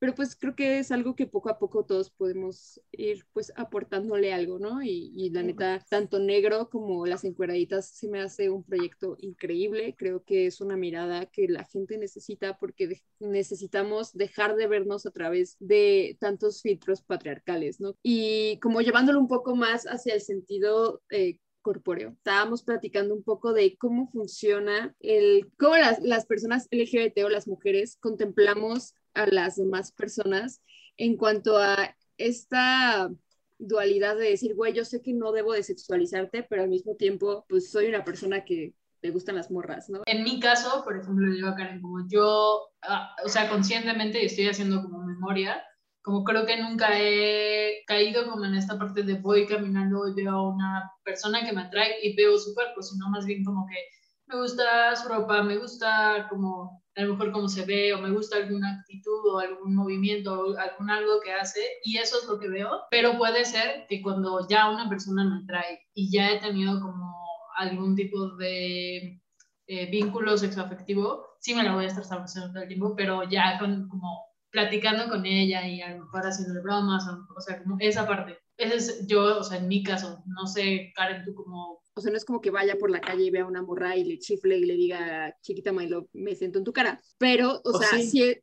pero 0.04 0.16
pues 0.16 0.36
creo 0.36 0.54
que 0.54 0.80
es 0.80 0.90
algo 0.90 1.16
que 1.16 1.26
poco 1.26 1.48
a 1.48 1.58
poco 1.58 1.86
todos 1.86 2.10
podemos 2.10 2.78
ir 2.92 3.24
pues 3.32 3.50
aportándole 3.56 4.34
algo, 4.34 4.58
¿no? 4.58 4.82
Y, 4.82 5.10
y 5.16 5.30
la 5.30 5.42
neta, 5.42 5.82
tanto 5.88 6.18
negro 6.18 6.68
como 6.68 7.06
las 7.06 7.24
encueraditas 7.24 7.88
sí 7.88 8.10
me 8.10 8.20
hace 8.20 8.50
un 8.50 8.64
proyecto 8.64 9.16
increíble, 9.20 9.94
creo 9.96 10.22
que 10.22 10.44
es 10.44 10.60
una 10.60 10.76
mirada 10.76 11.24
que 11.24 11.48
la 11.48 11.64
gente 11.64 11.96
necesita 11.96 12.58
porque 12.58 13.00
necesitamos 13.18 14.12
dejar 14.12 14.56
de 14.56 14.66
vernos 14.66 15.06
a 15.06 15.10
través 15.10 15.56
de 15.58 16.18
tantos 16.20 16.60
filtros 16.60 17.00
patriarcales, 17.00 17.80
¿no? 17.80 17.96
Y 18.02 18.58
como 18.58 18.82
llevándolo 18.82 19.18
un 19.18 19.28
poco 19.28 19.56
más 19.56 19.86
hacia 19.86 20.12
el 20.12 20.20
sentido 20.20 21.00
eh, 21.08 21.38
corpóreo. 21.62 22.10
Estábamos 22.10 22.62
platicando 22.62 23.14
un 23.14 23.22
poco 23.22 23.54
de 23.54 23.78
cómo 23.78 24.10
funciona 24.10 24.94
el, 25.00 25.50
cómo 25.58 25.78
las, 25.78 25.98
las 26.02 26.26
personas 26.26 26.68
LGBT 26.70 27.24
o 27.24 27.30
las 27.30 27.48
mujeres 27.48 27.96
contemplamos 28.02 28.92
a 29.14 29.26
las 29.26 29.56
demás 29.56 29.92
personas 29.92 30.62
en 30.96 31.16
cuanto 31.16 31.56
a 31.58 31.96
esta 32.18 33.10
dualidad 33.58 34.16
de 34.16 34.30
decir, 34.30 34.54
güey, 34.54 34.72
yo 34.72 34.84
sé 34.84 35.00
que 35.00 35.12
no 35.12 35.32
debo 35.32 35.52
de 35.52 35.62
sexualizarte, 35.62 36.42
pero 36.44 36.62
al 36.62 36.68
mismo 36.68 36.96
tiempo, 36.96 37.46
pues 37.48 37.70
soy 37.70 37.86
una 37.86 38.04
persona 38.04 38.44
que 38.44 38.74
le 39.02 39.10
gustan 39.10 39.36
las 39.36 39.50
morras, 39.50 39.90
¿no? 39.90 40.02
En 40.06 40.24
mi 40.24 40.40
caso, 40.40 40.82
por 40.82 40.96
ejemplo, 40.96 41.26
yo, 41.34 41.54
Karen, 41.54 41.80
como 41.80 42.08
yo, 42.08 42.70
ah, 42.82 43.14
o 43.24 43.28
sea, 43.28 43.48
conscientemente 43.48 44.24
estoy 44.24 44.48
haciendo 44.48 44.82
como 44.82 45.04
memoria, 45.04 45.62
como 46.02 46.24
creo 46.24 46.46
que 46.46 46.60
nunca 46.60 46.88
he 46.98 47.82
caído 47.86 48.30
como 48.30 48.44
en 48.44 48.54
esta 48.54 48.78
parte 48.78 49.02
de 49.02 49.14
voy 49.14 49.46
caminando 49.46 50.08
y 50.08 50.14
veo 50.14 50.32
a 50.32 50.48
una 50.54 50.92
persona 51.02 51.44
que 51.44 51.52
me 51.52 51.62
atrae 51.62 51.96
y 52.02 52.16
veo 52.16 52.38
su 52.38 52.54
cuerpo, 52.54 52.82
sino 52.82 53.08
más 53.10 53.26
bien 53.26 53.44
como 53.44 53.66
que 53.66 53.76
me 54.26 54.40
gusta 54.40 54.96
su 54.96 55.08
ropa, 55.08 55.42
me 55.42 55.58
gusta 55.58 56.26
como 56.28 56.82
a 56.96 57.02
lo 57.02 57.12
mejor 57.12 57.32
cómo 57.32 57.48
se 57.48 57.64
ve 57.64 57.92
o 57.92 58.00
me 58.00 58.10
gusta 58.10 58.36
alguna 58.36 58.78
actitud 58.78 59.34
o 59.34 59.38
algún 59.38 59.74
movimiento 59.74 60.32
o 60.32 60.56
algún 60.56 60.90
algo 60.90 61.20
que 61.20 61.32
hace 61.32 61.60
y 61.82 61.98
eso 61.98 62.18
es 62.20 62.28
lo 62.28 62.38
que 62.38 62.48
veo, 62.48 62.70
pero 62.90 63.18
puede 63.18 63.44
ser 63.44 63.86
que 63.88 64.00
cuando 64.00 64.46
ya 64.48 64.70
una 64.70 64.88
persona 64.88 65.24
me 65.24 65.42
atrae 65.42 65.80
y 65.94 66.10
ya 66.10 66.30
he 66.30 66.40
tenido 66.40 66.80
como 66.80 67.14
algún 67.56 67.94
tipo 67.96 68.36
de 68.36 69.20
eh, 69.66 69.90
vínculo 69.90 70.36
sexoafectivo, 70.36 71.36
sí 71.40 71.54
me 71.54 71.62
la 71.62 71.74
voy 71.74 71.84
a 71.84 71.88
estar 71.88 72.02
estableciendo 72.02 72.52
todo 72.52 72.62
el 72.62 72.68
tiempo, 72.68 72.94
pero 72.96 73.28
ya 73.28 73.58
con, 73.58 73.88
como 73.88 74.24
platicando 74.50 75.08
con 75.08 75.26
ella 75.26 75.66
y 75.66 75.80
a 75.82 75.90
lo 75.90 76.04
mejor 76.04 76.26
haciendo 76.26 76.62
bromas, 76.62 77.04
o, 77.08 77.40
sea, 77.40 77.62
como 77.62 77.76
esa 77.80 78.06
parte. 78.06 78.38
Ese 78.56 78.76
es 78.76 79.06
yo, 79.08 79.38
o 79.38 79.42
sea, 79.42 79.58
en 79.58 79.68
mi 79.68 79.82
caso, 79.82 80.22
no 80.26 80.46
sé, 80.46 80.92
Karen, 80.94 81.24
tú 81.24 81.34
como 81.34 81.80
o 81.94 82.00
sea, 82.00 82.10
no 82.10 82.16
es 82.16 82.24
como 82.24 82.40
que 82.40 82.50
vaya 82.50 82.76
por 82.76 82.90
la 82.90 83.00
calle 83.00 83.24
y 83.24 83.30
vea 83.30 83.42
a 83.42 83.46
una 83.46 83.62
morra 83.62 83.96
y 83.96 84.04
le 84.04 84.18
chifle 84.18 84.58
y 84.58 84.64
le 84.64 84.74
diga, 84.74 85.36
chiquita 85.42 85.72
Milo, 85.72 86.08
me 86.12 86.34
siento 86.34 86.58
en 86.58 86.64
tu 86.64 86.72
cara. 86.72 87.00
Pero, 87.18 87.60
o, 87.64 87.78
sea, 87.78 87.98
si 88.00 88.36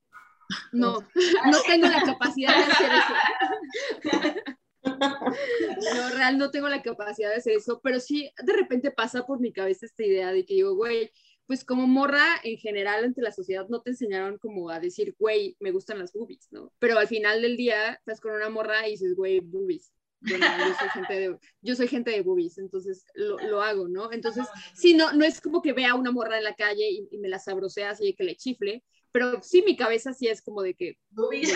no, 0.71 1.05
no 1.51 1.61
tengo 1.67 1.87
la 1.87 2.01
capacidad 2.03 2.55
de 2.55 2.71
hacer 2.71 2.91
eso. 2.91 3.13
no, 5.95 6.09
real, 6.15 6.37
no 6.37 6.49
tengo 6.49 6.69
la 6.69 6.81
capacidad 6.81 7.29
de 7.29 7.35
hacer 7.35 7.57
eso, 7.57 7.81
pero 7.83 7.99
sí, 7.99 8.31
de 8.41 8.53
repente 8.53 8.91
pasa 8.91 9.25
por 9.25 9.39
mi 9.39 9.51
cabeza 9.51 9.85
esta 9.85 10.05
idea 10.05 10.31
de 10.31 10.45
que 10.45 10.53
digo, 10.55 10.73
güey, 10.75 11.11
pues 11.45 11.65
como 11.65 11.85
morra 11.87 12.25
en 12.43 12.57
general 12.57 13.03
ante 13.03 13.21
la 13.21 13.33
sociedad 13.33 13.67
no 13.67 13.81
te 13.81 13.89
enseñaron 13.89 14.37
como 14.37 14.69
a 14.69 14.79
decir, 14.79 15.13
güey, 15.19 15.57
me 15.59 15.71
gustan 15.71 15.99
las 15.99 16.13
boobies, 16.13 16.47
¿no? 16.51 16.71
Pero 16.79 16.97
al 16.97 17.07
final 17.09 17.41
del 17.41 17.57
día 17.57 17.95
estás 17.95 18.21
con 18.21 18.31
una 18.31 18.49
morra 18.49 18.87
y 18.87 18.91
dices, 18.91 19.15
güey, 19.15 19.41
boobies 19.41 19.91
bueno, 20.21 20.45
yo 20.67 20.73
soy 20.75 20.89
gente 20.89 21.13
de, 21.13 21.39
yo 21.61 21.75
soy 21.75 21.87
gente 21.87 22.11
de 22.11 22.21
boobies, 22.21 22.57
entonces 22.57 23.05
lo, 23.15 23.37
lo, 23.39 23.61
hago, 23.61 23.87
¿no? 23.87 24.11
Entonces, 24.11 24.47
sí, 24.75 24.93
no, 24.93 25.11
no 25.13 25.25
es 25.25 25.41
como 25.41 25.61
que 25.61 25.73
vea 25.73 25.95
una 25.95 26.11
morra 26.11 26.37
en 26.37 26.43
la 26.43 26.55
calle 26.55 26.87
y, 26.89 27.17
me 27.17 27.27
la 27.27 27.39
sabrosea 27.39 27.89
así 27.89 28.13
que 28.13 28.23
le 28.23 28.35
chifle, 28.35 28.83
pero 29.11 29.41
sí 29.41 29.63
mi 29.65 29.75
cabeza 29.75 30.13
sí 30.13 30.27
es 30.27 30.41
como 30.41 30.61
de 30.61 30.75
que... 30.75 30.97
Boobies. 31.09 31.53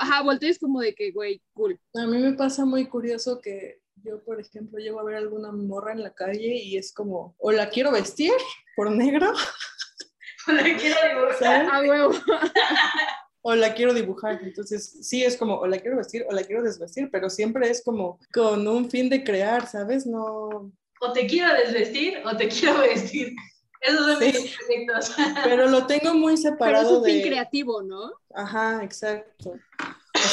ajá, 0.00 0.22
volteo 0.22 0.50
es 0.50 0.58
como 0.58 0.80
de 0.80 0.94
que, 0.94 1.12
güey, 1.12 1.42
cool. 1.54 1.78
A 1.94 2.06
mí 2.06 2.18
me 2.18 2.32
pasa 2.32 2.64
muy 2.64 2.86
curioso 2.86 3.40
que 3.40 3.80
yo, 4.02 4.22
por 4.24 4.40
ejemplo, 4.40 4.78
llego 4.78 5.00
a 5.00 5.04
ver 5.04 5.16
alguna 5.16 5.52
morra 5.52 5.92
en 5.92 6.02
la 6.02 6.12
calle 6.12 6.56
y 6.56 6.76
es 6.76 6.92
como, 6.92 7.36
o 7.38 7.52
la 7.52 7.70
quiero 7.70 7.92
vestir 7.92 8.32
por 8.74 8.90
negro. 8.90 9.32
o 10.48 10.52
la 10.52 10.62
quiero 10.62 10.96
dibujar. 11.08 11.68
A 11.70 11.80
huevo 11.80 12.12
o 13.42 13.54
la 13.54 13.74
quiero 13.74 13.92
dibujar. 13.92 14.40
Entonces, 14.42 14.98
sí 15.02 15.22
es 15.22 15.36
como, 15.36 15.56
o 15.56 15.66
la 15.66 15.78
quiero 15.78 15.96
vestir 15.96 16.24
o 16.28 16.32
la 16.32 16.44
quiero 16.44 16.62
desvestir, 16.62 17.10
pero 17.10 17.28
siempre 17.28 17.68
es 17.68 17.82
como 17.84 18.18
con 18.32 18.66
un 18.66 18.88
fin 18.88 19.08
de 19.10 19.22
crear, 19.22 19.68
¿sabes? 19.68 20.06
No. 20.06 20.72
O 21.00 21.12
te 21.12 21.26
quiero 21.26 21.52
desvestir 21.54 22.18
o 22.24 22.36
te 22.36 22.48
quiero 22.48 22.78
vestir. 22.80 23.34
Esos 23.80 24.06
son 24.06 24.20
mis 24.20 24.56
proyectos. 24.56 25.16
Pero 25.42 25.68
lo 25.68 25.86
tengo 25.86 26.14
muy 26.14 26.36
separado. 26.36 26.84
Pero 26.84 26.92
es 26.92 26.98
un 26.98 27.04
fin 27.04 27.22
creativo, 27.22 27.82
¿no? 27.82 28.12
Ajá, 28.32 28.82
exacto. 28.84 29.54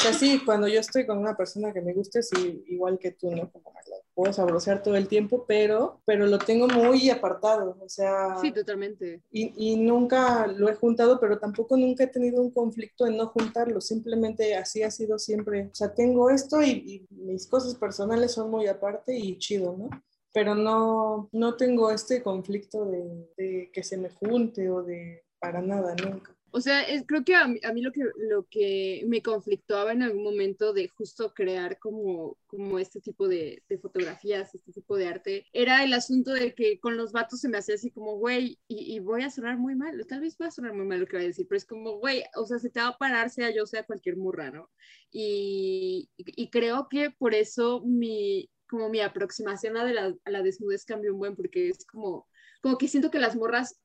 Sea, 0.00 0.12
sí, 0.14 0.42
cuando 0.44 0.66
yo 0.66 0.80
estoy 0.80 1.06
con 1.06 1.18
una 1.18 1.36
persona 1.36 1.72
que 1.72 1.82
me 1.82 1.92
guste, 1.92 2.22
sí, 2.22 2.64
igual 2.68 2.98
que 2.98 3.12
tú, 3.12 3.30
¿no? 3.30 3.50
Como 3.50 3.70
puedo 4.14 4.32
sabrosear 4.32 4.82
todo 4.82 4.96
el 4.96 5.08
tiempo, 5.08 5.44
pero, 5.46 6.02
pero 6.04 6.26
lo 6.26 6.38
tengo 6.38 6.68
muy 6.68 7.08
apartado, 7.08 7.76
o 7.80 7.88
sea... 7.88 8.36
Sí, 8.40 8.52
totalmente. 8.52 9.22
Y, 9.30 9.52
y 9.56 9.76
nunca 9.76 10.46
lo 10.46 10.68
he 10.68 10.74
juntado, 10.74 11.18
pero 11.18 11.38
tampoco 11.38 11.76
nunca 11.76 12.04
he 12.04 12.08
tenido 12.08 12.42
un 12.42 12.50
conflicto 12.50 13.06
en 13.06 13.16
no 13.16 13.28
juntarlo, 13.28 13.80
simplemente 13.80 14.54
así 14.56 14.82
ha 14.82 14.90
sido 14.90 15.18
siempre. 15.18 15.68
O 15.72 15.74
sea, 15.74 15.94
tengo 15.94 16.28
esto 16.28 16.60
y, 16.62 16.70
y 16.70 17.14
mis 17.14 17.46
cosas 17.46 17.74
personales 17.74 18.32
son 18.32 18.50
muy 18.50 18.66
aparte 18.66 19.16
y 19.16 19.38
chido, 19.38 19.74
¿no? 19.76 19.88
Pero 20.34 20.54
no, 20.54 21.28
no 21.32 21.56
tengo 21.56 21.90
este 21.90 22.22
conflicto 22.22 22.84
de, 22.84 23.26
de 23.36 23.70
que 23.72 23.82
se 23.82 23.96
me 23.96 24.10
junte 24.10 24.70
o 24.70 24.82
de 24.82 25.24
para 25.40 25.62
nada, 25.62 25.94
nunca. 25.94 26.36
O 26.52 26.60
sea, 26.60 26.84
creo 27.06 27.24
que 27.24 27.34
a 27.34 27.46
mí, 27.46 27.80
lo, 27.80 27.92
que 27.92 28.02
lo 28.16 28.46
que 28.48 29.04
me 29.06 29.22
conflictuaba 29.22 29.92
en 29.92 30.02
algún 30.02 30.24
momento 30.24 30.72
de 30.72 30.88
justo 30.88 31.32
crear 31.32 31.78
como, 31.78 32.36
como 32.46 32.78
este 32.78 33.00
tipo 33.00 33.28
de, 33.28 33.62
fotografías, 33.80 34.54
este 34.54 34.72
tipo 34.72 34.96
de 34.96 35.08
arte, 35.08 35.46
era 35.52 35.84
el 35.84 35.92
asunto 35.92 36.32
de 36.32 36.54
que 36.54 36.80
con 36.80 36.96
los 36.96 37.12
vatos 37.12 37.40
se 37.40 37.48
me 37.48 37.58
hacía 37.58 37.76
así 37.76 37.90
como, 37.90 38.16
güey, 38.16 38.58
y, 38.68 38.98
voy 39.00 39.22
a 39.22 39.30
sonar 39.30 39.58
muy 39.58 39.74
mal, 39.74 40.04
tal 40.06 40.20
vez 40.20 40.36
va 40.40 40.46
a 40.46 40.50
sonar 40.50 40.74
muy 40.74 40.86
mal 40.86 41.00
lo 41.00 41.06
que 41.06 41.16
voy 41.16 41.24
a 41.24 41.28
decir, 41.28 41.46
pero 41.48 41.58
es 41.58 41.64
como, 41.64 41.98
güey, 41.98 42.24
o 42.36 42.46
sea, 42.46 42.58
se 42.58 42.70
te 42.70 42.80
va 42.80 42.88
a 42.88 42.98
parar, 42.98 43.30
sea 43.30 43.50
yo, 43.54 43.66
sea 43.66 43.86
cualquier 43.86 44.16
murra, 44.16 44.50
¿no? 44.50 44.70
Y, 45.10 46.10
y 46.16 46.50
creo 46.50 46.88
que 46.88 47.10
por 47.10 47.34
eso 47.34 47.82
mi, 47.84 48.50
como 48.68 48.88
mi 48.88 49.00
aproximación 49.00 49.76
a, 49.76 49.84
la, 49.84 50.14
a 50.24 50.30
la 50.30 50.42
desnudez 50.42 50.84
cambió 50.84 51.12
un 51.12 51.18
buen, 51.18 51.36
porque 51.36 51.68
es 51.68 51.84
como, 51.84 52.26
como 52.62 52.78
que 52.78 52.88
siento 52.88 53.10
que 53.10 53.18
las 53.18 53.36
morras 53.36 53.80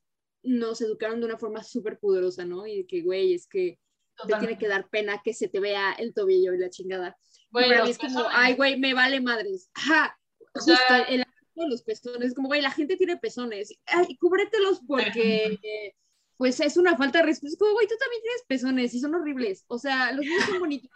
nos 0.45 0.81
educaron 0.81 1.19
de 1.19 1.25
una 1.27 1.37
forma 1.37 1.63
súper 1.63 1.99
poderosa, 1.99 2.45
¿no? 2.45 2.65
Y 2.67 2.85
que, 2.85 3.01
güey, 3.01 3.33
es 3.33 3.47
que 3.47 3.79
te 4.27 4.33
tiene 4.39 4.57
que 4.57 4.67
dar 4.67 4.87
pena 4.89 5.21
que 5.23 5.33
se 5.33 5.47
te 5.47 5.59
vea 5.59 5.93
el 5.93 6.13
tobillo 6.13 6.53
y 6.53 6.57
la 6.57 6.69
chingada. 6.69 7.17
Güey, 7.51 7.69
Para 7.69 7.83
mí 7.83 7.89
es 7.91 7.97
como, 7.97 8.09
pezones. 8.15 8.31
ay, 8.33 8.53
güey, 8.55 8.79
me 8.79 8.93
vale 8.93 9.19
madres. 9.21 9.69
Ajá. 9.73 10.17
O 10.53 10.59
Justo 10.59 10.73
sea- 10.87 11.01
el 11.03 11.19
de 11.55 11.67
los 11.69 11.83
pezones, 11.83 12.33
como, 12.33 12.47
güey, 12.49 12.61
la 12.61 12.71
gente 12.71 12.97
tiene 12.97 13.17
pezones. 13.17 13.73
Ay, 13.85 14.17
cúbretelos 14.17 14.81
porque, 14.87 15.57
pues, 16.37 16.59
es 16.59 16.75
una 16.77 16.97
falta 16.97 17.19
de 17.19 17.25
respeto. 17.25 17.51
Es 17.53 17.57
como, 17.57 17.73
güey, 17.73 17.87
tú 17.87 17.95
también 17.99 18.21
tienes 18.21 18.43
pezones 18.47 18.93
y 18.93 18.99
son 18.99 19.15
horribles. 19.15 19.63
O 19.67 19.77
sea, 19.77 20.11
los 20.11 20.25
míos 20.25 20.43
son 20.45 20.59
bonitos, 20.59 20.89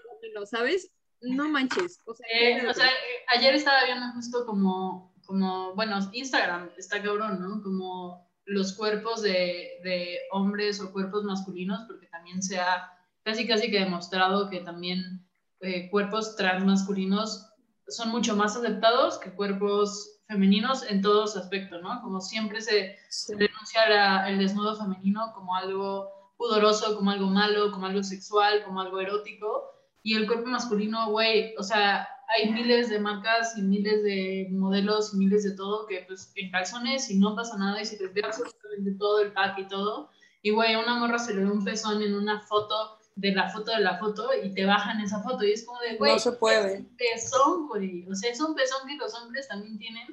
¿sabes? 0.50 0.92
No 1.22 1.50
manches. 1.50 2.00
O 2.06 2.14
sea, 2.14 2.26
Eh, 2.32 2.66
o 2.68 2.74
sea, 2.74 2.88
eh, 2.88 3.26
ayer 3.36 3.54
estaba 3.56 3.84
viendo 3.86 4.06
justo 4.14 4.46
como, 4.46 5.14
como, 5.26 5.74
bueno, 5.76 5.98
Instagram 6.14 6.72
está 6.78 7.02
cabrón, 7.02 7.42
¿no? 7.42 7.62
Como 7.62 8.29
los 8.50 8.74
cuerpos 8.74 9.22
de, 9.22 9.80
de 9.84 10.18
hombres 10.32 10.82
o 10.82 10.92
cuerpos 10.92 11.24
masculinos, 11.24 11.82
porque 11.88 12.08
también 12.08 12.42
se 12.42 12.60
ha 12.60 12.92
casi 13.24 13.48
casi 13.48 13.70
que 13.70 13.80
demostrado 13.80 14.50
que 14.50 14.60
también 14.62 15.26
eh, 15.62 15.90
cuerpos 15.92 16.36
transmasculinos 16.36 17.46
son 17.88 18.10
mucho 18.10 18.36
más 18.36 18.56
aceptados 18.56 19.18
que 19.20 19.32
cuerpos 19.36 20.20
femeninos 20.28 20.84
en 20.90 21.02
todos 21.02 21.36
aspectos, 21.36 21.82
¿no? 21.82 22.02
Como 22.02 22.22
siempre 22.22 22.62
se, 22.62 22.96
Sí. 23.10 23.34
denunciar 23.36 23.92
a- 23.92 24.30
el 24.30 24.38
desnudo 24.40 24.76
femenino 24.76 25.32
como 25.34 25.56
algo 25.56 26.34
pudoroso, 26.38 26.96
como 26.96 27.12
algo 27.12 27.28
malo, 27.28 27.72
como 27.72 27.88
algo 27.88 28.04
sexual, 28.04 28.64
como 28.64 28.80
algo 28.82 29.00
erótico. 29.00 29.64
Y 30.04 30.16
el 30.16 30.28
cuerpo 30.28 30.48
masculino, 30.48 31.10
güey, 31.12 31.54
o 31.58 31.64
sea, 31.64 32.08
hay 32.30 32.52
miles 32.52 32.90
de 32.90 33.00
marcas 33.00 33.58
y 33.58 33.62
miles 33.62 34.04
de 34.04 34.48
modelos 34.52 35.14
y 35.14 35.18
miles 35.18 35.44
de 35.44 35.52
todo 35.56 35.88
que 35.88 36.04
pues 36.08 36.32
en 36.36 36.52
calzones 36.52 37.10
y 37.10 37.18
no 37.18 37.36
pasa 37.36 37.58
nada 37.58 37.82
y 37.82 37.86
se 37.86 37.98
te 37.98 38.08
ve 38.08 38.22
absolutamente 38.24 38.92
todo 39.00 39.22
el 39.22 39.34
pack 39.34 39.60
y 39.60 39.68
todo. 39.68 40.10
Y 40.42 40.52
güey, 40.52 40.74
a 40.74 40.80
una 40.80 40.96
morra 41.00 41.20
se 41.20 41.34
le 41.34 41.44
ve 41.44 41.52
un 41.52 41.64
pezón 41.64 42.02
en 42.02 42.14
una 42.14 42.42
foto 42.42 43.00
de 43.16 43.34
la 43.34 43.50
foto 43.50 43.72
de 43.72 43.82
la 43.82 43.98
foto 43.98 44.30
y 44.44 44.54
te 44.54 44.66
bajan 44.66 45.02
esa 45.02 45.22
foto 45.22 45.44
y 45.44 45.52
es 45.52 45.66
como 45.66 45.80
de, 45.82 45.98
güey, 45.98 46.14
No 46.14 46.20
se 46.20 46.32
puede. 46.34 46.74
es 46.74 46.80
un 46.80 46.96
pezón, 46.96 47.68
güey. 47.68 48.08
O 48.10 48.16
sea, 48.16 48.32
es 48.32 48.40
un 48.40 48.56
pezón 48.56 48.88
que 48.88 48.96
los 48.96 49.14
hombres 49.16 49.48
también 49.48 49.78
tienen. 49.78 50.08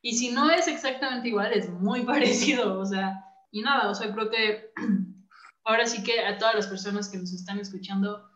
Y 0.00 0.16
si 0.16 0.30
no 0.30 0.50
es 0.50 0.66
exactamente 0.68 1.28
igual, 1.28 1.52
es 1.52 1.68
muy 1.68 2.02
parecido. 2.04 2.80
O 2.80 2.86
sea, 2.86 3.24
y 3.52 3.60
nada, 3.60 3.90
o 3.90 3.94
sea, 3.94 4.12
creo 4.12 4.30
que 4.30 4.72
ahora 5.64 5.86
sí 5.86 6.02
que 6.02 6.20
a 6.20 6.38
todas 6.38 6.54
las 6.54 6.66
personas 6.66 7.08
que 7.08 7.18
nos 7.18 7.32
están 7.32 7.58
escuchando, 7.60 8.28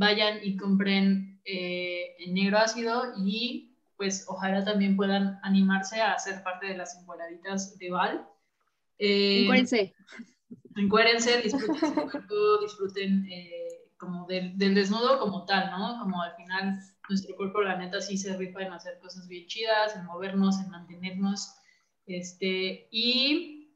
vayan 0.00 0.38
y 0.42 0.56
compren 0.56 1.40
eh, 1.44 2.16
en 2.18 2.34
negro 2.34 2.58
ácido 2.58 3.12
y 3.18 3.76
pues 3.96 4.24
ojalá 4.28 4.64
también 4.64 4.96
puedan 4.96 5.38
animarse 5.42 6.00
a 6.00 6.18
ser 6.18 6.42
parte 6.42 6.68
de 6.68 6.76
las 6.76 6.98
encuadraditas 6.98 7.76
de 7.78 7.90
Val. 7.90 8.26
Eh, 8.98 9.42
Encuérdense. 10.74 11.42
disfruten 11.42 11.92
cuerpo, 12.08 12.58
disfruten 12.62 13.26
eh, 13.30 13.68
como 13.98 14.26
del, 14.26 14.56
del 14.56 14.74
desnudo 14.74 15.18
como 15.18 15.44
tal, 15.44 15.70
¿no? 15.70 16.00
Como 16.00 16.22
al 16.22 16.34
final 16.34 16.80
nuestro 17.10 17.36
cuerpo, 17.36 17.60
la 17.60 17.76
neta, 17.76 18.00
sí 18.00 18.16
se 18.16 18.34
rifa 18.38 18.62
en 18.62 18.72
hacer 18.72 18.98
cosas 19.00 19.28
bien 19.28 19.46
chidas, 19.46 19.94
en 19.96 20.06
movernos, 20.06 20.58
en 20.60 20.70
mantenernos, 20.70 21.54
este, 22.06 22.88
y 22.90 23.74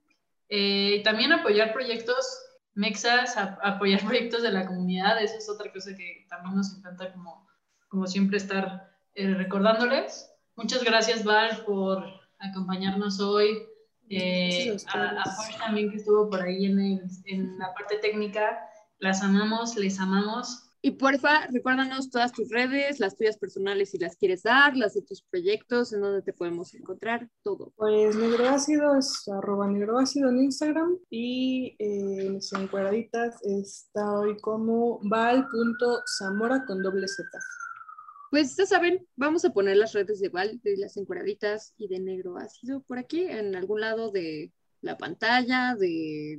eh, 0.48 1.02
también 1.04 1.32
apoyar 1.32 1.74
proyectos 1.74 2.43
mexas, 2.74 3.36
a- 3.36 3.58
apoyar 3.62 4.00
proyectos 4.04 4.42
de 4.42 4.52
la 4.52 4.66
comunidad, 4.66 5.22
eso 5.22 5.36
es 5.38 5.48
otra 5.48 5.72
cosa 5.72 5.94
que 5.96 6.26
también 6.28 6.56
nos 6.56 6.76
encanta 6.76 7.12
como, 7.12 7.46
como 7.88 8.06
siempre 8.06 8.36
estar 8.36 8.90
eh, 9.14 9.34
recordándoles. 9.34 10.30
Muchas 10.56 10.84
gracias, 10.84 11.24
Val, 11.24 11.64
por 11.66 12.04
acompañarnos 12.38 13.20
hoy. 13.20 13.62
Eh, 14.10 14.76
a 14.92 14.98
a, 14.98 15.22
a. 15.22 15.34
Jorge 15.34 15.58
también 15.58 15.90
que 15.90 15.96
estuvo 15.96 16.28
por 16.28 16.42
ahí 16.42 16.66
en, 16.66 16.78
el- 16.78 17.10
en 17.26 17.58
la 17.58 17.72
parte 17.74 17.96
técnica. 17.98 18.58
Las 18.98 19.22
amamos, 19.22 19.76
les 19.76 19.98
amamos. 19.98 20.63
Y 20.86 20.90
porfa, 20.90 21.46
recuérdanos 21.46 22.10
todas 22.10 22.30
tus 22.30 22.50
redes, 22.50 23.00
las 23.00 23.16
tuyas 23.16 23.38
personales 23.38 23.92
si 23.92 23.98
las 23.98 24.16
quieres 24.16 24.42
dar, 24.42 24.76
las 24.76 24.92
de 24.92 25.00
tus 25.00 25.22
proyectos, 25.22 25.94
en 25.94 26.02
donde 26.02 26.20
te 26.20 26.34
podemos 26.34 26.74
encontrar, 26.74 27.26
todo. 27.42 27.72
Pues 27.76 28.14
negroácido 28.16 28.94
es 28.94 29.26
arroba 29.28 29.66
negroácido 29.66 30.28
en 30.28 30.40
Instagram 30.40 30.98
y 31.08 31.74
eh, 31.78 32.28
mis 32.28 32.52
encuadraditas 32.52 33.42
está 33.44 34.18
hoy 34.18 34.36
como 34.42 35.00
val.zamora 35.04 36.66
con 36.66 36.82
doble 36.82 37.08
Z. 37.08 37.30
Pues 38.30 38.54
ya 38.54 38.66
saben, 38.66 39.06
vamos 39.16 39.46
a 39.46 39.54
poner 39.54 39.78
las 39.78 39.94
redes 39.94 40.20
de 40.20 40.28
Val, 40.28 40.60
de 40.62 40.76
las 40.76 40.98
encuadraditas 40.98 41.72
y 41.78 41.88
de 41.88 41.98
negro 41.98 42.36
ácido 42.36 42.82
por 42.82 42.98
aquí, 42.98 43.24
en 43.24 43.56
algún 43.56 43.80
lado 43.80 44.10
de 44.10 44.52
la 44.84 44.96
pantalla, 44.98 45.74
de 45.74 46.38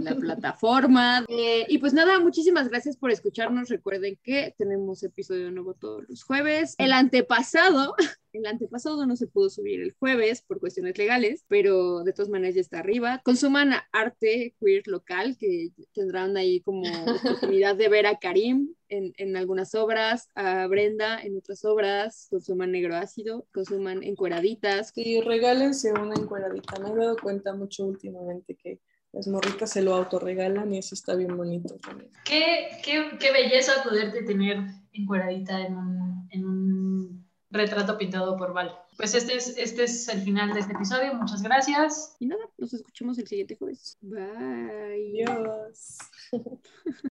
la 0.00 0.14
plataforma. 0.16 1.24
Eh, 1.28 1.64
y 1.68 1.78
pues 1.78 1.94
nada, 1.94 2.18
muchísimas 2.18 2.68
gracias 2.68 2.96
por 2.96 3.10
escucharnos. 3.10 3.68
Recuerden 3.68 4.18
que 4.22 4.54
tenemos 4.58 5.02
episodio 5.02 5.50
nuevo 5.50 5.74
todos 5.74 6.04
los 6.08 6.24
jueves. 6.24 6.74
El 6.78 6.92
antepasado, 6.92 7.94
el 8.34 8.46
antepasado 8.46 9.06
no 9.06 9.16
se 9.16 9.26
pudo 9.26 9.48
subir 9.48 9.80
el 9.80 9.92
jueves 9.92 10.42
por 10.42 10.60
cuestiones 10.60 10.98
legales, 10.98 11.44
pero 11.48 12.02
de 12.02 12.12
todas 12.12 12.28
maneras 12.28 12.56
ya 12.56 12.60
está 12.60 12.80
arriba. 12.80 13.20
Consuman 13.24 13.72
arte 13.92 14.54
queer 14.60 14.86
local, 14.86 15.36
que 15.38 15.70
tendrán 15.92 16.36
ahí 16.36 16.60
como 16.60 16.82
oportunidad 17.54 17.76
de 17.76 17.88
ver 17.88 18.06
a 18.06 18.18
Karim 18.18 18.74
en, 18.88 19.12
en 19.16 19.36
algunas 19.36 19.74
obras, 19.74 20.30
a 20.34 20.66
Brenda 20.66 21.22
en 21.22 21.36
otras 21.36 21.64
obras, 21.64 22.26
consuman 22.30 22.72
negro 22.72 22.96
ácido, 22.96 23.46
consuman 23.52 24.02
encueraditas. 24.02 24.92
Y 24.96 25.20
regálense 25.20 25.92
una 25.92 26.14
encuadradita. 26.14 26.80
Me 26.80 26.90
he 26.90 26.96
dado 26.96 27.16
cuenta 27.16 27.54
mucho 27.54 27.86
últimamente 27.86 28.56
que 28.56 28.80
las 29.12 29.28
morritas 29.28 29.70
se 29.70 29.80
lo 29.80 29.94
autorregalan 29.94 30.74
y 30.74 30.78
eso 30.78 30.96
está 30.96 31.14
bien 31.14 31.36
bonito 31.36 31.76
también. 31.78 32.10
Qué, 32.24 32.68
qué, 32.84 33.10
qué 33.20 33.32
belleza 33.32 33.84
poderte 33.84 34.22
tener 34.24 34.58
encueradita 34.92 35.64
en 35.64 35.76
un, 35.76 36.28
en 36.30 36.44
un 36.44 37.23
retrato 37.54 37.96
pintado 37.96 38.36
por 38.36 38.52
Val. 38.52 38.76
Pues 38.96 39.14
este 39.14 39.36
es, 39.36 39.56
este 39.56 39.84
es 39.84 40.08
el 40.08 40.20
final 40.20 40.52
de 40.52 40.60
este 40.60 40.72
episodio. 40.72 41.14
Muchas 41.14 41.42
gracias. 41.42 42.16
Y 42.18 42.26
nada, 42.26 42.42
nos 42.58 42.74
escuchamos 42.74 43.18
el 43.18 43.26
siguiente 43.26 43.56
jueves. 43.56 43.96
Bye. 44.02 45.24
Adiós. 45.24 45.98